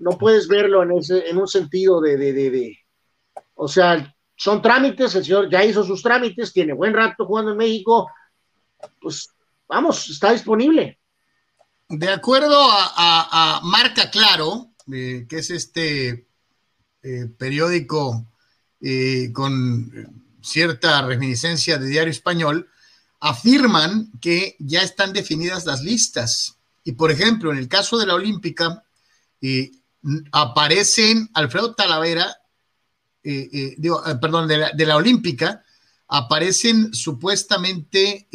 [0.00, 2.78] no puedes verlo en, ese, en un sentido de, de, de, de,
[3.54, 7.58] o sea, son trámites, el señor ya hizo sus trámites, tiene buen rato jugando en
[7.58, 8.10] México,
[9.00, 9.28] pues
[9.68, 10.98] vamos, está disponible.
[11.88, 16.26] De acuerdo a, Marca Claro, eh, que es este
[17.02, 18.26] eh, periódico
[18.82, 19.90] eh, con
[20.42, 22.68] cierta reminiscencia de Diario Español,
[23.20, 26.58] afirman que ya están definidas las listas.
[26.84, 28.84] Y por ejemplo, en el caso de la Olímpica,
[30.32, 32.36] aparecen Alfredo Talavera,
[33.22, 35.64] digo, perdón, de la, Olímpica,
[36.08, 38.28] aparecen supuestamente,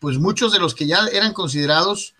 [0.00, 2.14] pues muchos de los que ya eran considerados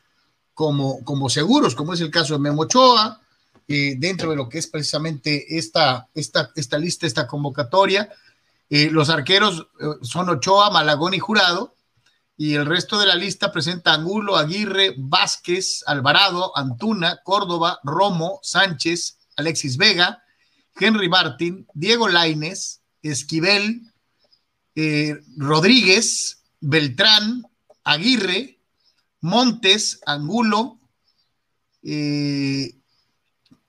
[0.55, 3.21] como, como seguros, como es el caso de Memo Ochoa,
[3.69, 8.11] eh, dentro de lo que es precisamente esta, esta, esta lista, esta convocatoria.
[8.69, 11.75] Eh, los arqueros eh, son Ochoa, Malagón y Jurado,
[12.37, 19.19] y el resto de la lista presenta Angulo, Aguirre, Vázquez, Alvarado, Antuna, Córdoba, Romo, Sánchez,
[19.37, 20.23] Alexis Vega,
[20.79, 23.83] Henry Martín, Diego Laines, Esquivel,
[25.37, 27.47] Rodríguez, Beltrán,
[27.85, 28.59] Aguirre,
[29.21, 30.81] Montes, Angulo,
[31.83, 32.75] eh,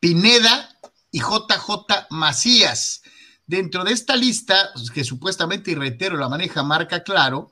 [0.06, 0.70] Pineda
[1.10, 3.02] y JJ Macías.
[3.48, 7.52] Dentro de esta lista, que supuestamente, y reitero, la maneja marca claro,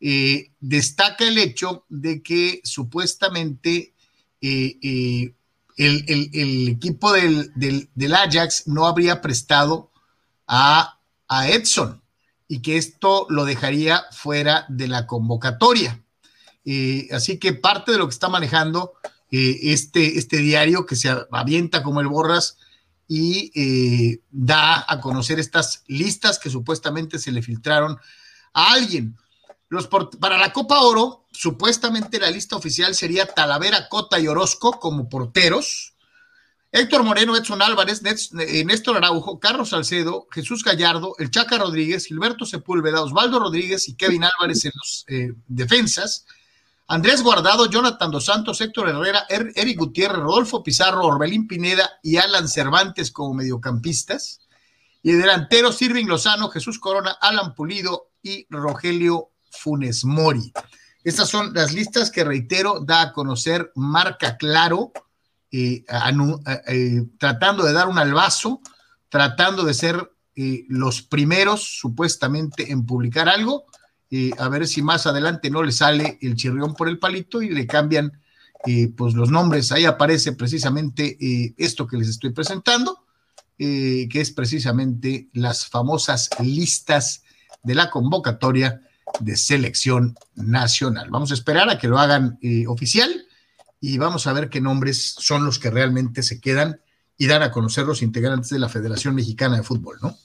[0.00, 3.94] eh, destaca el hecho de que supuestamente
[4.40, 5.32] eh,
[5.76, 9.92] el, equipo del, Ajax no habría prestado
[10.48, 10.98] a,
[11.28, 12.02] a Edson
[12.48, 16.02] y que esto lo dejaría fuera de la convocatoria.
[16.64, 18.94] Eh, así que parte de lo que está manejando
[19.34, 22.58] eh, este, este diario que se avienta como el borras
[23.08, 27.96] y eh, da a conocer estas listas que supuestamente se le filtraron
[28.52, 29.16] a alguien.
[29.70, 35.08] Los para la Copa Oro, supuestamente la lista oficial sería Talavera, Cota y Orozco como
[35.08, 35.94] porteros.
[36.70, 43.02] Héctor Moreno, Edson Álvarez, Néstor Araujo, Carlos Salcedo, Jesús Gallardo, el Chaca Rodríguez, Gilberto Sepúlveda,
[43.02, 45.06] Osvaldo Rodríguez y Kevin Álvarez en los
[45.48, 46.26] defensas.
[46.88, 52.16] Andrés Guardado, Jonathan Dos Santos, Héctor Herrera, er-, Eric Gutiérrez, Rodolfo Pizarro, Orbelín Pineda y
[52.16, 54.40] Alan Cervantes como mediocampistas.
[55.02, 60.52] Y delanteros Irving Lozano, Jesús Corona, Alan Pulido y Rogelio Funes Mori.
[61.02, 64.92] Estas son las listas que, reitero, da a conocer Marca Claro,
[65.50, 65.84] eh,
[66.68, 68.60] eh, tratando de dar un albazo,
[69.08, 73.66] tratando de ser eh, los primeros, supuestamente, en publicar algo
[74.38, 77.66] a ver si más adelante no le sale el chirrión por el palito y le
[77.66, 78.12] cambian
[78.64, 79.72] eh, pues los nombres.
[79.72, 83.04] Ahí aparece precisamente eh, esto que les estoy presentando,
[83.58, 87.24] eh, que es precisamente las famosas listas
[87.64, 88.80] de la convocatoria
[89.18, 91.10] de selección nacional.
[91.10, 92.38] Vamos a esperar a que lo hagan
[92.68, 93.10] oficial
[93.80, 96.80] y vamos a ver qué nombres son los que realmente se quedan
[97.18, 100.16] y dan a conocer los integrantes de la Federación Mexicana de Fútbol, ¿no?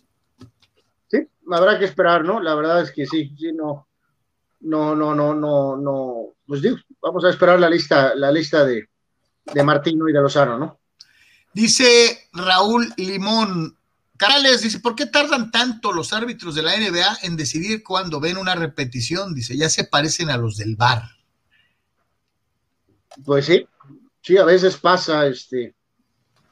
[1.55, 2.41] Habrá que esperar, ¿no?
[2.41, 3.87] La verdad es que sí, sí, no,
[4.61, 8.89] no, no, no, no, no, pues digo, vamos a esperar la lista, la lista de,
[9.53, 10.79] de Martino y de Lozano, ¿no?
[11.53, 13.77] Dice Raúl Limón,
[14.17, 18.37] Carales, dice, ¿por qué tardan tanto los árbitros de la NBA en decidir cuando ven
[18.37, 19.33] una repetición?
[19.33, 21.03] Dice, ya se parecen a los del bar.
[23.23, 23.67] Pues sí,
[24.21, 25.75] sí, a veces pasa, este,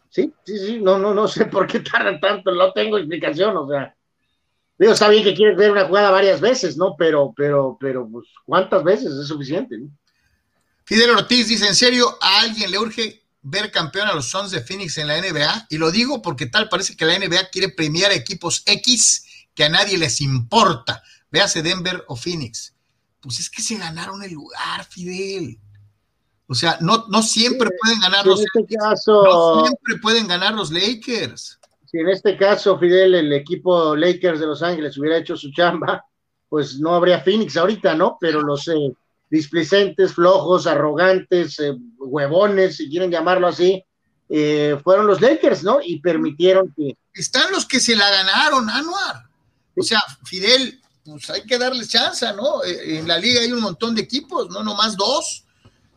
[0.10, 3.68] sí, sí, sí, no, no, no sé por qué tardan tanto, no tengo explicación, o
[3.68, 3.95] sea,
[4.78, 6.96] Digo, está bien que quieres ver una jugada varias veces, ¿no?
[6.98, 9.78] Pero, pero, pero, pues, ¿cuántas veces es suficiente?
[9.78, 9.90] ¿no?
[10.84, 14.62] Fidel Ortiz dice, ¿en serio a alguien le urge ver campeón a los Suns de
[14.62, 15.68] Phoenix en la NBA?
[15.70, 19.64] Y lo digo porque tal parece que la NBA quiere premiar a equipos X que
[19.64, 21.02] a nadie les importa.
[21.32, 22.74] Véase Denver o Phoenix.
[23.22, 25.58] Pues es que se ganaron el lugar, Fidel.
[26.48, 30.70] O sea, no, no siempre pueden ganar los este caso, no siempre pueden ganar los
[30.70, 35.52] Lakers si en este caso, Fidel, el equipo Lakers de Los Ángeles hubiera hecho su
[35.52, 36.04] chamba,
[36.50, 38.18] pues no habría Phoenix ahorita, ¿no?
[38.20, 38.94] Pero los eh,
[39.30, 43.84] displicentes, flojos, arrogantes, eh, huevones, si quieren llamarlo así,
[44.30, 45.80] eh, fueron los Lakers, ¿no?
[45.84, 46.98] Y permitieron que...
[47.14, 49.24] Están los que se la ganaron, Anuar.
[49.76, 52.64] O sea, Fidel, pues hay que darles chance, ¿no?
[52.64, 55.46] En la liga hay un montón de equipos, no nomás dos.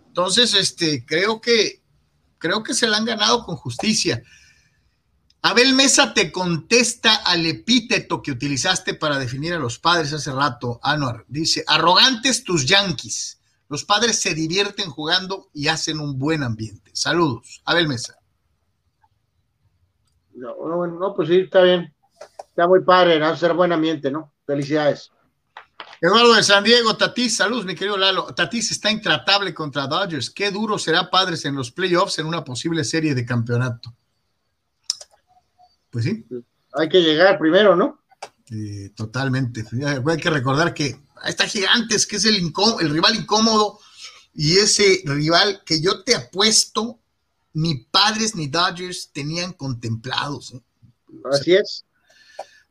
[0.09, 1.81] Entonces, este, creo que,
[2.39, 4.23] creo que se la han ganado con justicia.
[5.49, 10.79] Abel Mesa te contesta al epíteto que utilizaste para definir a los padres hace rato,
[10.83, 11.25] Anuar.
[11.27, 13.41] Dice, arrogantes tus yanquis.
[13.71, 16.91] Los padres se divierten jugando y hacen un buen ambiente.
[16.93, 17.63] Saludos.
[17.65, 18.19] Abel Mesa.
[20.35, 21.95] No, no, pues sí, está bien.
[22.41, 24.35] Está muy padre, va a ser buen ambiente, ¿no?
[24.45, 25.11] Felicidades.
[26.03, 28.27] Eduardo de San Diego, Tatis, saludos, mi querido Lalo.
[28.35, 30.29] Tatis está intratable contra Dodgers.
[30.29, 33.95] Qué duro será Padres en los playoffs en una posible serie de campeonato.
[35.91, 36.25] Pues sí.
[36.75, 37.99] Hay que llegar primero, ¿no?
[38.95, 39.63] totalmente.
[40.07, 42.37] Hay que recordar que está Gigantes, que es el,
[42.81, 43.79] el rival incómodo
[44.35, 46.99] y ese rival que yo te apuesto
[47.53, 50.55] ni Padres ni Dodgers tenían contemplados.
[50.55, 50.63] ¿eh?
[51.31, 51.85] Así es.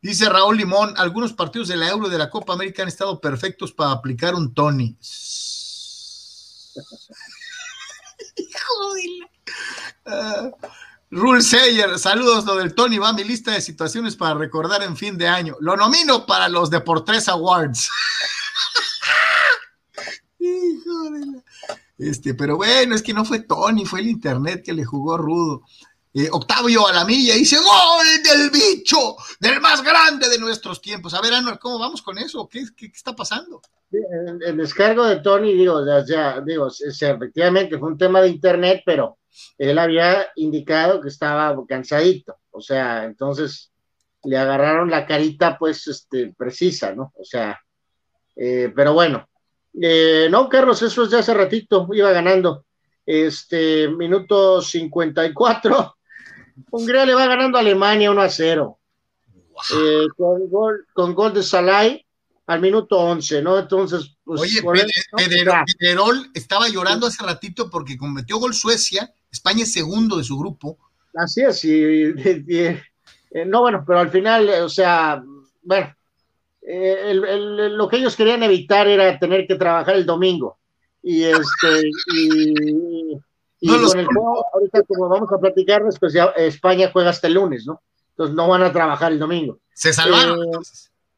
[0.02, 3.74] Dice Raúl Limón, algunos partidos de la Euro de la Copa América han estado perfectos
[3.74, 4.98] para aplicar un Tony.
[8.38, 8.94] Hijo
[10.06, 10.52] uh,
[11.10, 14.98] Rule Sayer, saludos, lo del Tony va a mi lista de situaciones para recordar en
[14.98, 15.56] fin de año.
[15.62, 17.90] Lo nomino para los Deportes Awards.
[20.40, 21.10] Hijo
[21.98, 25.64] Este, pero bueno, es que no fue Tony, fue el internet que le jugó rudo.
[26.14, 29.16] Eh, Octavio Alamilla dice, ¡Gol del bicho!
[29.40, 31.14] Del más grande de nuestros tiempos.
[31.14, 32.50] A ver, Anuel, ¿cómo vamos con eso?
[32.50, 33.62] ¿Qué, está pasando?
[33.92, 39.17] El, descargo de Tony, digo, ya, digo, efectivamente fue un tema de internet, pero
[39.58, 42.38] él había indicado que estaba cansadito.
[42.52, 43.72] O sea, entonces
[44.24, 47.14] le agarraron la carita, pues, este, precisa, ¿no?
[47.16, 47.60] O sea,
[48.36, 49.28] eh, pero bueno.
[49.80, 52.66] Eh, no, Carlos, eso es ya hace ratito, iba ganando.
[53.06, 55.98] Este, minuto 54
[56.72, 58.80] Hungría le va ganando a Alemania 1 a 0.
[59.76, 62.06] Eh, con, gol, con gol de Salai
[62.48, 63.58] al minuto 11, ¿no?
[63.58, 64.42] Entonces, pues.
[64.42, 64.62] Oye,
[65.80, 70.78] Pedrerol estaba llorando hace ratito porque cometió gol Suecia, España es segundo de su grupo.
[71.16, 72.14] Así es, y,
[73.32, 75.24] eh, no, bueno, pero al final, eh, o sea,
[75.64, 75.96] bueno,
[76.62, 80.58] lo que ellos querían evitar era tener que trabajar el domingo.
[81.02, 83.18] Y este, y,
[83.62, 87.36] y con el juego, ahorita como vamos a platicar, pues ya España juega hasta el
[87.36, 87.82] lunes, ¿no?
[88.10, 89.60] Entonces no van a trabajar el domingo.
[89.74, 90.40] Se salvaron.
[90.44, 90.58] Eh,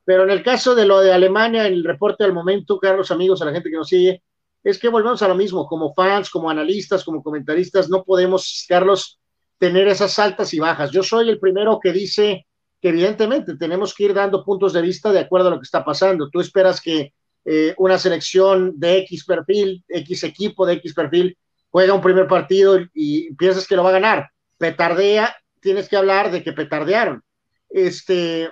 [0.06, 3.46] pero en el caso de lo de Alemania, el reporte al momento, Carlos, amigos, a
[3.46, 4.24] la gente que nos sigue,
[4.64, 9.20] es que volvemos a lo mismo, como fans, como analistas, como comentaristas, no podemos, Carlos,
[9.58, 10.92] tener esas altas y bajas.
[10.92, 12.46] Yo soy el primero que dice
[12.82, 15.84] que evidentemente tenemos que ir dando puntos de vista de acuerdo a lo que está
[15.84, 16.30] pasando.
[16.30, 17.14] Tú esperas que
[17.46, 21.38] eh, una selección de X perfil, X equipo de X perfil,
[21.70, 24.30] juega un primer partido y, piensas que lo va a ganar.
[24.58, 27.22] Petardea, tienes que hablar de que petardearon.
[27.70, 28.50] Este,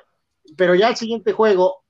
[0.55, 1.83] pero ya el siguiente juego,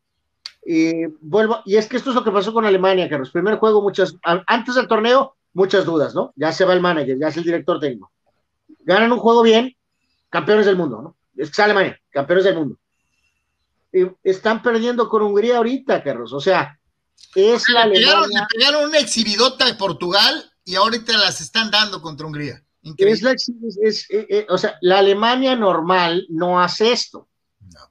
[0.66, 3.32] eh, vuelvo, y es que esto es lo que pasó con Alemania, Carlos.
[3.32, 6.34] Primer juego, muchas, antes del torneo, muchas dudas, ¿no?
[6.36, 8.12] Ya se va el manager, ya es el director técnico.
[8.80, 9.76] Ganan un juego bien,
[10.30, 11.16] campeones del mundo, ¿no?
[11.36, 12.78] Es que Alemania, campeones del mundo.
[14.24, 16.34] están perdiendo con Hungría ahorita, Carlos.
[16.34, 16.78] O sea,
[17.36, 18.48] es la Alemania.
[18.52, 22.64] Le pegaron una exhibidota de Portugal y ahorita las están dando contra Hungría.
[22.98, 27.28] Es la, es, eh, eh, o sea, la Alemania normal no hace esto.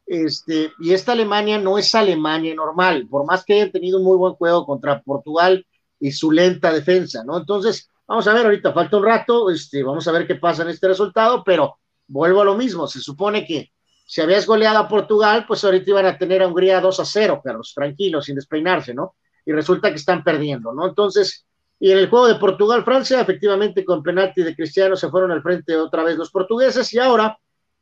[0.06, 4.16] Este, y esta Alemania no es Alemania normal, por más que hayan tenido un muy
[4.16, 5.66] buen juego contra Portugal
[5.98, 7.38] y su lenta defensa, ¿no?
[7.38, 10.68] Entonces, vamos a ver, ahorita falta un rato, este, vamos a ver qué pasa en
[10.68, 13.72] este resultado, pero vuelvo a lo mismo, se supone que
[14.06, 17.40] si habías goleado a Portugal, pues ahorita iban a tener a Hungría 2 a 0,
[17.42, 19.16] Carlos, tranquilos, sin despeinarse, ¿no?
[19.44, 20.86] Y resulta que están perdiendo, ¿no?
[20.86, 21.44] Entonces,
[21.80, 25.76] y en el juego de Portugal-Francia, efectivamente, con penalti de Cristiano se fueron al frente
[25.76, 27.36] otra vez los portugueses y ahora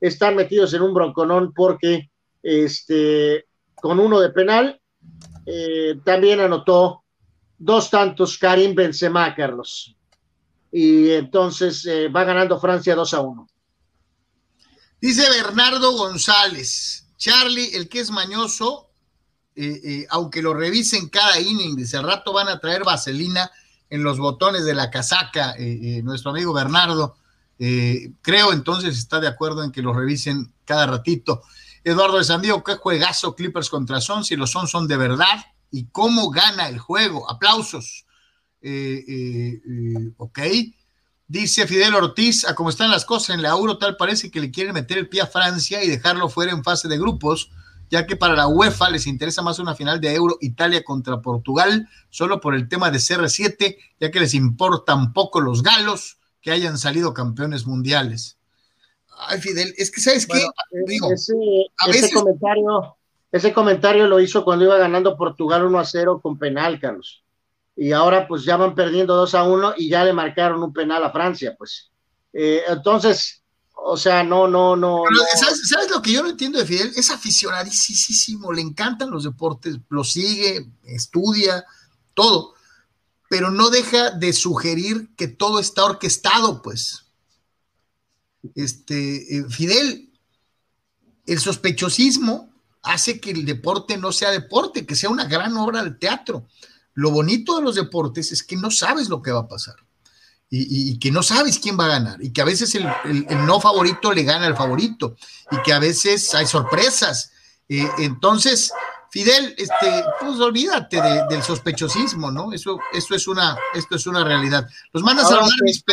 [0.06, 2.10] están metidos en un bronconón porque
[2.42, 4.78] este, con uno de penal
[5.46, 7.04] eh, también anotó
[7.56, 9.96] dos tantos Karim Benzema, Carlos.
[10.70, 13.48] Y entonces eh, va ganando Francia 2 a 1.
[15.00, 18.90] Dice Bernardo González, Charlie, el que es mañoso,
[19.56, 23.50] eh, aunque lo revisen cada inning, ese rato van a traer vaselina
[23.88, 25.54] en los botones de la casaca,
[26.02, 27.16] nuestro amigo Bernardo.
[27.58, 31.42] Eh, creo entonces está de acuerdo en que lo revisen cada ratito.
[31.82, 35.86] Eduardo de Sandío, qué juegazo Clippers contra Son, si los Son son de verdad y
[35.86, 37.30] cómo gana el juego.
[37.30, 38.06] Aplausos.
[40.16, 40.38] ok.
[41.26, 44.50] Dice Fidel Ortiz, a cómo están las cosas en la Euro, tal parece que le
[44.50, 47.50] quieren meter el pie a Francia y dejarlo fuera en fase de grupos
[47.90, 51.88] ya que para la UEFA les interesa más una final de Euro Italia contra Portugal,
[52.10, 56.76] solo por el tema de CR7, ya que les importan poco los galos que hayan
[56.76, 58.36] salido campeones mundiales.
[59.16, 60.46] Ay, Fidel, es que sabes qué,
[60.86, 62.96] digo, ese, comentario,
[63.32, 67.24] ese comentario lo hizo cuando iba ganando Portugal 1 a 0 con penal, Carlos.
[67.74, 71.02] Y ahora pues ya van perdiendo 2 a 1 y ya le marcaron un penal
[71.02, 71.90] a Francia, pues.
[72.34, 73.42] Eh, entonces,
[73.72, 75.02] o sea, no, no, no.
[75.36, 76.92] ¿sabes, lo que yo no entiendo de Fidel?
[76.94, 81.64] Es aficionadísimo, le encantan los deportes, lo sigue, estudia,
[82.12, 82.54] todo.
[83.34, 87.06] Pero no deja de sugerir que todo está orquestado, pues.
[88.54, 90.12] Este, eh, Fidel,
[91.26, 92.54] el sospechosismo
[92.84, 96.46] hace que el deporte no sea deporte, que sea una gran obra de teatro.
[96.92, 99.74] Lo bonito de los deportes es que no sabes lo que va a pasar
[100.48, 102.86] y, que no sabes quién va a ganar y que a veces el,
[103.44, 105.16] no favorito le gana al favorito
[105.50, 107.32] y que a veces hay sorpresas.
[107.68, 108.72] Eh, entonces,
[109.14, 111.00] Fidel, este, pues olvídate
[111.30, 112.52] del sospechosismo, ¿no?
[112.52, 114.68] Eso, eso es una, esto es una realidad.
[114.92, 115.84] Los mandan a saludar, mis,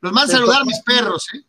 [0.00, 1.42] los mandan a saludar mis perros, ¿eh?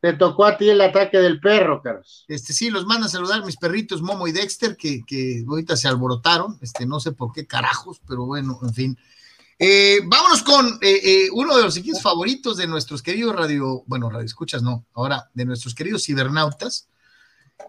[0.00, 2.24] Te tocó a ti el ataque del perro, Carlos.
[2.26, 5.88] Este, sí, los manda a saludar mis perritos Momo y Dexter, que, que ahorita se
[5.88, 8.98] alborotaron, este, no sé por qué carajos, pero bueno, en fin.
[9.58, 14.08] Eh, vámonos con eh, eh, uno de los equipos favoritos de nuestros queridos radio, bueno,
[14.08, 16.88] radio escuchas no, ahora de nuestros queridos cibernautas,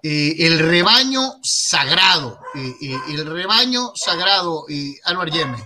[0.01, 4.65] el rebaño sagrado, el rebaño sagrado,
[5.05, 5.57] Anuar Yeme.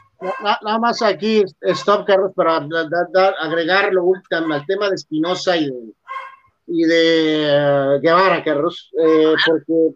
[0.44, 2.58] Nada más aquí, stop, Carlos, para
[3.40, 5.94] agregar lo último al tema de Espinosa y de
[6.68, 9.96] y de eh, Guevara, Carlos, eh, porque,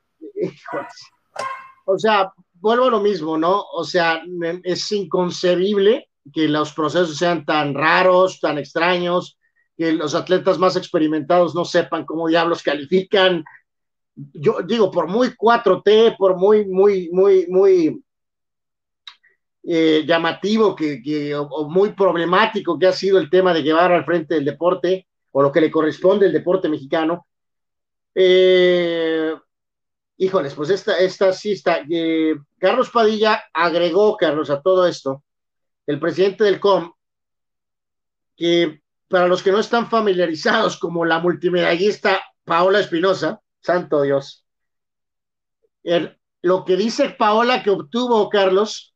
[1.86, 3.66] o sea, vuelvo a lo mismo, ¿no?
[3.74, 4.24] O sea,
[4.64, 9.38] es inconcebible que los procesos sean tan raros, tan extraños,
[9.78, 13.44] que los atletas más experimentados no sepan cómo diablos califican.
[14.34, 18.04] Yo digo, por muy 4T, por muy, muy, muy, muy
[19.64, 24.06] eh, llamativo que, que o, muy problemático que ha sido el tema de Guevara al
[24.06, 27.28] frente del deporte, o lo que le corresponde al deporte mexicano.
[28.16, 29.34] Eh,
[30.18, 31.82] híjoles, pues esta, esta sí está.
[31.90, 35.24] Eh, Carlos Padilla agregó, Carlos, a todo esto,
[35.86, 36.92] el presidente del COM,
[38.36, 44.46] que para los que no están familiarizados, como la multimedallista Paola Espinosa, santo Dios,
[46.42, 48.94] lo que dice Paola que obtuvo, Carlos,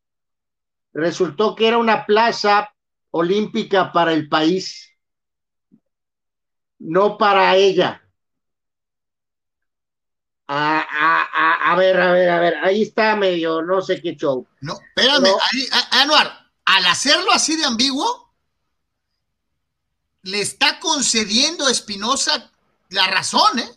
[0.94, 2.74] resultó que era una plaza
[3.12, 4.96] olímpica para el país
[6.80, 8.02] no para ella.
[10.48, 14.48] A, ver, a ver, a ver, ahí está medio, no sé qué show.
[14.62, 15.34] No, espérame,
[15.92, 18.32] Anuar, al hacerlo así de ambiguo,
[20.22, 22.52] le está concediendo a Espinosa
[22.90, 23.70] la razón, ¿eh?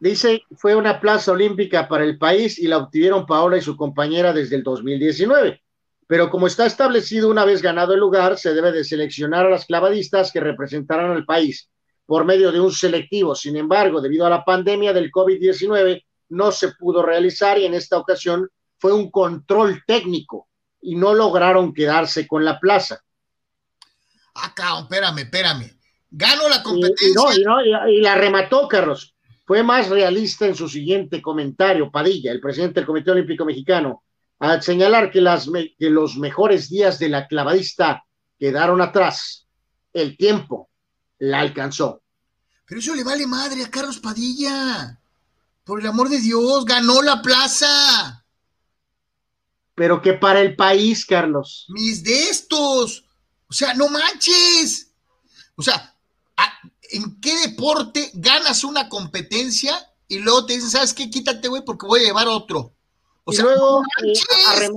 [0.00, 4.32] Dice, fue una plaza olímpica para el país y la obtuvieron Paola y su compañera
[4.32, 5.62] desde el 2019.
[6.06, 9.64] Pero como está establecido una vez ganado el lugar, se debe de seleccionar a las
[9.64, 11.70] clavadistas que representarán al país
[12.06, 13.34] por medio de un selectivo.
[13.34, 17.98] Sin embargo, debido a la pandemia del COVID-19, no se pudo realizar y en esta
[17.98, 18.48] ocasión
[18.78, 20.48] fue un control técnico
[20.82, 23.02] y no lograron quedarse con la plaza.
[24.34, 25.78] Acá, espérame, espérame.
[26.10, 27.22] Gano la competencia.
[27.88, 29.13] Y, la remató, Carlos.
[29.46, 34.02] Fue más realista en su siguiente comentario, Padilla, el presidente del Comité Olímpico Mexicano,
[34.38, 35.48] al señalar que, las,
[35.78, 38.04] que los mejores días de la clavadista
[38.38, 39.46] quedaron atrás.
[39.92, 40.70] El tiempo
[41.18, 42.02] la alcanzó.
[42.66, 44.98] Pero eso le vale madre a Carlos Padilla.
[45.62, 48.24] Por el amor de Dios, ganó la plaza.
[49.74, 51.66] Pero que para el país, Carlos.
[51.68, 53.04] Mis de estos.
[53.48, 54.92] O sea, no manches.
[55.56, 55.94] O sea,
[56.92, 59.74] ¿en qué deporte ganas una competencia
[60.08, 61.10] y luego te dicen, ¿sabes qué?
[61.10, 62.72] Quítate, güey, porque voy a llevar otro.
[63.24, 64.68] O sea, luego eh,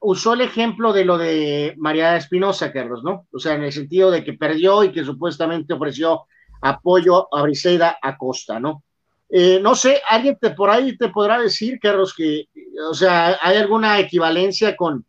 [0.00, 3.26] usó el ejemplo de lo de María Espinosa, Carlos, ¿no?
[3.32, 6.22] O sea, en el sentido de que perdió y que supuestamente ofreció
[6.62, 8.82] apoyo a Briseida Acosta, ¿no?
[9.28, 12.48] Eh, no sé, alguien te, por ahí te podrá decir, Carlos, que,
[12.90, 15.04] o sea, hay alguna equivalencia con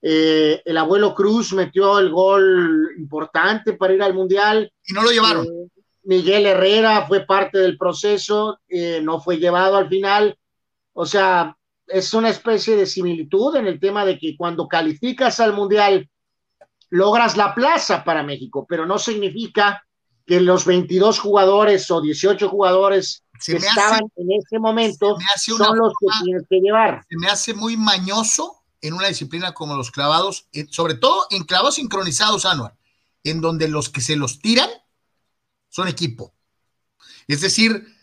[0.00, 4.72] eh, el abuelo Cruz metió el gol importante para ir al Mundial.
[4.86, 5.46] Y no lo llevaron.
[5.46, 5.68] Eh,
[6.04, 8.58] Miguel Herrera fue parte del proceso,
[9.02, 10.38] no fue llevado al final.
[10.92, 11.56] O sea,
[11.86, 16.08] es una especie de similitud en el tema de que cuando calificas al Mundial
[16.90, 19.84] logras la plaza para México, pero no significa
[20.26, 26.06] que los 22 jugadores o 18 jugadores que estaban en ese momento son los que
[26.24, 27.02] tienes que llevar.
[27.08, 31.44] Se me hace muy mañoso en una disciplina como los clavados, eh, sobre todo en
[31.44, 32.76] clavados sincronizados, Anuar,
[33.24, 34.68] en donde los que se los tiran
[35.68, 36.34] son equipo.
[37.26, 37.94] Es decir,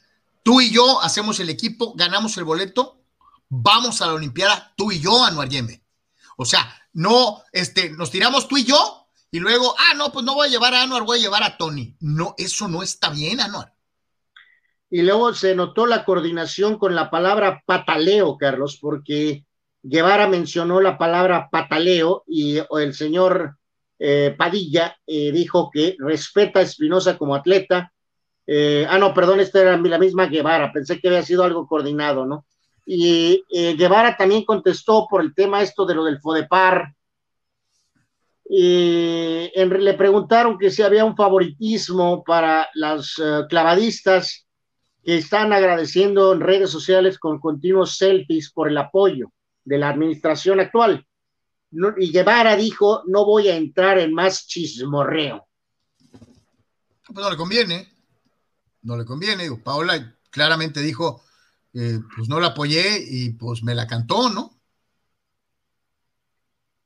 [0.43, 3.03] tú y yo hacemos el equipo, ganamos el boleto,
[3.49, 5.83] vamos a la Olimpiada tú y yo, Anuar Yeme.
[6.37, 10.33] O sea, no, este, nos tiramos tú y yo y luego, ah, no, pues no
[10.33, 11.95] voy a llevar a Anuar, voy a llevar a Tony.
[11.99, 13.73] No, eso no está bien, Anuar.
[14.89, 19.45] Y luego se notó la coordinación con la palabra pataleo, Carlos, porque
[19.83, 23.57] Guevara mencionó la palabra pataleo y el señor
[23.99, 27.91] eh, Padilla eh, dijo que respeta a Espinosa como atleta.
[28.45, 32.26] Eh, ah, no, perdón, esta era la misma Guevara, pensé que había sido algo coordinado,
[32.26, 32.45] ¿no?
[32.88, 36.93] Y Guevara también contestó por el tema esto de lo del FODEPAR,
[38.47, 43.15] le preguntaron que si había un favoritismo para las
[43.49, 44.45] clavadistas
[45.03, 49.31] que están agradeciendo en redes sociales con continuos selfies por el apoyo
[49.63, 51.05] de la administración actual.
[51.97, 55.47] Y Guevara dijo, no voy a entrar en más chismorreo.
[56.10, 57.93] Pues no le conviene,
[58.81, 59.49] no le conviene.
[59.64, 61.23] Paola claramente dijo,
[61.73, 64.56] eh, pues no la apoyé y pues me la cantó, ¿no?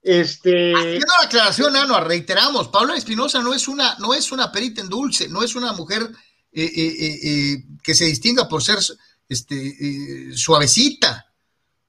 [0.02, 0.74] Este.
[0.74, 4.90] Haciendo la aclaración, Ano, reiteramos, Paula Espinosa no es una, no es una perita en
[4.90, 6.10] dulce, no es una mujer
[6.52, 8.80] eh, eh, eh, que se distinga por ser
[9.28, 11.32] este, suavecita.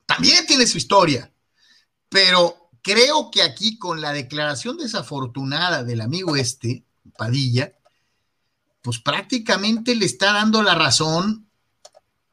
[0.04, 1.32] También tiene su historia.
[2.08, 6.84] Pero creo que aquí, con la declaración desafortunada del amigo este,
[7.16, 7.72] Padilla,
[8.82, 11.46] pues prácticamente le está dando la razón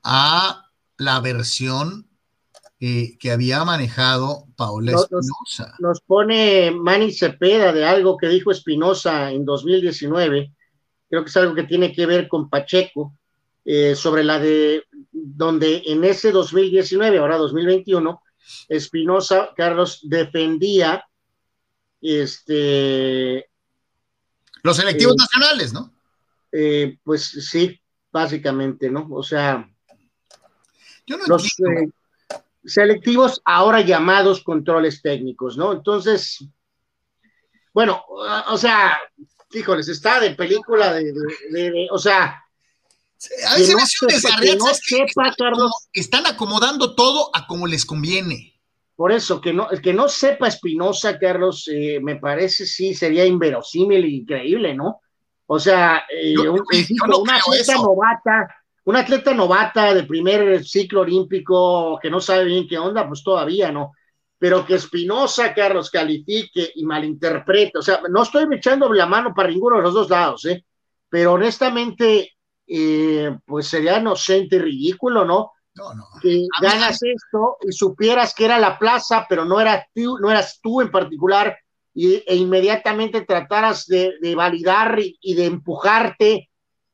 [0.04, 2.08] a la versión
[2.80, 5.76] eh, que había manejado Paola Espinosa.
[5.80, 10.54] Nos, pone Manny Cepeda de algo que dijo Espinosa en 2019,
[11.10, 13.14] creo que es algo que tiene que ver con Pacheco,
[13.66, 18.22] eh, sobre la de donde en ese 2019, ahora 2021,
[18.68, 21.06] Espinosa, Carlos, defendía
[22.02, 23.50] este...
[24.64, 25.94] Los electivos eh, nacionales, ¿no?
[27.04, 27.80] pues sí,
[28.12, 29.08] básicamente, ¿no?
[29.12, 29.70] O sea...
[31.06, 31.94] Yo no entiendo
[32.68, 35.72] selectivos, ahora llamados controles técnicos, ¿no?
[35.72, 36.46] Entonces,
[37.74, 39.00] bueno, o sea,
[39.52, 42.44] híjoles, está de película de, o sea,
[43.48, 48.54] a veces no, sepa, sepa, Carlos, están acomodando todo a como les conviene.
[48.96, 54.04] Por eso, que no, que no sepa Espinosa, Carlos, eh, me parece sí sería inverosímil
[54.04, 55.02] e increíble, ¿no?
[55.46, 56.64] O sea, eh, un,
[57.12, 57.40] una
[57.76, 58.48] novata
[58.88, 63.70] una atleta novata de primer ciclo olímpico que no sabe bien qué onda, pues todavía
[63.70, 63.92] no.
[64.40, 67.80] Pero que Espinosa, Carlos, califique y malinterprete.
[67.80, 70.64] O sea, no estoy echando la mano para ninguno de los dos lados, ¿eh?
[71.10, 72.37] Pero honestamente,
[72.68, 75.52] eh, pues sería inocente y ridículo, ¿no?
[75.76, 76.06] No, no.
[76.22, 80.60] Que ganas esto y supieras que era la plaza, pero no eras tú, no eras
[80.62, 81.56] tú en particular,
[81.94, 86.50] y, e inmediatamente trataras de, validar y de empujarte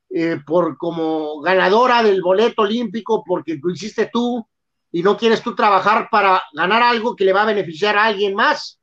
[0.10, 4.48] eh, por como ganadora del boleto olímpico porque lo hiciste tú
[4.92, 8.36] y no quieres tú trabajar para ganar algo que le va a beneficiar a alguien
[8.36, 8.80] más.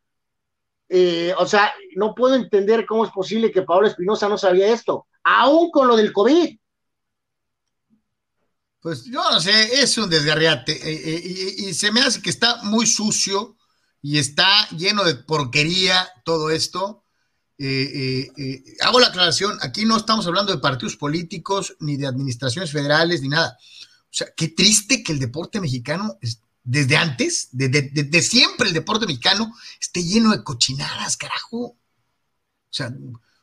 [0.89, 5.07] Eh, o sea, no puedo entender cómo es posible que Pablo Espinosa no sabía esto,
[5.23, 6.59] aún con lo del COVID.
[8.81, 12.87] Pues yo no sé, es un desgarriate eh, y, se me hace que está muy
[12.87, 13.57] sucio
[14.03, 17.05] y está lleno de porquería todo esto.
[17.59, 22.07] Eh, eh, eh, hago la aclaración, aquí no estamos hablando de partidos políticos, ni de
[22.07, 23.59] administraciones federales, ni nada.
[23.61, 26.17] O sea, qué triste que el deporte mexicano,
[26.65, 31.59] desde antes, desde, siempre el deporte mexicano, esté lleno de cochinadas, carajo.
[31.59, 31.79] O
[32.71, 32.91] sea,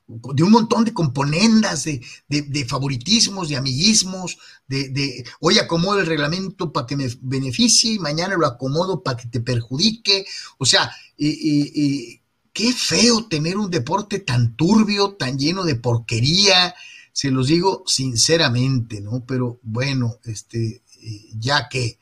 [0.07, 6.87] de un montón de componendas, de, favoritismos, de amiguismos, de, hoy acomodo el reglamento para
[6.87, 10.25] que me beneficie y mañana lo acomodo para que te perjudique.
[10.57, 12.21] O sea, y
[12.57, 16.73] qué feo tener un deporte tan turbio, tan lleno de porquería,
[17.17, 19.23] se los digo sinceramente, ¿no?
[19.27, 21.99] Pero bueno, este, eh, ya que...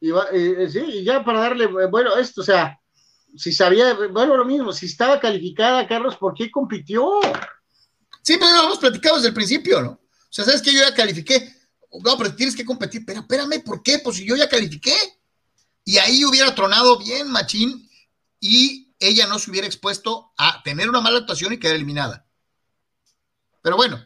[0.00, 2.79] Eh, sí, y ya para darle, eh, bueno, esto, o sea,
[3.36, 7.20] si sabía, bueno, lo mismo, si estaba calificada, Carlos, ¿por qué compitió?
[8.22, 9.90] Sí, pero lo hemos platicado desde el principio, ¿no?
[9.90, 11.56] O sea, ¿sabes que Yo ya califiqué.
[12.04, 13.04] No, pero tienes que competir.
[13.04, 13.98] Pero espérame, ¿por qué?
[13.98, 14.94] Pues si yo ya califiqué.
[15.84, 17.88] Y ahí hubiera tronado bien, machín,
[18.38, 22.26] y ella no se hubiera expuesto a tener una mala actuación y quedar eliminada.
[23.62, 24.02] Pero bueno,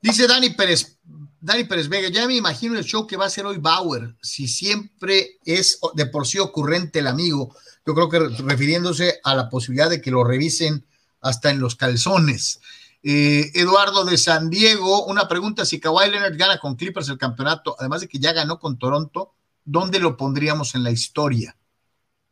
[0.00, 0.98] dice Dani Pérez,
[1.40, 4.48] Dani Pérez Vega, ya me imagino el show que va a hacer hoy Bauer, si
[4.48, 7.54] siempre es de por sí ocurrente el amigo,
[7.88, 10.86] yo creo que refiriéndose a la posibilidad de que lo revisen
[11.20, 12.60] hasta en los calzones.
[13.02, 17.74] Eh, Eduardo de San Diego, una pregunta, si Kawhi Leonard gana con Clippers el campeonato,
[17.78, 19.32] además de que ya ganó con Toronto,
[19.64, 21.56] ¿dónde lo pondríamos en la historia?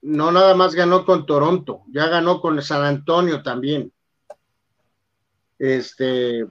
[0.06, 3.92] no nada más ganó con Toronto, ya ganó con San Antonio también.
[5.58, 6.46] Este,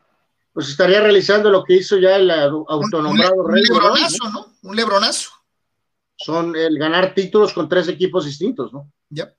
[0.51, 4.47] pues estaría realizando lo que hizo ya el autonombrado un, un, lebronazo, ¿no?
[4.63, 5.29] Un lebronazo.
[6.17, 8.91] Son el ganar títulos con tres equipos distintos, ¿no?
[9.09, 9.33] Ya.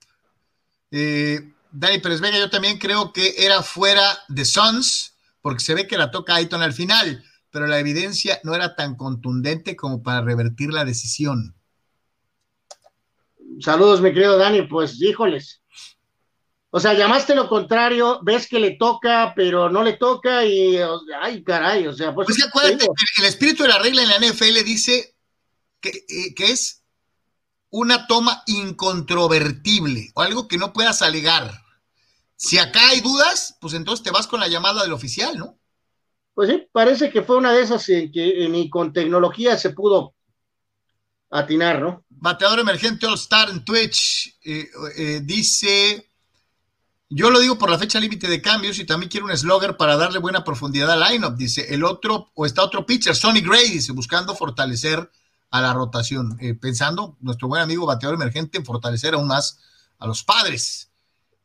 [0.91, 5.87] Eh, Dani Pérez Vega, yo también creo que era fuera de Suns, porque se ve
[5.87, 10.21] que la toca Ayton al final, pero la evidencia no era tan contundente como para
[10.21, 11.55] revertir la decisión.
[13.59, 15.61] Saludos, mi querido Dani, pues híjoles.
[16.69, 20.77] O sea, llamaste lo contrario, ves que le toca, pero no le toca y,
[21.21, 22.27] ay, caray, o sea, pues...
[22.27, 22.85] pues acuérdate,
[23.19, 25.15] el espíritu de la regla en la NFL dice
[25.81, 26.83] que, eh, que es
[27.69, 31.51] una toma incontrovertible o algo que no puedas alegar.
[32.35, 35.57] Si acá hay dudas, pues entonces te vas con la llamada del oficial, ¿no?
[36.33, 40.13] Pues sí, parece que fue una de esas en que ni con tecnología se pudo
[41.31, 42.05] atinar, ¿no?
[42.09, 46.11] Bateador emergente All Star en Twitch eh, eh, dice:
[47.09, 49.97] Yo lo digo por la fecha límite de cambios y también quiero un slogger para
[49.97, 51.35] darle buena profundidad al lineup.
[51.35, 55.09] Dice el otro, o está otro pitcher, Sonny Gray, dice, buscando fortalecer
[55.49, 59.59] a la rotación, eh, pensando nuestro buen amigo bateador emergente en fortalecer aún más
[59.99, 60.91] a los padres.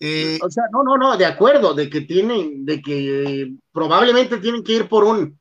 [0.01, 4.73] o sea, no, no, no, de acuerdo, de que tienen, de que probablemente tienen que
[4.73, 5.39] ir por un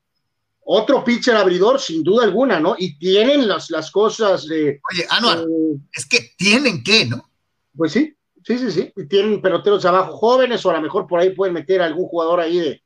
[0.63, 2.75] otro pitcher abridor, sin duda alguna, ¿no?
[2.77, 4.79] Y tienen las, las cosas de.
[4.91, 7.29] Oye, Anuar, eh, es que tienen que, ¿no?
[7.75, 8.15] Pues sí,
[8.45, 8.93] sí, sí, sí.
[8.95, 12.05] Y tienen peloteros abajo jóvenes, o a lo mejor por ahí pueden meter a algún
[12.05, 12.83] jugador ahí de,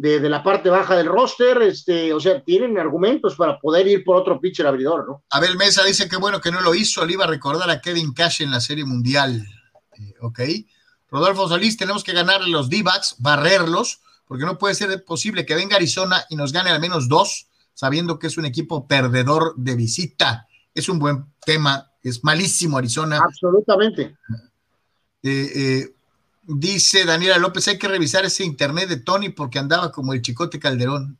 [0.00, 4.16] de, la parte baja del roster, este, o sea, tienen argumentos para poder ir por
[4.16, 5.24] otro pitcher abridor, ¿no?
[5.30, 8.14] Abel Mesa dice que bueno que no lo hizo, le iba a recordar a Kevin
[8.14, 9.44] Cash en la Serie Mundial.
[9.98, 10.40] Eh, ok.
[11.10, 15.76] Rodolfo Solís, tenemos que ganarle los D-backs, barrerlos porque no puede ser posible que venga
[15.76, 20.46] Arizona y nos gane al menos dos, sabiendo que es un equipo perdedor de visita.
[20.74, 23.18] Es un buen tema, es malísimo Arizona.
[23.24, 24.16] Absolutamente.
[25.22, 25.94] Eh, eh,
[26.48, 30.58] dice Daniela López, hay que revisar ese internet de Tony porque andaba como el chicote
[30.58, 31.18] Calderón.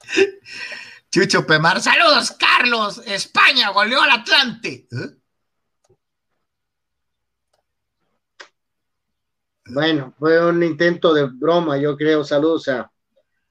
[1.10, 4.86] Chucho Pemar, saludos Carlos, España goleó al Atlante.
[4.90, 5.16] ¿Eh?
[9.70, 12.24] Bueno, fue un intento de broma, yo creo.
[12.24, 12.90] Saludos a,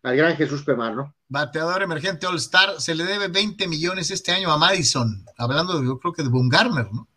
[0.03, 1.15] al gran Jesús Pemar, ¿no?
[1.27, 5.85] Bateador emergente All Star, se le debe 20 millones este año a Madison, hablando de,
[5.85, 7.07] yo creo que de Bungarner, ¿no?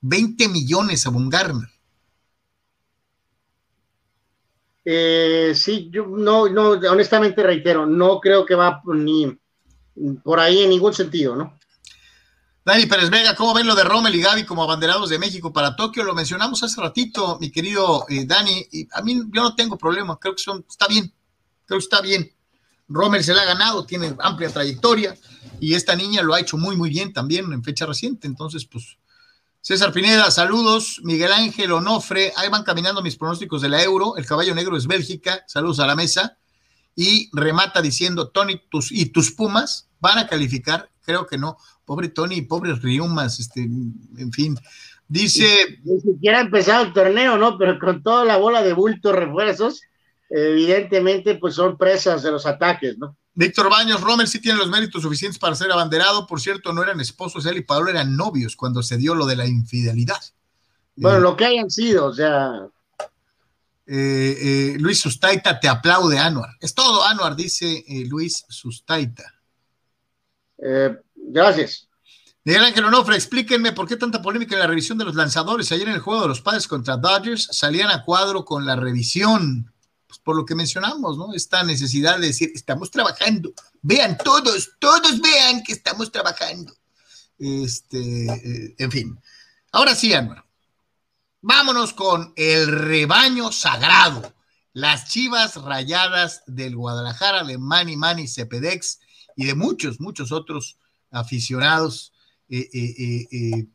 [0.00, 1.68] 20 millones a Bungarner.
[4.84, 9.38] Eh, sí, yo no, no, honestamente reitero, no creo que va ni
[10.24, 11.58] por ahí en ningún sentido, ¿no?
[12.64, 15.74] Dani Pérez Vega, ¿cómo ven lo de Rommel y Gaby como abanderados de México para
[15.74, 16.04] Tokio?
[16.04, 20.18] Lo mencionamos hace ratito, mi querido eh, Dani, y a mí yo no tengo problema,
[20.18, 21.12] creo que son, está bien,
[21.66, 22.30] creo que está bien.
[22.88, 25.16] Rommel se la ha ganado, tiene amplia trayectoria,
[25.60, 28.98] y esta niña lo ha hecho muy, muy bien también en fecha reciente, entonces, pues,
[29.68, 34.24] César Pineda, saludos, Miguel Ángel Onofre, ahí van caminando mis pronósticos de la Euro, el
[34.24, 36.38] caballo negro es Bélgica, saludos a la mesa,
[36.96, 42.08] y remata diciendo, Tony, tus, y tus Pumas van a calificar, creo que no pobre
[42.08, 44.56] Tony, pobres Riumas, este, en fin.
[45.06, 45.78] Dice.
[45.84, 47.58] Ni siquiera ha empezado el torneo, ¿no?
[47.58, 49.82] Pero con toda la bola de bulto refuerzos,
[50.30, 53.18] evidentemente, pues son presas de los ataques, ¿no?
[53.38, 56.26] Víctor Baños, Romer sí tiene los méritos suficientes para ser abanderado.
[56.26, 59.36] Por cierto, no eran esposos, él y Pablo eran novios cuando se dio lo de
[59.36, 60.20] la infidelidad.
[60.96, 62.66] Bueno, eh, lo que hayan sido, o sea.
[63.86, 66.50] Eh, eh, Luis Sustaita te aplaude, Anuar.
[66.58, 69.32] Es todo, Anuar, dice Luis Sustaita.
[71.14, 71.88] Gracias.
[72.42, 75.70] Miguel Ángel Onofre, explíquenme por qué tanta polémica en la revisión de los lanzadores.
[75.70, 79.72] Ayer en el juego de los padres contra Dodgers salían a cuadro con la revisión.
[80.08, 81.34] Pues por lo que mencionamos, ¿no?
[81.34, 83.52] Esta necesidad de decir, estamos trabajando.
[83.82, 86.74] Vean todos, todos vean que estamos trabajando.
[87.38, 89.20] Este, eh, en fin.
[89.70, 90.44] Ahora sí, Álvaro.
[91.42, 94.34] Vámonos con el rebaño sagrado.
[94.72, 99.00] Las chivas rayadas del Guadalajara de Manny Manny Cepedex
[99.36, 100.78] y de muchos, muchos otros
[101.10, 102.12] aficionados
[102.48, 103.66] eh, eh,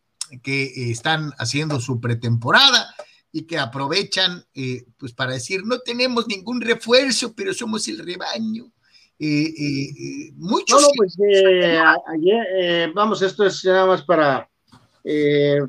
[0.41, 2.93] que están haciendo su pretemporada
[3.34, 4.45] y que aprovechan
[4.97, 8.72] pues para decir, no tenemos ningún refuerzo, pero somos el rebaño.
[10.38, 10.81] muchos...
[10.81, 11.18] No, pues
[12.07, 14.47] ayer, vamos, esto es nada más para,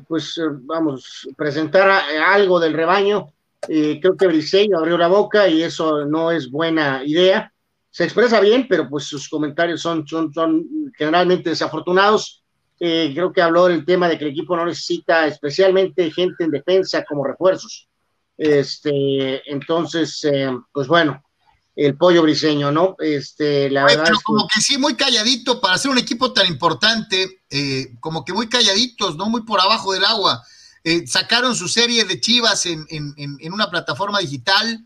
[0.07, 1.89] pues vamos, presentar
[2.25, 3.33] algo del rebaño.
[3.61, 7.51] creo que Briseño abrió la boca y eso no es buena idea
[7.95, 10.65] se expresa bien, pero pues sus comentarios son, son, son
[10.97, 12.43] generalmente desafortunados.
[12.79, 16.51] Eh, creo que habló del tema de que el equipo no necesita especialmente gente en
[16.51, 17.87] defensa como refuerzos.
[18.37, 21.23] Este, entonces, eh, pues bueno,
[21.75, 22.95] el pollo briseño, ¿no?
[22.99, 24.03] Este, la verdad.
[24.05, 24.61] Pero como que...
[24.61, 29.29] sí, muy calladito para ser un equipo tan importante, eh, como que muy calladitos, ¿no?
[29.29, 30.43] Muy por abajo del agua.
[31.05, 34.85] sacaron su serie de chivas en, en, en una plataforma digital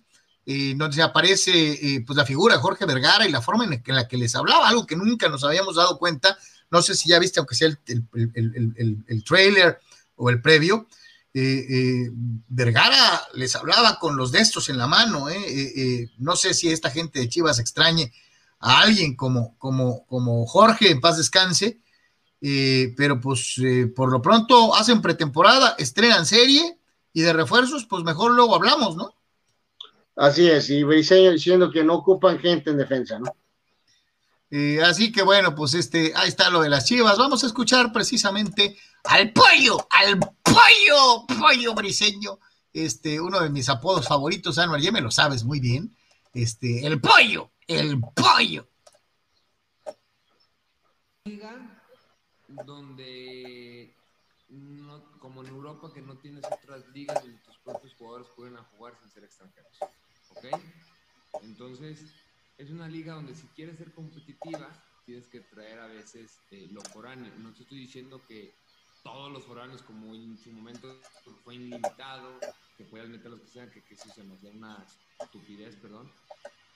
[0.51, 4.07] eh, donde aparece eh, pues la figura de Jorge Vergara y la forma en la
[4.07, 6.39] que les hablaba, algo que nunca nos habíamos dado cuenta.
[6.71, 9.79] No sé si ya viste, aunque sea el, trailer
[10.15, 10.87] o el previo,
[11.33, 12.09] eh,
[12.47, 15.27] Vergara les hablaba con los destos en la mano.
[16.17, 18.11] no sé si esta gente de Chivas extrañe
[18.59, 21.79] a alguien como, como, como Jorge, en paz descanse,
[22.39, 23.55] pero pues
[23.95, 26.77] por lo pronto hacen pretemporada, estrenan serie
[27.13, 29.13] y de refuerzos, pues mejor luego hablamos, ¿no?
[30.15, 33.33] Así es, y Briseño diciendo que no ocupan gente en defensa, ¿no?
[34.51, 37.17] Eh, así que bueno, pues este, ahí está lo de las chivas.
[37.17, 42.39] Vamos a escuchar precisamente al pollo, al pollo, pollo briseño.
[42.73, 45.95] Este, uno de mis apodos favoritos, Anuar, ya me lo sabes muy bien.
[46.33, 48.67] Este, el pollo, el pollo.
[52.65, 53.95] Donde,
[55.19, 59.11] como en Europa, que no tienes otras ligas donde tus propios jugadores pueden jugar sin
[59.11, 59.77] ser extranjeros.
[60.31, 60.45] ¿Ok?
[61.43, 62.05] Entonces,
[62.59, 64.69] es una liga donde si quieres ser competitiva,
[65.05, 67.33] tienes que traer a veces eh, lo foráneo.
[67.39, 68.53] No te estoy diciendo que
[69.01, 71.01] todos los foráneos, como en su momento
[71.43, 72.37] fue ilimitado,
[72.77, 74.85] que puedas meter los que sean, que, que eso se nos da una
[75.21, 76.11] estupidez, perdón.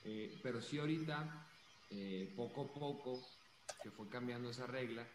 [0.06, 1.48] Eh, pero sí ahorita,
[1.90, 3.22] eh, poco a poco,
[3.84, 5.06] que fue cambiando esa regla,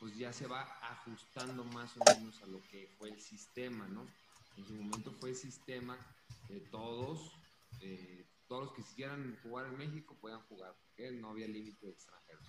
[0.00, 4.06] pues ya se va ajustando más o menos a lo que fue el sistema, ¿no?
[4.56, 5.98] En su momento fue el sistema
[6.48, 7.32] de todos,
[7.82, 11.92] eh, todos los que quisieran jugar en México puedan jugar, porque no había límite de
[11.92, 12.46] extranjeros.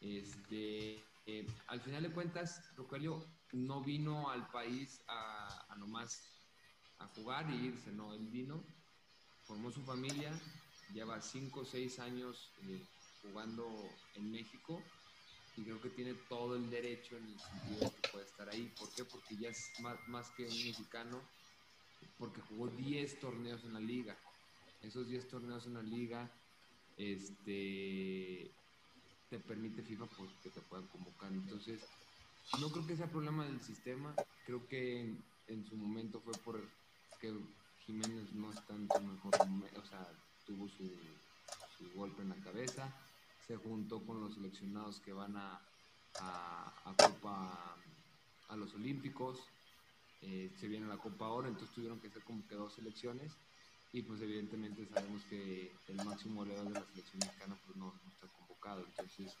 [0.00, 6.20] Este, eh, al final de cuentas, Rogelio no vino al país a, a, nomás
[6.98, 8.64] a jugar y irse, no, él vino,
[9.44, 10.32] formó su familia,
[10.92, 12.86] lleva 5 o 6 años eh,
[13.22, 14.82] jugando en México
[15.56, 18.72] y creo que tiene todo el derecho en el sentido de que puede estar ahí.
[18.78, 19.04] ¿Por qué?
[19.04, 21.22] Porque ya es más, más que un mexicano,
[22.18, 24.18] porque jugó 10 torneos en la liga
[24.82, 26.30] esos 10 torneos en la liga,
[26.96, 28.50] este,
[29.30, 31.32] te permite FIFA pues, que te puedan convocar.
[31.32, 31.80] Entonces,
[32.60, 34.14] no creo que sea problema del sistema,
[34.44, 35.14] creo que
[35.48, 36.60] en, su momento fue por
[37.20, 37.32] que
[37.86, 39.34] Jiménez no está en su mejor
[39.76, 40.08] o sea,
[40.46, 40.90] tuvo su,
[41.94, 42.94] golpe en la cabeza,
[43.46, 45.60] se juntó con los seleccionados que van a,
[46.20, 47.76] a, Copa,
[48.48, 49.40] a los Olímpicos,
[50.20, 53.32] eh, se viene la Copa ahora, entonces tuvieron que hacer como que dos selecciones
[53.92, 58.26] y pues evidentemente sabemos que el máximo goleador de la selección mexicana pues no, está
[58.38, 59.36] convocado, entonces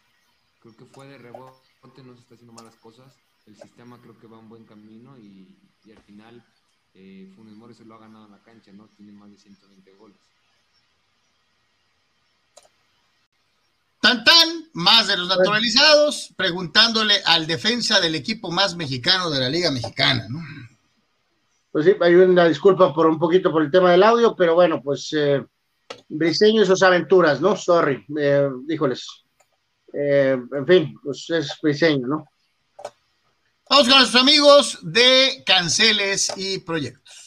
[0.60, 3.14] creo que fue de rebote, no se está haciendo malas cosas,
[3.46, 6.44] el sistema creo que va un buen camino y, y al final
[6.94, 8.86] eh, Funes Mori se lo ha ganado en la cancha, ¿no?
[8.96, 10.18] Tiene más de 120 goles.
[14.00, 19.48] Tan tan, más de los naturalizados, preguntándole al defensa del equipo más mexicano de la
[19.48, 20.40] Liga Mexicana, ¿no?
[21.72, 24.82] Pues sí, hay una disculpa por un poquito por el tema del audio, pero bueno,
[24.82, 25.42] pues eh,
[26.06, 27.56] Briseño y sus aventuras, ¿no?
[27.56, 29.06] Sorry, eh, híjoles.
[29.94, 32.26] Eh, en fin, pues es Briseño, ¿no?
[33.70, 37.22] Vamos con nuestros amigos de Canceles y Proyectos.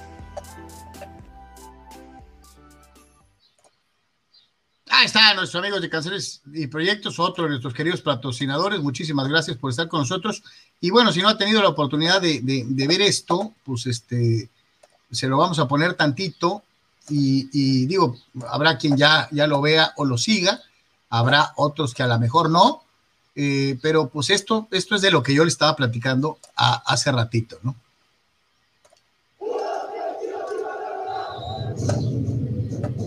[4.93, 8.81] Ahí está, nuestros amigos de Canceles y Proyectos, otro de nuestros queridos patrocinadores.
[8.81, 10.43] Muchísimas gracias por estar con nosotros.
[10.79, 14.49] Y bueno, si no ha tenido la oportunidad de, de ver esto, pues este,
[15.09, 16.63] se lo vamos a poner tantito
[17.09, 18.15] y, digo,
[18.47, 20.61] habrá quien ya, ya lo vea o lo siga,
[21.09, 22.83] habrá otros que a lo mejor no,
[23.35, 27.59] eh, pero pues esto, esto es de lo que yo le estaba platicando hace ratito,
[27.63, 27.75] ¿no?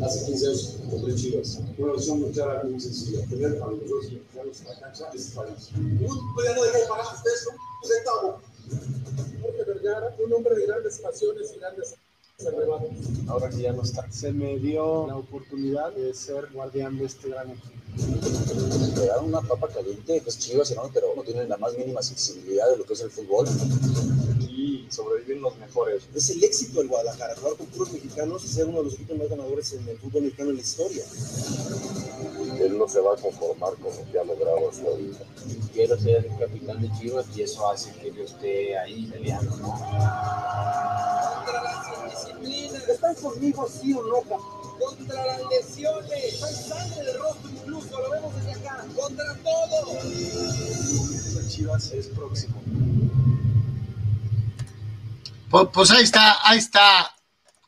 [0.05, 0.95] Hace 15 años a.
[1.01, 1.91] Un
[10.25, 11.95] un hombre de grandes pasiones y grandes
[13.29, 14.11] Ahora que ya no está.
[14.11, 17.75] Se me dio la oportunidad de ser guardián de este gran equipo.
[19.07, 20.91] Dan una papa caliente, pues chivas, ¿no?
[20.93, 23.47] pero no tienen la más mínima sensibilidad de lo que es el fútbol.
[24.51, 26.03] Y sobreviven los mejores.
[26.13, 29.17] Es el éxito del Guadalajara, jugar con puros mexicanos y ser uno de los equipos
[29.17, 31.05] más ganadores en el fútbol mexicano en la historia.
[32.61, 35.25] Él no se va a conformar con lo que ha logrado hasta ahorita.
[35.73, 39.75] Quiero ser el capitán de Chivas y eso hace que yo esté ahí peleando, ¿no?
[42.89, 44.23] ¿Están conmigo sí o no,
[44.79, 46.43] Contra las lesiones.
[46.43, 48.85] Hay sangre de rostro incluso, lo vemos desde acá.
[48.95, 49.99] Contra todo.
[51.49, 52.61] Chivas es próximo.
[55.51, 57.15] Pues, pues ahí está, ahí está,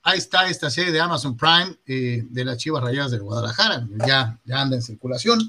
[0.06, 3.86] ahí está esta serie de Amazon Prime eh, de las Chivas Rayadas de Guadalajara.
[4.06, 5.48] Ya, ya anda en circulación.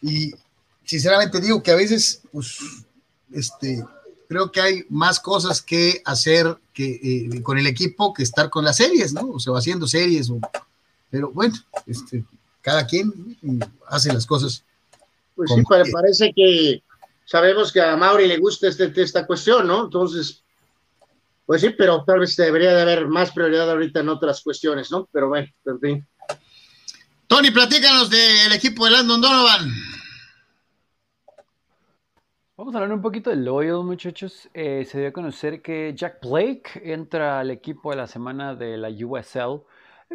[0.00, 0.32] Y
[0.84, 2.56] sinceramente digo que a veces, pues,
[3.32, 3.84] este,
[4.28, 8.64] creo que hay más cosas que hacer que, eh, con el equipo que estar con
[8.64, 9.30] las series, ¿no?
[9.32, 10.40] O se va haciendo series, o,
[11.10, 11.54] pero bueno,
[11.86, 12.24] este,
[12.62, 13.36] cada quien
[13.88, 14.64] hace las cosas.
[15.34, 16.82] Pues sí, pare- parece que
[17.26, 19.84] sabemos que a Mauri le gusta este, esta cuestión, ¿no?
[19.84, 20.42] Entonces,
[21.46, 25.08] pues sí, pero tal vez debería de haber más prioridad ahorita en otras cuestiones, ¿no?
[25.12, 26.08] Pero bueno, en fin.
[27.28, 29.70] Tony, platícanos del equipo de Landon Donovan.
[32.56, 34.48] Vamos a hablar un poquito de Loyal, muchachos.
[34.54, 38.78] Eh, se dio a conocer que Jack Blake entra al equipo de la semana de
[38.78, 39.62] la USL.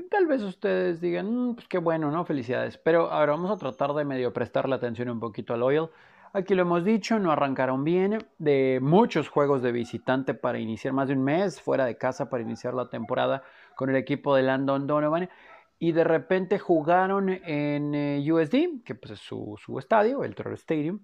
[0.10, 2.26] Tal vez ustedes digan, "Mm, pues qué bueno, ¿no?
[2.26, 2.78] Felicidades.
[2.78, 5.90] Pero ahora vamos a tratar de medio prestarle atención un poquito a Loyal.
[6.34, 8.18] Aquí lo hemos dicho, no arrancaron bien.
[8.38, 12.42] De muchos juegos de visitante para iniciar más de un mes fuera de casa para
[12.42, 13.44] iniciar la temporada
[13.76, 15.30] con el equipo de Landon Donovan.
[15.78, 21.02] Y de repente jugaron en eh, USD, que pues es su, estadio, el Toro Stadium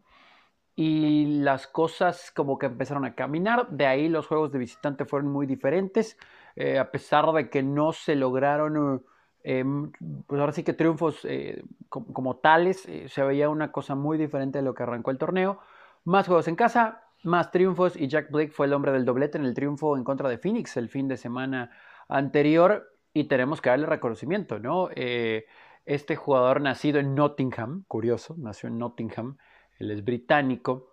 [0.77, 3.67] y las cosas como que empezaron a caminar.
[3.69, 6.17] De ahí los juegos de visitante fueron muy diferentes,
[6.55, 9.03] eh, a pesar de que no se lograron,
[9.49, 9.91] em,
[10.27, 14.17] pues ahora sí que triunfos eh, co- como, tales, eh, se veía una cosa muy
[14.17, 15.59] diferente de lo que arrancó el torneo.
[16.03, 19.45] Más juegos en casa, más triunfos y Jack Blake fue el hombre del doblete en
[19.45, 21.71] el triunfo en contra de Phoenix el fin de semana
[22.09, 24.89] anterior y tenemos que darle reconocimiento, ¿no?
[24.95, 25.45] Eh,
[25.85, 29.37] este jugador nacido en Nottingham, curioso, nació en Nottingham,
[29.79, 30.89] él es británico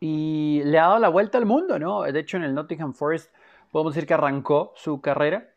[0.00, 2.02] y le ha dado la vuelta al mundo, ¿no?
[2.02, 3.32] De hecho, en el Nottingham Forest
[3.70, 5.51] podemos decir que arrancó su carrera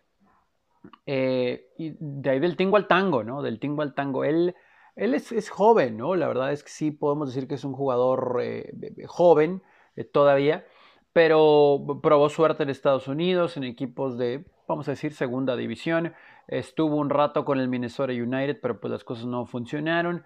[1.06, 3.42] eh, y de ahí del tingo al tango, ¿no?
[3.42, 4.24] Del tingo al tango.
[4.24, 4.56] Él,
[4.96, 6.16] él es, es joven, ¿no?
[6.16, 8.74] La verdad es que sí podemos decir que es un jugador eh,
[9.08, 9.62] joven
[9.96, 10.66] eh, todavía,
[11.14, 16.14] pero probó suerte en Estados Unidos, en equipos de, vamos a decir, segunda división.
[16.48, 20.24] Estuvo un rato con el Minnesota United, pero pues las cosas no funcionaron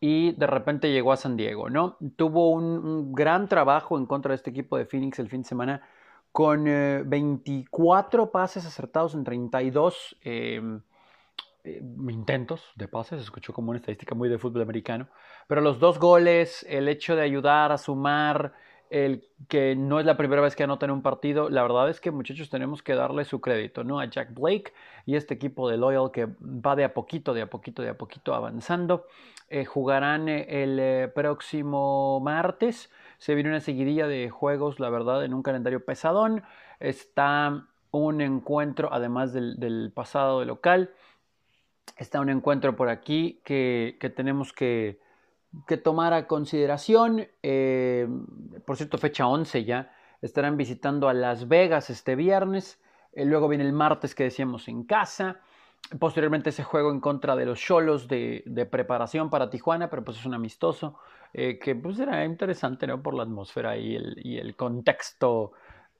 [0.00, 1.98] y de repente llegó a San Diego, ¿no?
[2.16, 5.48] Tuvo un, un gran trabajo en contra de este equipo de Phoenix el fin de
[5.48, 5.82] semana
[6.32, 10.60] con eh, 24 pases acertados en 32 eh,
[11.64, 15.08] eh, intentos de pases, se escuchó como una estadística muy de fútbol americano,
[15.46, 18.54] pero los dos goles, el hecho de ayudar a sumar,
[18.90, 22.00] el que no es la primera vez que anota en un partido, la verdad es
[22.00, 24.00] que muchachos tenemos que darle su crédito, ¿no?
[24.00, 24.72] A Jack Blake
[25.04, 27.98] y este equipo de Loyal que va de a poquito, de a poquito, de a
[27.98, 29.06] poquito avanzando.
[29.50, 32.90] Eh, jugarán eh, el eh, próximo martes.
[33.18, 36.42] Se viene una seguidilla de juegos, la verdad, en un calendario pesadón.
[36.80, 40.90] Está un encuentro, además del, pasado de local.
[41.96, 45.00] Está un encuentro por aquí que, que tenemos que,
[45.66, 47.26] que, tomar a consideración.
[47.42, 48.08] Eh,
[48.64, 49.92] por cierto, fecha 11 ya.
[50.22, 52.80] Estarán visitando a Las Vegas este viernes.
[53.12, 55.40] Eh, luego viene el martes que decíamos en casa.
[55.98, 60.26] Posteriormente ese juego en contra de los Cholos de, preparación para Tijuana, pero pues es
[60.26, 60.98] un amistoso
[61.32, 63.02] eh, que pues era interesante ¿no?
[63.02, 65.52] por la atmósfera y el, contexto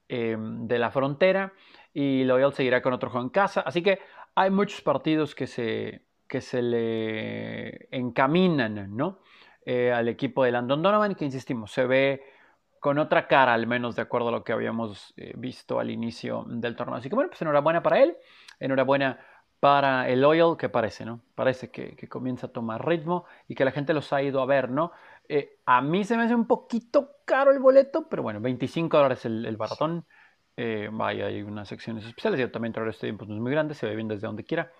[0.07, 1.53] eh, de la frontera.
[1.93, 3.61] Y Loyal seguirá con otro juego en casa.
[3.61, 3.99] Así que
[4.35, 9.19] hay muchos partidos que se, que se le encaminan ¿no?
[9.65, 12.23] Eh, al equipo de Landon Donovan, que insistimos, se ve
[12.79, 16.45] con otra cara, al menos de acuerdo a lo que habíamos eh, visto al inicio
[16.47, 16.95] del torneo.
[16.95, 18.15] Así que bueno, pues enhorabuena para él,
[18.59, 19.19] enhorabuena
[19.59, 21.21] para el Loyal, que parece, ¿no?
[21.35, 24.45] Parece que, que, comienza a tomar ritmo y que la gente los ha ido a
[24.45, 24.91] ver, ¿no?
[25.27, 29.25] Eh, a mí se me hace un poquito caro el boleto, pero bueno, 25 dólares
[29.25, 30.05] el, el baratón.
[30.57, 32.39] Eh, vaya, hay unas secciones especiales.
[32.39, 34.71] Yo también Travel Stadium pues, no es muy grande, se ve bien desde donde quiera.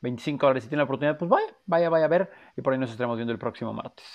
[0.00, 2.30] 25 dólares si tiene la oportunidad, pues vaya, vaya, vaya a ver.
[2.56, 4.06] Y por ahí nos estaremos viendo el próximo martes.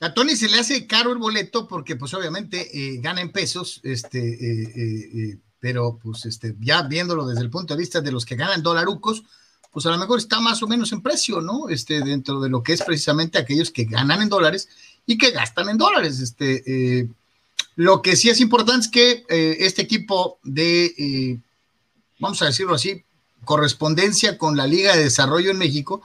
[0.00, 3.80] A Tony se le hace caro el boleto porque, pues, obviamente eh, gana en pesos,
[3.84, 8.36] este, eh, pero, pues, este, ya viéndolo desde el punto de vista de los que
[8.36, 9.24] ganan dolarucos,
[9.70, 11.68] pues a lo mejor está más o menos en precio, ¿no?
[11.68, 14.68] Este, dentro de lo que es precisamente aquellos que ganan en dólares
[15.06, 16.20] y que gastan en dólares.
[16.20, 17.08] Este,
[17.76, 21.38] lo que sí es importante es que este equipo de,
[22.18, 23.04] vamos a decirlo así,
[23.44, 26.02] correspondencia con la Liga de Desarrollo en México,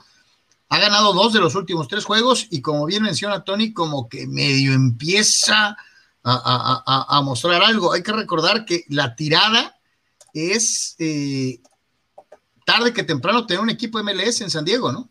[0.68, 4.26] ha ganado dos de los últimos tres juegos y como bien menciona Tony, como que
[4.26, 5.76] medio empieza
[6.24, 7.92] a, mostrar algo.
[7.92, 9.76] Hay que recordar que la tirada
[10.32, 11.60] es eh,
[12.64, 15.08] tarde que temprano tener un equipo MLS en San Diego, ¿no?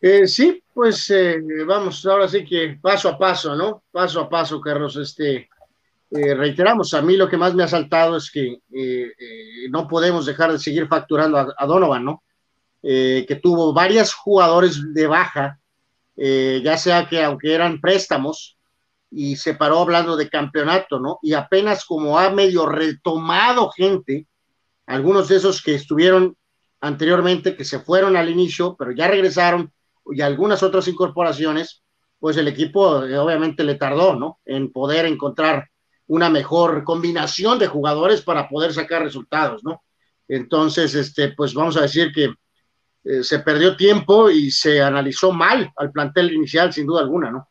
[0.00, 3.82] Eh, sí, pues eh, vamos, ahora sí que paso a paso, ¿no?
[3.90, 4.96] Paso a paso, Carlos.
[4.96, 5.48] Este,
[6.10, 8.60] reiteramos, a mí lo que más me ha saltado es que
[9.70, 12.22] no podemos dejar de seguir facturando a, a Donovan, ¿no?
[12.82, 15.60] Que tuvo varios jugadores de baja,
[16.16, 18.56] ya sea que aunque eran préstamos,
[19.10, 21.18] y se paró hablando de campeonato, ¿no?
[21.22, 24.26] Y apenas como ha medio retomado gente,
[24.86, 26.36] algunos de esos que estuvieron
[26.80, 29.72] anteriormente, que se fueron al inicio, pero ya regresaron,
[30.12, 31.82] y algunas otras incorporaciones,
[32.18, 34.40] pues el equipo eh, obviamente le tardó, ¿no?
[34.44, 35.68] En poder encontrar
[36.06, 39.82] una mejor combinación de jugadores para poder sacar resultados, ¿no?
[40.28, 42.34] Entonces, este, pues vamos a decir que
[43.04, 47.48] eh, se perdió tiempo y se analizó mal al plantel inicial, sin duda alguna, ¿no?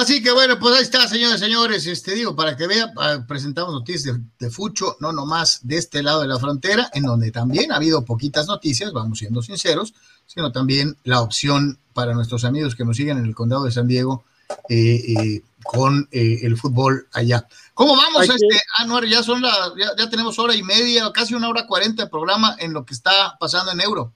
[0.00, 1.86] Así que bueno, pues ahí está, señores y señores.
[1.86, 2.92] Este digo, para que vean,
[3.28, 7.30] presentamos noticias de, de, Fucho, no nomás de este lado de la frontera, en donde
[7.30, 9.94] también ha habido poquitas noticias, vamos siendo sinceros,
[10.26, 13.86] sino también la opción para nuestros amigos que nos siguen en el condado de San
[13.86, 14.24] Diego
[14.68, 17.46] eh, eh, con eh, el fútbol allá.
[17.72, 18.60] ¿Cómo vamos, este.
[18.78, 19.06] Anuar?
[19.06, 22.56] Ya son la, ya, ya, tenemos hora y media, casi una hora cuarenta de programa
[22.58, 24.12] en lo que está pasando en Euro.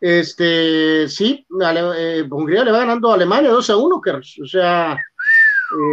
[0.00, 4.38] Este, sí, Ale, eh, Hungría le va ganando a Alemania 2 a 1, Carlos.
[4.42, 4.96] O sea,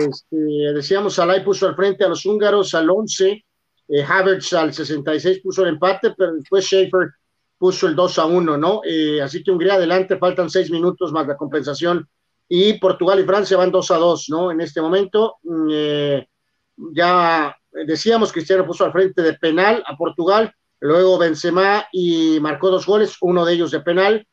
[0.08, 0.36] este,
[0.74, 3.46] decíamos, Alay puso al frente a los húngaros al 11,
[3.88, 7.10] eh, Havertz al 66 puso el empate, pero después Schaefer
[7.58, 8.82] puso el 2 a 1, ¿no?
[8.84, 12.08] Eh, así que Hungría adelante, faltan seis minutos más la compensación.
[12.48, 14.52] Y Portugal y Francia van 2 a 2, ¿no?
[14.52, 16.28] En este momento, mm, eh,
[16.94, 17.56] ya
[17.86, 20.54] decíamos, Cristiano puso al frente de penal a Portugal,
[20.86, 24.28] luego Benzema y marcó dos goles, uno de ellos de penal,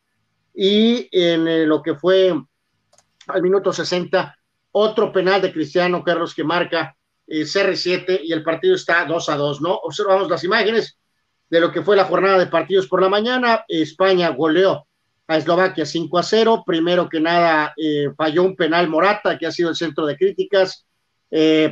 [0.54, 2.34] y en eh, lo que fue
[3.26, 4.36] al minuto 60,
[4.72, 6.94] otro penal de Cristiano Carlos que marca
[7.26, 9.74] eh, CR7 y el partido está 2 a 2, ¿no?
[9.74, 10.98] Observamos las imágenes
[11.48, 14.86] de lo que fue la jornada de partidos por la mañana, España goleó
[15.28, 19.52] a Eslovaquia 5 a 0, primero que nada eh, falló un penal Morata, que ha
[19.52, 20.84] sido el centro de críticas,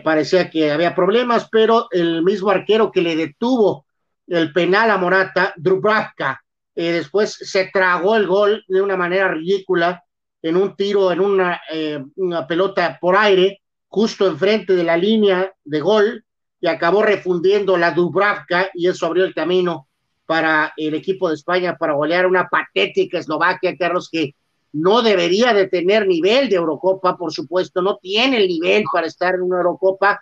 [0.03, 3.85] parecía que había problemas, pero el mismo arquero que le detuvo
[4.31, 6.41] el penal a Morata, Dubravka,
[6.75, 10.05] eh, después se tragó el gol de una manera ridícula
[10.41, 15.53] en un tiro, en una, eh, una, pelota por aire, justo enfrente de la línea
[15.65, 16.25] de gol,
[16.61, 19.89] y acabó refundiendo la Dubravka, y eso abrió el camino
[20.27, 24.37] para el equipo de España para golear una patética Eslovaquia, Carlos, que
[24.73, 29.35] no debería de tener nivel de Eurocopa, por supuesto, no tiene el nivel para estar
[29.35, 30.21] en una Eurocopa,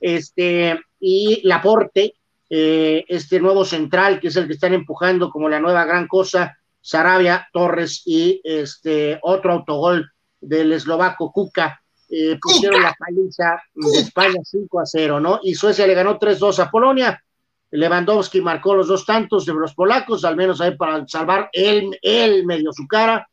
[0.00, 2.14] este, y Laporte,
[2.52, 6.58] eh, este nuevo central, que es el que están empujando como la nueva gran cosa,
[6.80, 10.10] Sarabia, Torres y este otro autogol
[10.40, 15.38] del eslovaco Kuka, eh, pusieron la paliza de España 5 a 0, ¿no?
[15.44, 17.22] Y Suecia le ganó 3-2 a Polonia.
[17.70, 22.44] Lewandowski marcó los dos tantos de los polacos, al menos ahí para salvar él, él
[22.44, 23.28] medio su cara.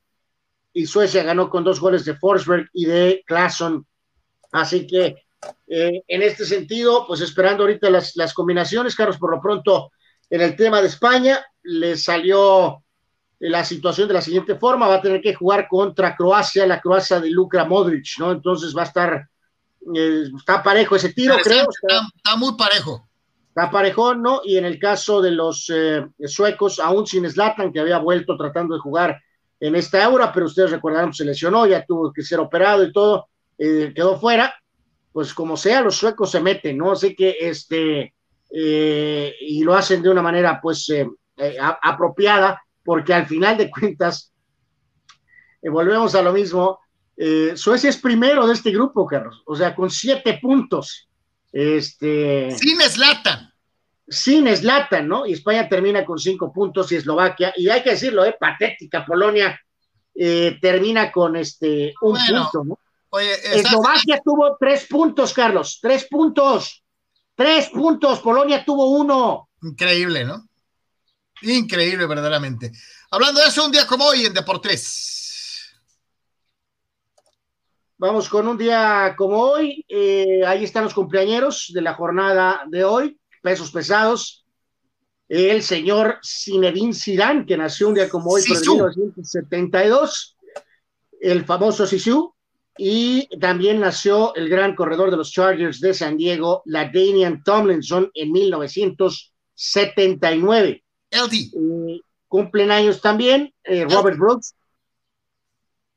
[0.74, 3.88] Y Suecia ganó con dos goles de Forsberg y de Clason.
[4.52, 5.27] Así que
[5.68, 9.92] eh, en este sentido, pues esperando ahorita las, las, combinaciones, Carlos, por lo pronto
[10.30, 12.84] en el tema de España, le salió
[13.40, 17.20] la situación de la siguiente forma, va a tener que jugar contra Croacia, la Croacia
[17.20, 18.32] de Luka Modric, ¿no?
[18.32, 19.30] Entonces va a estar,
[19.96, 21.68] eh, está parejo ese tiro, creo.
[21.70, 23.08] Está, está, muy parejo.
[23.50, 24.42] Está parejón, ¿no?
[24.44, 28.76] Y en el caso de los eh, suecos, aún sin Zlatan, que había vuelto tratando
[28.76, 29.22] de jugar
[29.60, 33.28] en esta Euro, pero ustedes recordarán, se lesionó, ya tuvo que ser operado y todo,
[33.58, 34.54] eh, quedó fuera,
[35.18, 36.92] pues como sea, los suecos se meten, ¿no?
[36.92, 38.14] Así que este,
[38.52, 43.72] eh, y lo hacen de una manera, pues, eh, eh, apropiada, porque al final de
[43.72, 44.32] cuentas,
[45.60, 46.78] eh, volvemos a lo mismo,
[47.56, 51.10] Suecia es primero de este grupo, Carlos, o sea, con siete puntos.
[51.52, 53.52] Este, sin Slatan.
[54.08, 55.26] Sin Slatan, ¿no?
[55.26, 58.36] Y España termina con cinco puntos y Eslovaquia, y hay que decirlo, ¿eh?
[58.40, 59.60] Patética, Polonia
[60.14, 62.50] termina con este un bueno.
[62.52, 62.80] punto, ¿no?
[63.18, 66.84] Oye, Eslovaquia tuvo tres puntos, Carlos, tres puntos.
[67.34, 69.50] Tres puntos, Polonia tuvo uno.
[69.64, 70.48] Increíble, ¿no?
[71.42, 72.72] Increíble, verdaderamente.
[73.10, 75.76] Hablando de eso, un día como hoy en Deportes.
[77.98, 79.84] Vamos con un día como hoy.
[79.88, 84.46] Eh, ahí están los cumpleañeros de la jornada de hoy, pesos pesados.
[85.28, 90.38] El señor Zinedine Zidane, que nació un día como hoy, por 1972.
[91.20, 92.36] El famoso Sisu,
[92.78, 98.10] y también nació el gran corredor de los Chargers de San Diego, la Damian Tomlinson,
[98.14, 100.84] en 1979.
[101.12, 101.34] LD.
[101.34, 104.56] Eh, cumplen años también eh, Robert Brooks,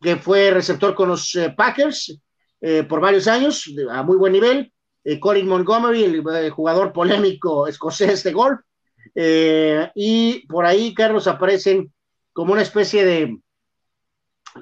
[0.00, 2.18] que fue receptor con los eh, Packers
[2.60, 4.72] eh, por varios años, a muy buen nivel.
[5.18, 8.60] Colin Montgomery, el jugador polémico escocés de golf.
[9.94, 11.90] y por ahí, Carlos, aparecen
[12.34, 13.38] como una especie de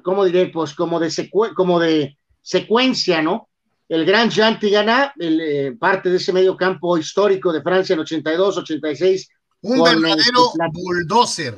[0.02, 0.46] ¿cómo diré?
[0.48, 3.48] Pues como de, secue como de secuencia, ¿no?
[3.88, 8.00] El gran Jean Tigana, el, eh, parte de ese medio campo histórico de Francia en
[8.00, 9.28] 82, 86.
[9.62, 11.56] Un verdadero bulldozer.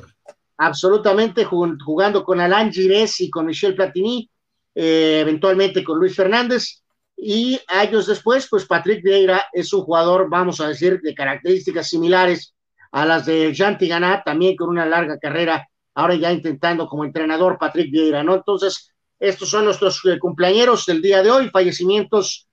[0.59, 4.31] Absolutamente, jugando con Alain Gires y con Michel Platini.
[4.73, 6.81] eh, eventualmente con Luis Fernández,
[7.23, 12.55] y años después, pues Patrick Vieira es un jugador, vamos a decir, de características similares
[12.93, 17.59] a las de Jean Tigana, también con una larga carrera, ahora ya intentando como entrenador
[17.59, 18.35] Patrick Vieira, ¿no?
[18.35, 22.49] Entonces, estos son nuestros eh, cumpleaños del día de hoy, fallecimientos,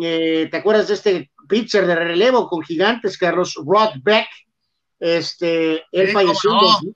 [0.00, 4.28] eh, ¿te acuerdas de este pitcher de relevo con gigantes, Carlos Rod Beck?
[4.98, 6.94] Este, él falleció, en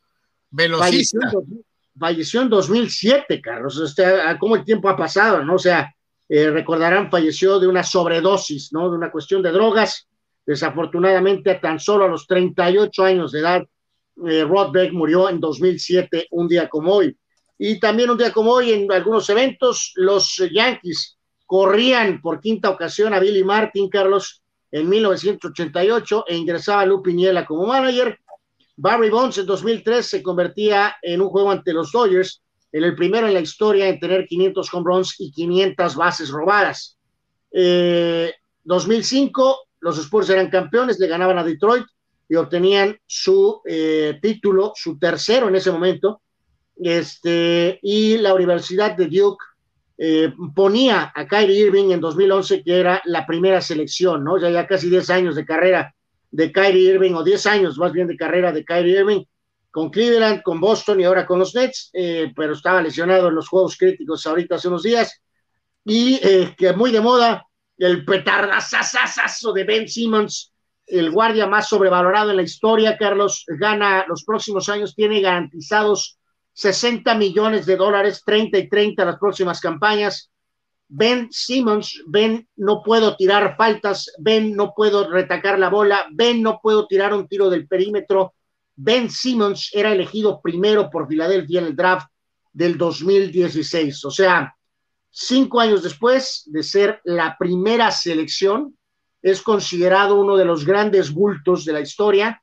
[1.98, 4.04] falleció, en 2007, Carlos, este,
[4.38, 5.54] cómo el tiempo ha pasado, ¿no?
[5.54, 5.92] O sea,
[6.28, 8.90] eh, recordarán, falleció de una sobredosis, ¿no?
[8.90, 10.08] De una cuestión de drogas,
[10.44, 13.62] desafortunadamente tan solo a los 38 años de edad,
[14.16, 17.16] Rod Beck murió en 2007, un día como hoy.
[17.58, 21.16] Y también un día como hoy, en algunos eventos, los Yankees
[21.46, 27.66] corrían por quinta ocasión a Billy Martin, Carlos, en 1988 e ingresaba Lou Piniella como
[27.66, 28.18] manager.
[28.76, 33.26] Barry Bonds en 2003 se convertía en un juego ante los Dodgers, en el primero
[33.26, 36.98] en la historia en tener 500 home runs y 500 bases robadas.
[37.52, 41.86] 2005 eh, los Spurs eran campeones, le ganaban a Detroit
[42.28, 46.22] y obtenían su eh, título, su tercero en ese momento,
[46.76, 49.44] este, y la Universidad de Duke
[49.98, 54.38] eh, ponía a Kyrie Irving en 2011, que era la primera selección, ¿no?
[54.38, 55.94] Ya, ya casi 10 años de carrera
[56.30, 59.24] de Kyrie Irving, o 10 años más bien de carrera de Kyrie Irving,
[59.70, 63.48] con Cleveland, con Boston y ahora con los Nets, eh, pero estaba lesionado en los
[63.48, 65.22] juegos críticos ahorita hace unos días,
[65.84, 66.18] y
[66.58, 67.46] que muy de moda,
[67.78, 70.52] el petardazazazo de Ben Simmons,
[70.86, 76.18] el guardia más sobrevalorado en la historia, Carlos, gana los próximos años, tiene garantizados
[76.52, 80.30] 60 millones de dólares, 30 y 30 las próximas campañas.
[80.88, 86.60] Ben Simmons, Ben no puedo tirar faltas, Ben no puedo retacar la bola, Ben no
[86.62, 88.34] puedo tirar un tiro del perímetro.
[88.76, 92.08] Ben Simmons era elegido primero por Filadelfia en el draft
[92.52, 94.04] del 2016.
[94.04, 94.56] O sea,
[95.10, 98.75] cinco años después de ser la primera selección,
[99.30, 102.42] es considerado uno de los grandes bultos de la historia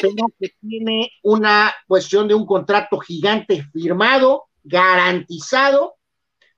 [0.00, 5.94] pero que tiene una cuestión de un contrato gigante firmado, garantizado.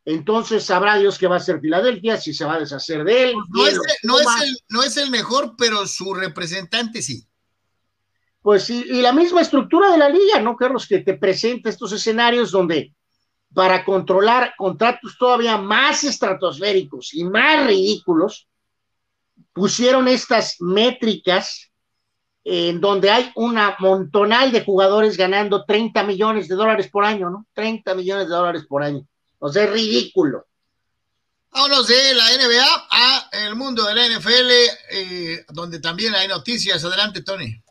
[0.05, 3.35] Entonces sabrá Dios qué va a hacer Filadelfia, si se va a deshacer de él.
[3.49, 7.27] No, es, el, no, es el, mejor, pero su representante sí.
[8.41, 10.87] Pues sí, y la misma estructura de la liga, ¿no, Carlos?
[10.87, 12.95] Que te presenta estos escenarios donde
[13.53, 18.47] para controlar contratos todavía más estratosféricos y más ridículos,
[19.57, 21.73] pusieron estas métricas
[22.45, 27.47] en donde hay una montonal de jugadores ganando 30 millones de dólares por año, ¿no?
[27.55, 29.07] 30 millones de dólares por año.
[29.39, 30.45] O sea, es ridículo.
[31.51, 34.51] Vámonos de la NBA a el mundo de la NFL,
[34.91, 36.85] eh, donde también hay noticias.
[36.85, 37.63] Adelante, Tony.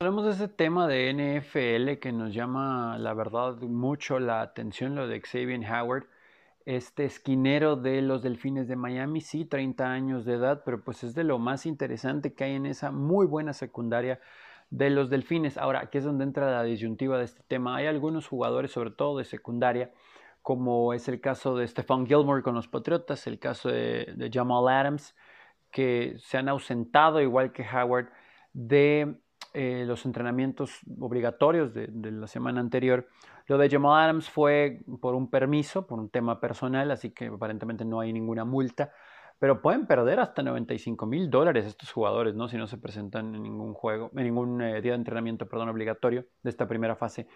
[0.00, 5.06] Hablamos de ese tema de NFL que nos llama, la verdad, mucho la atención, lo
[5.06, 6.08] de Xavier Howard
[6.68, 11.14] este esquinero de los Delfines de Miami, sí, 30 años de edad, pero pues es
[11.14, 14.20] de lo más interesante que hay en esa muy buena secundaria
[14.68, 15.56] de los Delfines.
[15.56, 17.76] Ahora, aquí es donde entra la disyuntiva de este tema.
[17.76, 19.92] Hay algunos jugadores, sobre todo de secundaria,
[20.42, 25.16] como es el caso de Stephon Gilmore con los Patriotas, el caso de, Jamal Adams,
[25.70, 28.10] que se han ausentado, igual que Howard,
[28.52, 29.16] de
[29.54, 33.08] eh, los entrenamientos obligatorios de, de la semana anterior
[33.48, 37.84] lo de Jamal Adams fue por un permiso, por un tema personal, así que aparentemente
[37.84, 38.92] no hay ninguna multa.
[39.38, 42.48] Pero pueden perder hasta 95 mil dólares estos jugadores, ¿no?
[42.48, 46.26] Si no se presentan en ningún juego, en ningún eh, día de entrenamiento, perdón, obligatorio
[46.42, 47.26] de esta primera fase.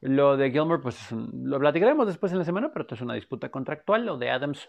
[0.00, 3.50] Lo de Gilmore, pues lo platicaremos después en la semana, pero esto es una disputa
[3.50, 4.06] contractual.
[4.06, 4.68] Lo de Adams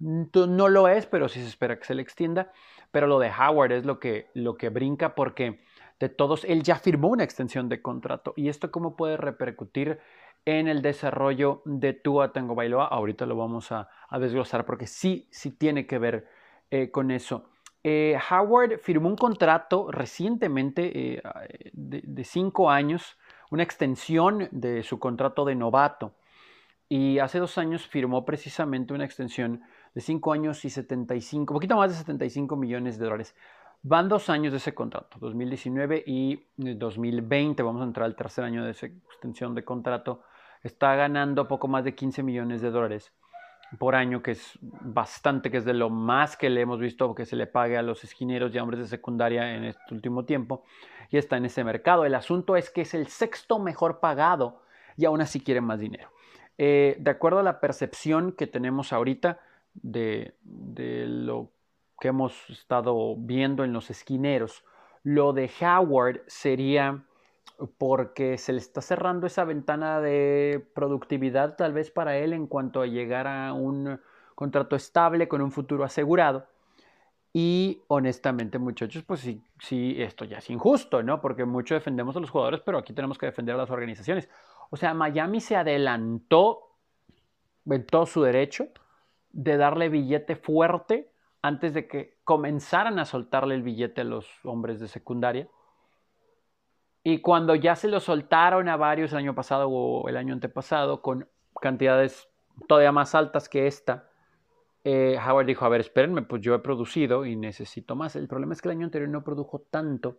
[0.00, 2.52] no lo es, pero sí se espera que se le extienda.
[2.90, 5.60] Pero lo de Howard es lo que, lo que brinca porque
[6.02, 8.34] de todos, él ya firmó una extensión de contrato.
[8.36, 10.00] ¿Y esto cómo puede repercutir
[10.44, 12.86] en el desarrollo de Tua Tango Bailoa.
[12.86, 13.88] Ahorita lo vamos a,
[14.18, 16.28] desglosar porque sí, sí tiene que ver
[16.70, 17.48] eh, con eso.
[17.84, 21.22] Eh, Howard firmó un contrato recientemente eh,
[21.72, 23.18] de, cinco años,
[23.50, 26.14] una extensión de su contrato de novato.
[26.88, 29.62] Y hace dos años firmó precisamente una extensión
[29.94, 33.34] de cinco años y 75, un poquito más de 75 millones de dólares.
[33.82, 37.62] Van dos años de ese contrato, 2019 y 2020.
[37.62, 40.22] Vamos a entrar al tercer año de esa extensión de contrato
[40.62, 43.12] está ganando poco más de 15 millones de dólares
[43.78, 47.24] por año, que es bastante, que es de lo más que le hemos visto que
[47.24, 50.62] se le pague a los esquineros y hombres de secundaria en este último tiempo,
[51.10, 52.04] y está en ese mercado.
[52.04, 54.62] El asunto es que es el sexto mejor pagado
[54.96, 56.10] y aún así quiere más dinero.
[56.58, 59.40] Eh, de acuerdo a la percepción que tenemos ahorita
[59.74, 61.50] de, de lo
[61.98, 64.64] que hemos estado viendo en los esquineros,
[65.02, 67.04] lo de Howard sería
[67.78, 72.80] porque se le está cerrando esa ventana de productividad tal vez para él en cuanto
[72.82, 74.00] a llegar a un
[74.34, 76.46] contrato estable con un futuro asegurado.
[77.32, 81.20] Y honestamente, muchachos, pues sí, sí, esto ya es injusto, ¿no?
[81.20, 84.28] Porque mucho defendemos a los jugadores, pero aquí tenemos que defender a las organizaciones.
[84.70, 86.72] O sea, Miami se adelantó
[87.66, 88.68] en todo su derecho
[89.32, 91.10] de darle billete fuerte
[91.40, 95.48] antes de que comenzaran a soltarle el billete a los hombres de secundaria.
[97.04, 101.02] Y cuando ya se lo soltaron a varios el año pasado o el año antepasado
[101.02, 101.28] con
[101.60, 102.28] cantidades
[102.68, 104.08] todavía más altas que esta,
[104.84, 108.16] eh, Howard dijo, a ver, espérenme, pues yo he producido y necesito más.
[108.16, 110.18] El problema es que el año anterior no produjo tanto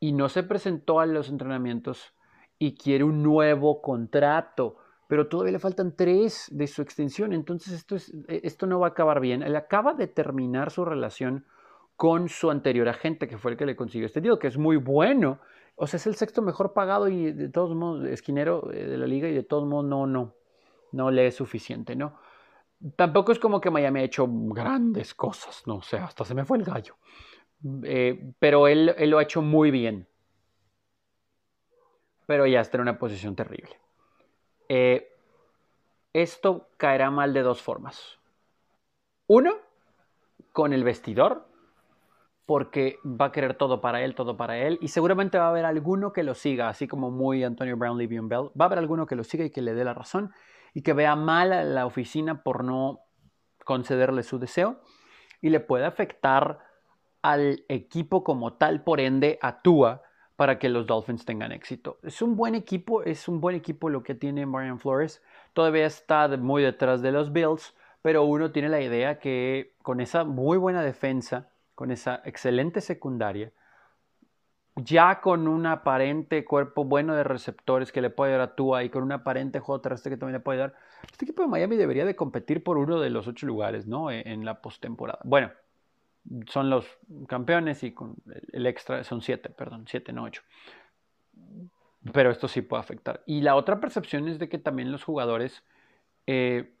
[0.00, 2.14] y no se presentó a los entrenamientos
[2.58, 4.76] y quiere un nuevo contrato,
[5.08, 8.88] pero todavía le faltan tres de su extensión, entonces esto, es, eh, esto no va
[8.88, 9.42] a acabar bien.
[9.42, 11.46] Él acaba de terminar su relación
[11.96, 14.76] con su anterior agente, que fue el que le consiguió este deal, que es muy
[14.76, 15.40] bueno.
[15.76, 19.06] O sea, es el sexto mejor pagado y de todos modos, esquinero eh, de la
[19.06, 20.34] liga y de todos modos no, no,
[20.92, 22.14] no le es suficiente, ¿no?
[22.96, 26.58] tampoco es como que Miami ha hecho grandes cosas, no sé, hasta se me fue
[26.58, 26.96] el gallo.
[27.82, 30.06] Eh, pero él, lo ha hecho muy bien.
[32.26, 33.78] Pero ya está en una posición terrible.
[34.68, 35.12] Eh,
[36.12, 38.18] esto caerá mal de dos formas.
[39.26, 39.54] Uno,
[40.52, 41.48] con el vestidor,
[42.46, 45.64] porque va a querer todo para él, todo para él, y seguramente va a haber
[45.64, 49.06] alguno que lo siga, así como muy Antonio Brown, Livion Bell, va a haber alguno
[49.06, 50.32] que lo siga y que le dé la razón,
[50.74, 53.00] y que vea mal a la oficina por no
[53.64, 54.80] concederle su deseo
[55.40, 56.58] y le puede afectar
[57.22, 60.02] al equipo como tal, por ende actúa
[60.36, 61.98] para que los Dolphins tengan éxito.
[62.02, 65.22] Es un buen equipo, es un buen equipo lo que tiene Brian Flores.
[65.52, 70.24] Todavía está muy detrás de los Bills, pero uno tiene la idea que con esa
[70.24, 73.52] muy buena defensa, con esa excelente secundaria,
[74.76, 78.90] ya con un aparente cuerpo bueno de receptores que le puede dar a Tua y
[78.90, 80.74] con un aparente juego terrestre que también le puede dar,
[81.10, 84.10] este equipo de Miami debería de competir por uno de los ocho lugares, ¿no?
[84.10, 85.20] E, en, la postemporada.
[85.24, 85.52] Bueno,
[86.48, 86.86] son los
[87.28, 88.16] campeones y con
[88.52, 90.42] el extra son siete, perdón, siete, no ocho.
[92.12, 93.22] Pero esto sí puede afectar.
[93.26, 95.62] Y la otra percepción es de que también los jugadores
[96.26, 96.74] eh,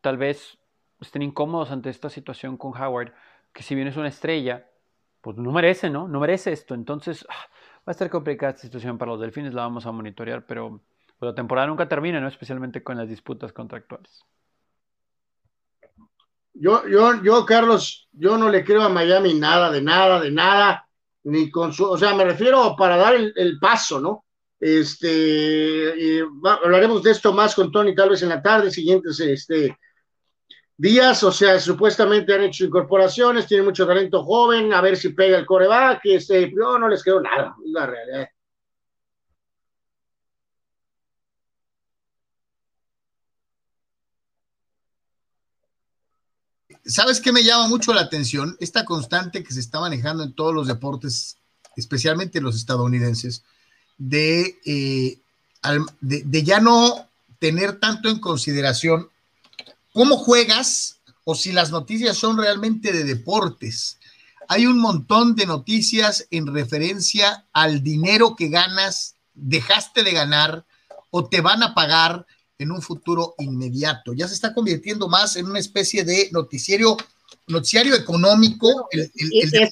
[0.00, 0.58] tal vez
[1.00, 3.12] estén incómodos ante esta situación con Howard,
[3.52, 4.68] que si bien es una estrella,
[5.20, 6.08] pues no merece, ¿no?
[6.08, 6.74] No merece esto.
[6.74, 7.48] Entonces, ah,
[7.78, 10.80] va a estar complicada esta situación para los delfines, la vamos a monitorear, pero
[11.18, 12.28] pues, la temporada nunca termina, ¿no?
[12.28, 14.24] Especialmente con las disputas contractuales.
[16.54, 20.88] Yo, yo, yo, Carlos, yo no le creo a Miami nada, de nada, de nada,
[21.24, 24.24] ni con su, o sea, me refiero para dar el, paso, ¿no?
[24.58, 29.78] Este, hablaremos de esto más con Tony tal vez en la tarde, siguientes, este,
[30.78, 35.36] días, o sea, supuestamente han hecho incorporaciones, tienen mucho talento joven, a ver si pega
[35.36, 38.28] el coreback, este, yo no les creo nada, la realidad.
[46.84, 48.56] ¿Sabes qué me llama mucho la atención?
[48.60, 51.36] Esta constante que se está manejando en todos los deportes,
[51.76, 53.44] especialmente los estadounidenses,
[53.98, 55.18] de, eh,
[56.00, 57.08] de ya no
[57.40, 59.10] tener tanto en consideración
[59.98, 63.98] cómo juegas o si las noticias son realmente de deportes.
[64.46, 70.64] Hay un montón de noticias en referencia al dinero que ganas, dejaste de ganar
[71.10, 72.24] o te van a pagar
[72.58, 74.12] en un futuro inmediato.
[74.12, 76.96] Ya se está convirtiendo más en una especie de noticiario,
[77.48, 78.68] noticiario económico.
[78.92, 79.68] El, es que,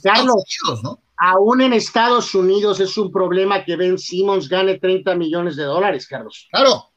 [0.00, 0.44] Carlos,
[0.84, 1.00] ¿no?
[1.16, 6.06] Aún en Estados Unidos es un problema que Ben Simmons gane 30 millones de dólares,
[6.06, 6.46] Carlos.
[6.52, 6.92] Claro.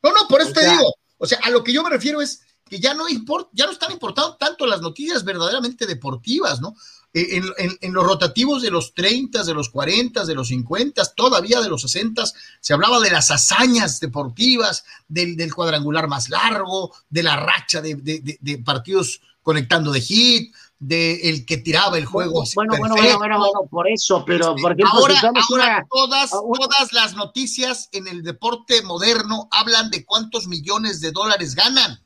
[0.00, 2.42] No, no, por eso te digo, o sea, a lo que yo me refiero es
[2.68, 6.74] que ya no importa, ya no están importando tanto las noticias verdaderamente deportivas, ¿no?
[7.12, 7.40] E,
[7.80, 11.82] en, los rotativos de los 30, de los 40, de los 50, todavía de los
[11.82, 12.24] 60,
[12.60, 19.20] se hablaba de las hazañas deportivas, del, cuadrangular más largo, de la racha de, partidos
[19.42, 20.54] conectando de hit,
[20.86, 22.44] de el que tiraba el juego.
[22.54, 27.88] Bueno, bueno, bueno, bueno, bueno, por eso, pero este, ahora, ahora todas, todas las noticias
[27.92, 31.98] en el deporte moderno hablan de cuántos millones de dólares ganan.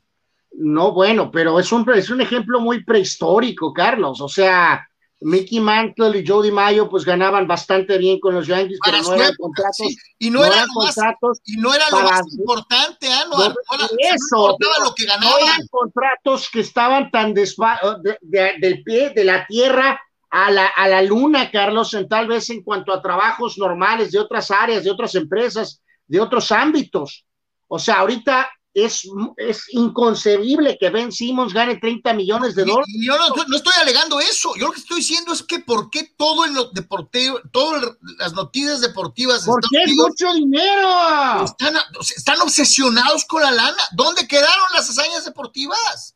[0.51, 4.21] No, bueno, pero es un, es un ejemplo muy prehistórico, Carlos.
[4.21, 4.88] O sea,
[5.21, 9.35] Mickey Mantle y Jody Mayo pues ganaban bastante bien con los Yankees, pero no eran
[9.35, 9.95] contratos.
[10.17, 13.25] Y no, eran, contratos y no era lo más importante, ¿ah?
[13.29, 15.29] no, eso, no lo que ganaban.
[15.29, 21.01] No eran contratos que estaban tan del pie, de la tierra a la, a la
[21.01, 25.15] luna, Carlos, en tal vez en cuanto a trabajos normales de otras áreas, de otras
[25.15, 27.25] empresas, de otros ámbitos.
[27.67, 28.49] O sea, ahorita
[28.83, 29.07] es,
[29.37, 32.87] es inconcebible que Ben Simmons gane 30 millones de dólares.
[32.89, 34.53] Y yo no, no estoy alegando eso.
[34.55, 38.33] Yo lo que estoy diciendo es que por qué todo en lo deportivo, todas las
[38.33, 39.45] noticias deportivas.
[39.45, 41.43] de Porque es Unidos mucho dinero.
[41.43, 41.75] Están,
[42.15, 43.83] están obsesionados con la lana.
[43.91, 46.15] ¿Dónde quedaron las hazañas deportivas?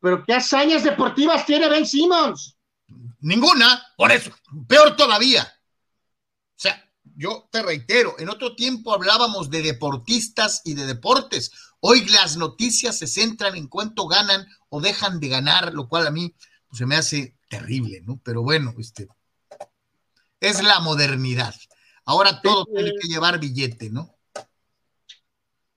[0.00, 2.56] Pero ¿qué hazañas deportivas tiene Ben Simmons?
[3.20, 4.30] Ninguna, por eso,
[4.66, 5.46] peor todavía.
[7.20, 11.52] Yo te reitero, en otro tiempo hablábamos de deportistas y de deportes.
[11.80, 16.10] Hoy las noticias se centran en cuánto ganan o dejan de ganar, lo cual a
[16.10, 16.34] mí
[16.66, 18.18] pues, se me hace terrible, ¿no?
[18.24, 19.06] Pero bueno, este
[20.40, 21.54] es la modernidad.
[22.06, 24.16] Ahora todo tiene que llevar billete, ¿no?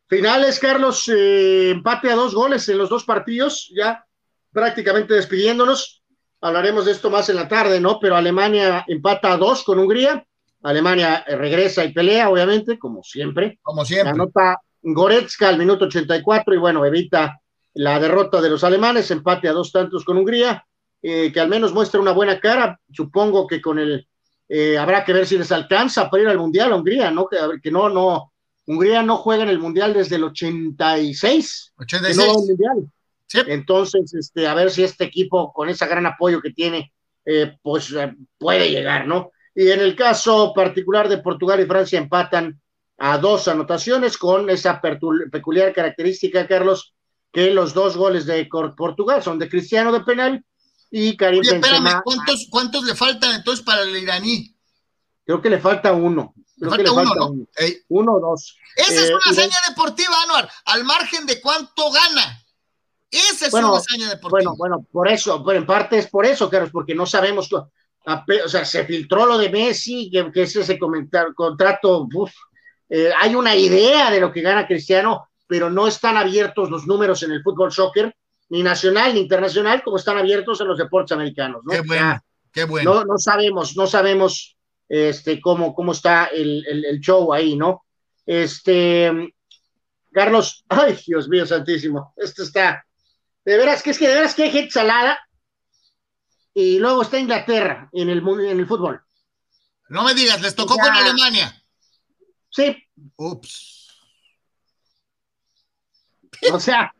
[0.07, 4.07] Finales, Carlos, eh, empate a dos goles en los dos partidos, ya
[4.53, 6.03] prácticamente despidiéndonos.
[6.39, 7.99] Hablaremos de esto más en la tarde, ¿no?
[7.99, 10.25] Pero Alemania empata a dos con Hungría.
[10.63, 13.59] Alemania eh, regresa y pelea, obviamente, como siempre.
[13.61, 14.11] Como siempre.
[14.11, 17.39] Anota Goretzka al minuto 84 y bueno, evita
[17.75, 20.65] la derrota de los alemanes, empate a dos tantos con Hungría,
[21.01, 22.79] eh, que al menos muestra una buena cara.
[22.91, 24.07] Supongo que con el
[24.47, 27.27] eh, habrá que ver si les alcanza para ir al Mundial a Hungría, ¿no?
[27.27, 28.31] Que, que no, no,
[28.65, 31.73] Hungría no juega en el Mundial desde el 86.
[31.77, 32.17] 86.
[32.17, 32.91] Que no va al Mundial.
[33.27, 33.39] Sí.
[33.47, 36.93] Entonces, este, a ver si este equipo, con ese gran apoyo que tiene,
[37.25, 37.93] eh, pues
[38.37, 39.31] puede llegar, ¿no?
[39.55, 42.59] Y en el caso particular de Portugal y Francia empatan
[42.97, 44.81] a dos anotaciones con esa
[45.31, 46.93] peculiar característica, Carlos,
[47.31, 48.45] que los dos goles de
[48.77, 50.43] Portugal son de Cristiano de penal
[50.91, 52.01] y Karim Oye, espérame, Benzema.
[52.03, 54.55] ¿cuántos, ¿cuántos le faltan entonces para el iraní?
[55.25, 56.33] Creo que le falta uno.
[56.59, 57.31] Creo Le que le falta uno, falta ¿no?
[57.31, 57.47] uno.
[57.57, 57.77] Ey.
[57.89, 58.55] Uno o dos.
[58.75, 62.39] Esa es Eh, una de- hazaña deportiva, Anuar, al margen de cuánto gana.
[63.09, 64.53] Esa es Bueno, una hazaña deportiva.
[64.55, 67.49] Bueno, bueno, por eso, pero en parte es por eso, Carlos, porque no sabemos,
[68.05, 72.31] o sea, se filtró lo de Messi, que, que es ese comentar, contrato, uf,
[72.89, 77.23] eh, hay una idea de lo que gana Cristiano, pero no están abiertos los números
[77.23, 78.13] en el fútbol soccer,
[78.49, 81.71] ni nacional ni internacional, como están abiertos en los deportes americanos, ¿no?
[81.71, 82.19] Qué bueno,
[82.51, 82.93] qué bueno.
[82.93, 84.57] no, no sabemos, no sabemos
[84.89, 87.83] este, cómo, cómo está el, el- el show ahí, ¿no?
[88.25, 89.33] Este,
[90.11, 92.85] Carlos, ay, Dios mío santísimo, esto está,
[93.45, 95.19] de veras, que es que de veras que hay gente salada,
[96.53, 99.01] y luego está Inglaterra en el, en el fútbol.
[99.89, 100.83] No me digas, les tocó Ya.
[100.83, 101.61] con Alemania.
[102.49, 102.75] Sí,
[103.15, 103.89] Ups.
[106.51, 106.93] o sea,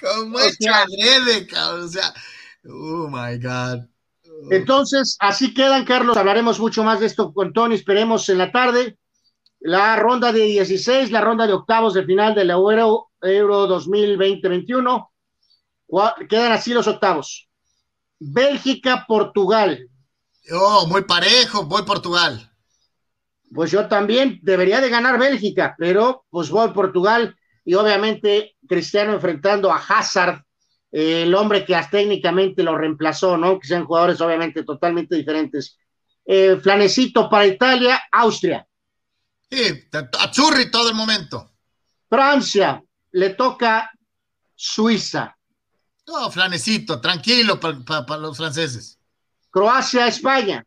[0.00, 1.84] Como sea- adrede, cabrón.
[1.84, 2.12] O sea,
[2.68, 3.86] oh my God.
[4.50, 6.16] Entonces, así quedan, Carlos.
[6.16, 7.74] Hablaremos mucho más de esto con Tony.
[7.74, 8.98] Esperemos en la tarde.
[9.60, 15.08] La ronda de 16, la ronda de octavos de final de la Euro, Euro 2020-21.
[16.28, 17.48] Quedan así los octavos.
[18.18, 19.88] Bélgica, Portugal.
[20.52, 22.50] Oh, muy parejo, voy Portugal.
[23.52, 29.72] Pues yo también debería de ganar Bélgica, pero pues voy Portugal y obviamente Cristiano enfrentando
[29.72, 30.42] a Hazard,
[30.92, 33.58] eh, el hombre que hasta técnicamente lo reemplazó, ¿no?
[33.58, 35.78] Que sean jugadores obviamente totalmente diferentes.
[36.24, 38.66] Eh, Flanecito para Italia, Austria.
[39.50, 39.88] Sí,
[40.18, 41.52] Azzurri todo el momento.
[42.08, 42.82] Francia,
[43.12, 43.90] le toca
[44.54, 45.35] Suiza.
[46.06, 48.98] No, flanecito, tranquilo para los franceses.
[49.50, 50.64] Croacia, España.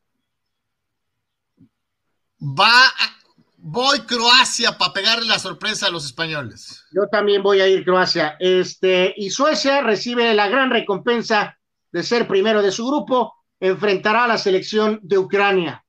[2.42, 3.16] Va, a-
[3.58, 6.84] voy Croacia para pegarle la sorpresa a los españoles.
[6.92, 8.36] Yo también voy a ir Croacia.
[8.40, 11.58] Este, y Suecia recibe la gran recompensa
[11.92, 15.86] de ser primero de su grupo, enfrentará a la selección de Ucrania.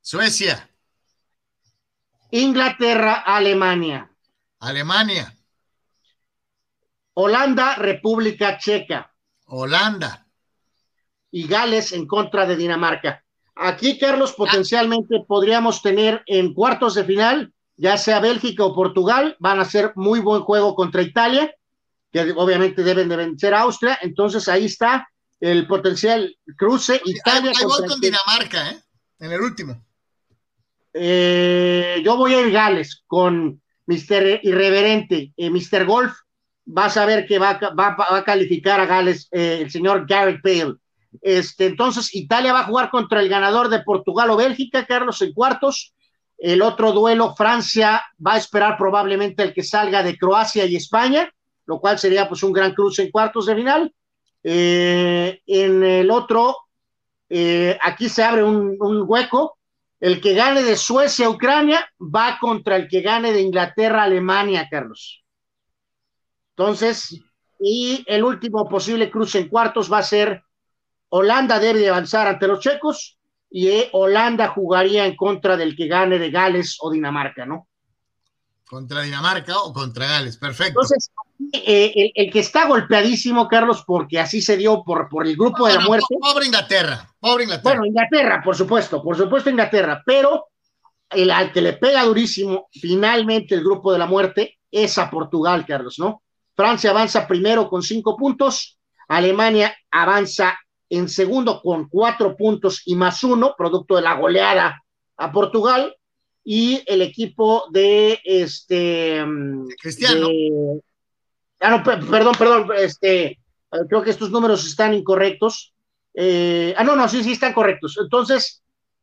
[0.00, 0.70] Suecia,
[2.30, 4.10] Inglaterra, Alemania.
[4.60, 5.35] Alemania,
[7.18, 9.10] Holanda, República Checa.
[9.46, 10.26] Holanda.
[11.30, 13.24] Y Gales en contra de Dinamarca.
[13.54, 19.58] Aquí, Carlos, potencialmente podríamos tener en cuartos de final, ya sea Bélgica o Portugal, van
[19.58, 21.54] a hacer muy buen juego contra Italia,
[22.12, 23.98] que obviamente deben de vencer a Austria.
[24.02, 25.08] Entonces ahí está
[25.40, 28.82] el potencial cruce Italia voy contra con Dinamarca, ¿eh?
[29.20, 29.82] En el último.
[30.92, 34.40] Eh, yo voy a ir Gales con Mr.
[34.42, 35.86] Irreverente, eh, Mr.
[35.86, 36.12] Golf.
[36.66, 40.42] Vas a ver que va, va, va a calificar a Gales eh, el señor Garrett
[40.42, 40.74] Bale.
[41.22, 45.32] Este, entonces, Italia va a jugar contra el ganador de Portugal o Bélgica, Carlos, en
[45.32, 45.94] cuartos.
[46.38, 51.32] El otro duelo, Francia va a esperar probablemente el que salga de Croacia y España,
[51.64, 53.94] lo cual sería pues un gran cruce en cuartos de final.
[54.44, 56.56] Eh, en el otro,
[57.28, 59.58] eh, aquí se abre un, un hueco.
[59.98, 65.24] El que gane de Suecia, Ucrania, va contra el que gane de Inglaterra, Alemania, Carlos.
[66.56, 67.20] Entonces,
[67.60, 70.42] y el último posible cruce en cuartos va a ser
[71.10, 73.18] Holanda debe de avanzar ante los checos
[73.50, 77.68] y eh, Holanda jugaría en contra del que gane de Gales o Dinamarca, ¿no?
[78.64, 80.80] Contra Dinamarca o contra Gales, perfecto.
[80.80, 81.10] Entonces,
[81.52, 85.68] eh, el, el, que está golpeadísimo, Carlos, porque así se dio por, por el grupo
[85.68, 86.16] de la muerte.
[86.18, 87.76] Pobre Inglaterra, pobre Inglaterra.
[87.76, 90.46] Bueno, Inglaterra, por supuesto, por supuesto Inglaterra, pero
[91.10, 95.64] el al que le pega durísimo, finalmente el grupo de la muerte, es a Portugal,
[95.66, 96.22] Carlos, ¿no?
[96.56, 98.78] Francia avanza primero con cinco puntos,
[99.08, 100.58] Alemania avanza
[100.88, 104.82] en segundo con cuatro puntos y más uno, producto de la goleada
[105.18, 105.94] a Portugal,
[106.44, 109.24] y el equipo de este
[109.80, 110.28] Cristiano.
[110.28, 110.80] de-
[111.60, 113.38] ah, no, per- perdón, perdón, este
[113.88, 115.74] creo que estos números están incorrectos.
[116.14, 117.98] Eh, ah, no, no, sí, sí están correctos.
[118.00, 118.62] Entonces,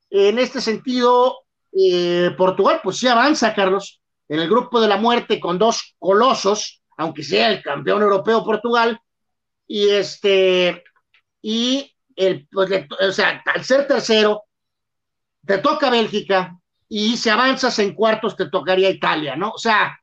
[0.09, 1.39] en este sentido,
[1.73, 3.99] eh, Portugal, pues sí avanza, Carlos,
[4.30, 8.99] en el grupo de la muerte con dos colosos, aunque sea el campeón europeo Portugal,
[9.68, 10.84] y este,
[11.41, 14.44] y el, pues, le- o sea, al ser tercero,
[15.45, 16.57] te toca Bélgica,
[16.88, 19.49] y si avanzas en cuartos, te tocaría Italia, ¿no?
[19.52, 19.98] O sea,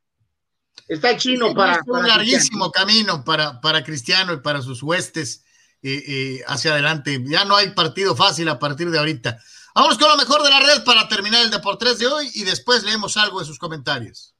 [0.89, 1.75] está el chino Sí, para.
[1.75, 5.45] es un para larguísimo camino para, para Cristiano y para sus huestes
[5.83, 7.23] eh, eh, hacia adelante.
[7.27, 9.39] Ya no hay partido fácil a partir de ahorita.
[9.75, 12.83] Vamos con lo mejor de la red para terminar el Deportes de hoy y después
[12.83, 14.35] leemos algo de sus comentarios.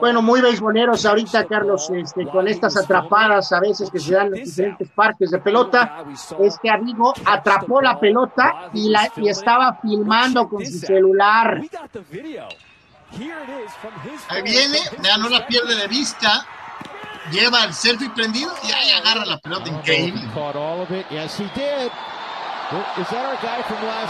[0.00, 4.30] Bueno, muy beisboleros ahorita, Carlos, este, con estas atrapadas a veces que se dan en
[4.32, 6.04] los diferentes parques de pelota.
[6.40, 11.62] Este amigo atrapó la pelota y, la, y estaba filmando con su celular.
[14.28, 16.46] Ahí viene, ya no la pierde de vista,
[17.32, 20.22] lleva el selfie prendido y ahí agarra la pelota increíble.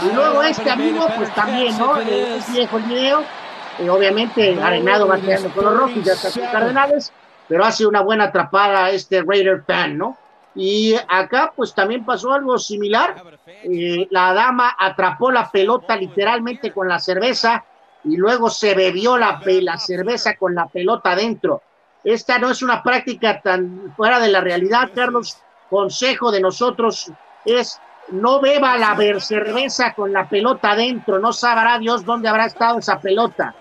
[0.03, 1.97] Y luego este amigo, pues también, ¿no?
[1.97, 3.40] Es viejo el video.
[3.89, 5.17] Obviamente, Arenado va
[5.53, 7.11] con los Rockies, ya está con Cardenales,
[7.47, 10.17] pero hace una buena atrapada este Raider fan, ¿no?
[10.53, 13.23] Y acá, pues también pasó algo similar.
[13.63, 17.63] Eh, la dama atrapó la pelota literalmente con la cerveza
[18.03, 21.61] y luego se bebió la, la cerveza con la pelota adentro.
[22.03, 25.37] Esta no es una práctica tan fuera de la realidad, Carlos.
[25.69, 27.11] Consejo de nosotros
[27.45, 27.79] es
[28.11, 32.99] no beba la cerveza con la pelota adentro, no sabrá Dios dónde habrá estado esa
[32.99, 33.55] pelota.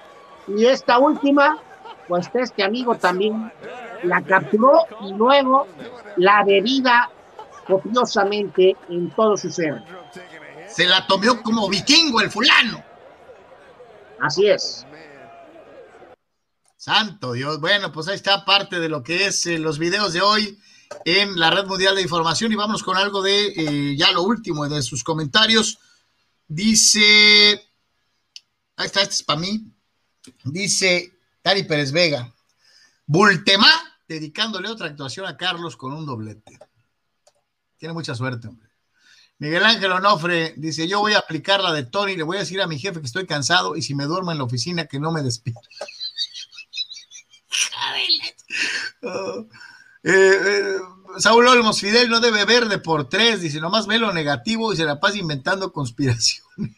[0.57, 1.59] Y esta última,
[2.09, 3.53] pues este amigo también
[4.03, 5.67] la capturó y luego
[6.17, 7.11] la bebida
[7.67, 9.83] copiosamente en todo su ser.
[10.69, 12.83] Se la tomó como vikingo el fulano.
[14.21, 14.87] Así es.
[16.77, 17.61] Santo Dios.
[17.61, 20.59] Bueno, pues ahí está parte de lo que es eh, los videos de hoy
[21.05, 24.69] en la Red Mundial de Información y vamos con algo de eh, ya lo último
[24.69, 25.79] de sus comentarios.
[26.49, 27.63] Dice,
[28.77, 29.73] ahí está, este es para mí.
[30.45, 32.33] Dice Tari Pérez Vega,
[33.07, 33.73] Bultemá,
[34.07, 36.59] dedicándole otra actuación a Carlos con un doblete.
[37.79, 38.69] Tiene mucha suerte, hombre.
[39.39, 42.61] Miguel Ángel Onofre dice, yo voy a aplicar la de Tony, le voy a decir
[42.61, 45.11] a mi jefe que estoy cansado y si me duermo en la oficina que no
[45.13, 45.61] me despida.
[49.03, 49.47] Oh.
[50.03, 50.79] Eh, eh,
[51.19, 54.87] Saúl Olmos, Fidel no debe verde por tres, dice, nomás ve lo negativo y se
[54.87, 56.75] la pasa inventando conspiraciones.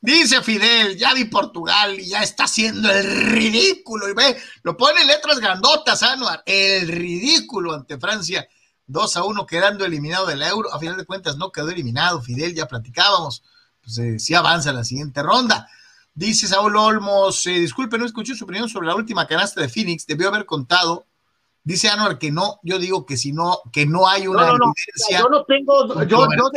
[0.00, 4.08] Dice Fidel, ya vi Portugal y ya está haciendo el ridículo.
[4.08, 8.46] Y ve, lo pone en letras grandotas, Anuar, el ridículo ante Francia.
[8.86, 10.72] 2 a 1 quedando eliminado del euro.
[10.74, 13.42] A final de cuentas no quedó eliminado, Fidel, ya platicábamos.
[13.82, 15.68] Pues eh, sí avanza la siguiente ronda.
[16.12, 20.06] Dice Saúl Olmos, eh, disculpe, no escuché su opinión sobre la última canasta de Phoenix,
[20.06, 21.06] debió haber contado.
[21.62, 24.58] Dice Anuar que no, yo digo que si no, que no hay una No, no,
[24.58, 24.72] no.
[24.76, 25.18] evidencia.
[25.20, 26.50] Yo no tengo, yo, yo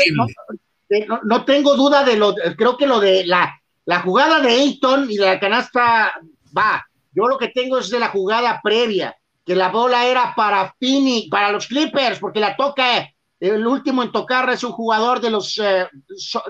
[1.08, 3.54] no, no- tengo duda de lo, creo que lo de la,
[3.86, 6.14] la jugada de Ayton y la canasta
[6.58, 6.86] va.
[7.12, 9.16] Yo lo que tengo es de la jugada previa,
[9.46, 13.10] que la bola era para Phoenix, para los Clippers, porque la toca
[13.40, 15.88] el último en tocarla es un jugador de los, eh,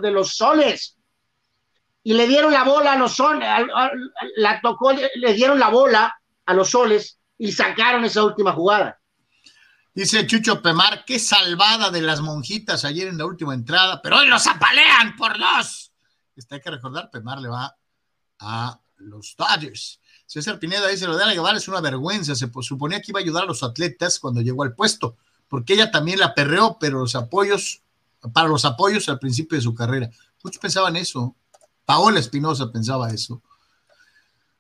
[0.02, 0.96] de los soles.
[2.04, 3.48] Y le dieron la bola a los soles,
[4.36, 6.14] la tocó, le dieron la bola
[6.46, 9.00] a los soles y sacaron esa última jugada.
[9.94, 14.28] Dice Chucho Pemar, qué salvada de las monjitas ayer en la última entrada, pero hoy
[14.28, 15.92] los apalean por dos.
[16.36, 17.76] Este hay que recordar, Pemar le va
[18.40, 20.00] a los Dodgers.
[20.26, 23.20] César Pineda dice, lo de Ana Guevara es una vergüenza, se po- suponía que iba
[23.20, 25.16] a ayudar a los atletas cuando llegó al puesto,
[25.48, 27.84] porque ella también la perreó, pero los apoyos,
[28.34, 30.10] para los apoyos al principio de su carrera.
[30.44, 31.36] Muchos pensaban eso.
[31.86, 33.44] Paola Espinosa pensaba eso.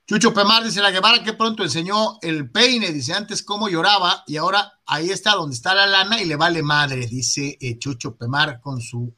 [0.05, 4.35] Chucho Pemar dice, la Guevara que pronto enseñó el peine, dice antes cómo lloraba y
[4.35, 8.59] ahora ahí está donde está la lana y le vale madre, dice eh, Chucho Pemar
[8.59, 9.15] con su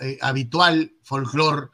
[0.00, 1.70] eh, habitual folclor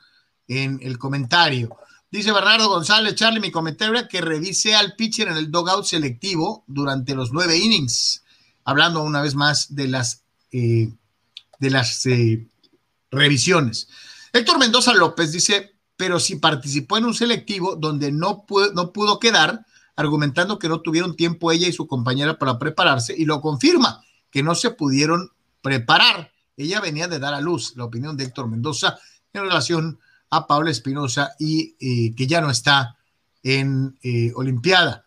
[0.47, 1.77] en el comentario.
[2.09, 6.65] Dice Bernardo González, Charlie, mi comentario era que revise al pitcher en el dogout selectivo
[6.69, 8.23] durante los nueve innings,
[8.65, 10.93] hablando una vez más de las, eh,
[11.59, 12.05] de las
[13.11, 13.89] revisiones.
[14.33, 15.70] Héctor Mendoza López dice,
[16.01, 19.67] pero sí participó en un selectivo donde no pudo, no pudo quedar,
[19.97, 24.43] argumentando que no tuvieron tiempo ella y su compañera para prepararse, y lo confirma, que
[24.43, 26.33] no se pudieron preparar.
[26.57, 28.99] Ella venía de dar a luz la opinión de Héctor Mendoza
[29.35, 30.01] en relación
[30.31, 32.97] a Pablo Espinosa y eh, que ya no está
[33.43, 35.05] en eh, Olimpiada.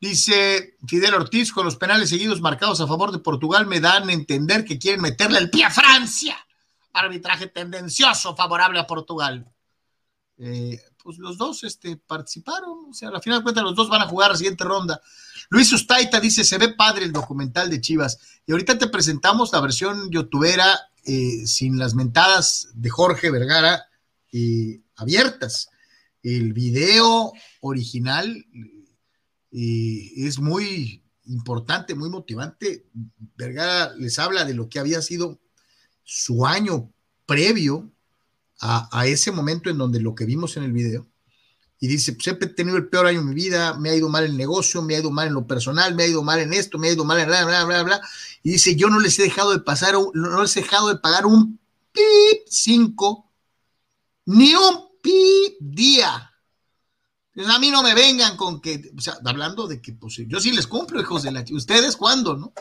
[0.00, 4.12] Dice Fidel Ortiz, con los penales seguidos marcados a favor de Portugal me dan a
[4.12, 6.36] entender que quieren meterle el pie a Francia.
[6.94, 9.46] Arbitraje tendencioso favorable a Portugal.
[10.44, 13.88] Eh, pues los dos este, participaron, o sea, a la final de cuentas los dos
[13.88, 15.00] van a jugar la siguiente ronda.
[15.50, 18.18] Luis Ustaita dice, se ve padre el documental de Chivas.
[18.44, 23.84] Y ahorita te presentamos la versión youtubera eh, sin las mentadas de Jorge Vergara
[24.32, 25.68] eh, abiertas.
[26.24, 28.44] El video original
[29.52, 32.86] es muy importante, muy motivante.
[33.36, 35.38] Vergara les habla de lo que había sido
[36.02, 36.92] su año
[37.26, 37.91] previo
[38.62, 41.08] a, ese momento en donde lo que vimos en el video,
[41.80, 44.24] y dice, pues he tenido el peor año de mi vida, me ha ido mal
[44.24, 46.78] el negocio, me ha ido mal en lo personal, me ha ido mal en esto,
[46.78, 48.00] me ha ido mal en bla, bla, bla, bla,
[48.44, 51.26] y dice, yo no les he dejado de pasar, no les he dejado de pagar
[51.26, 51.58] un
[51.90, 53.32] pip 5,
[54.26, 56.30] ni un pip día.
[57.34, 60.52] A mí no me vengan con que, o sea, hablando de que, pues yo sí
[60.52, 61.44] les cumplo, hijos de la...
[61.50, 62.52] ¿Ustedes cuándo, no?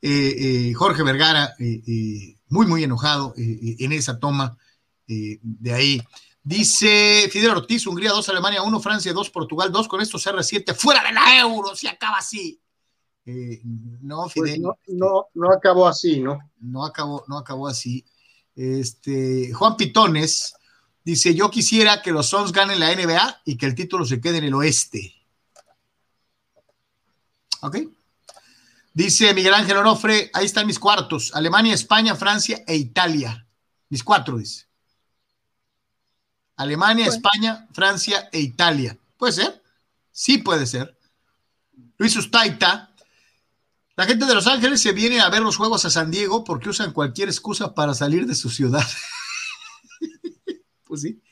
[0.00, 4.58] Eh, eh, Jorge Vergara, eh, muy, muy enojado en esa toma
[5.06, 6.02] de ahí.
[6.42, 11.02] Dice Fidel Ortiz, Hungría 2, Alemania 1, Francia 2, Portugal 2, con esto CR7, fuera
[11.02, 12.60] de la euro, si acaba así.
[13.24, 14.60] no, Pues Fidel.
[14.62, 16.38] no, no, no acabó así, ¿no?
[16.60, 18.04] No acabó, no acabó así.
[18.54, 20.54] Este, Juan Pitones
[21.02, 24.38] dice: Yo quisiera que los Suns ganen la NBA y que el título se quede
[24.38, 25.14] en el oeste.
[27.62, 27.78] ¿Ok?
[28.92, 33.46] Dice Miguel Ángel Onofre: Ahí están mis cuartos: Alemania, España, Francia e Italia.
[33.88, 34.66] Mis cuatro, dice.
[36.56, 38.96] Alemania, España, Francia e Italia.
[39.16, 39.62] ¿Puede ser?
[40.10, 40.96] Sí, puede ser.
[41.98, 42.94] Luis Ustaita.
[43.96, 46.68] La gente de Los Ángeles se viene a ver los juegos a San Diego porque
[46.68, 48.86] usan cualquier excusa para salir de su ciudad.
[50.84, 51.22] pues sí.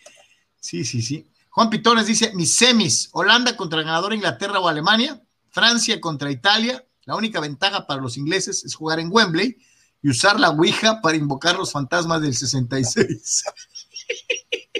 [0.60, 1.28] Sí, sí, sí.
[1.50, 5.20] Juan Pitones dice: mis semis, Holanda contra el ganador Inglaterra o Alemania,
[5.50, 6.84] Francia contra Italia.
[7.04, 9.58] La única ventaja para los ingleses es jugar en Wembley
[10.00, 13.44] y usar la Ouija para invocar los fantasmas del 66.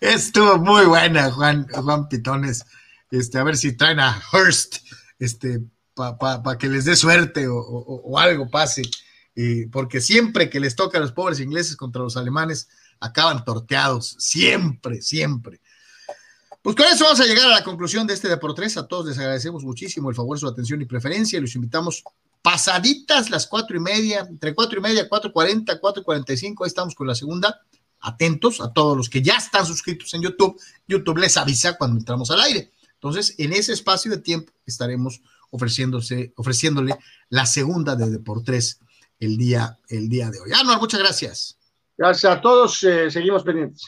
[0.00, 2.64] Estuvo muy buena, Juan, Juan Pitones.
[3.10, 4.76] Este, a ver si traen a Hurst,
[5.18, 5.60] este,
[5.94, 8.82] para pa, pa que les dé suerte o, o, algo pase.
[9.70, 12.68] Porque siempre que les toca a los pobres ingleses contra los alemanes,
[13.00, 14.16] acaban torteados.
[14.18, 15.60] Siempre, siempre.
[16.62, 18.76] Pues con eso vamos a llegar a la conclusión de este Deportes.
[18.76, 21.38] A todos les agradecemos muchísimo el favor, su atención y preferencia.
[21.38, 22.04] Y los invitamos
[22.40, 26.64] pasaditas las cuatro y media, entre cuatro y media, cuatro cuarenta, cuatro cuarenta y cinco.
[26.64, 27.60] Ahí estamos con la segunda
[28.02, 30.60] atentos a todos los que ya están suscritos en YouTube.
[30.86, 32.72] YouTube les avisa cuando entramos al aire.
[32.94, 36.96] Entonces, en ese espacio de tiempo estaremos ofreciéndose, ofreciéndole
[37.28, 38.80] la segunda de Deportes
[39.18, 40.50] el día, el día de hoy.
[40.52, 41.58] Anuar, muchas gracias.
[41.96, 43.82] Gracias a todos, eh, seguimos pendientes.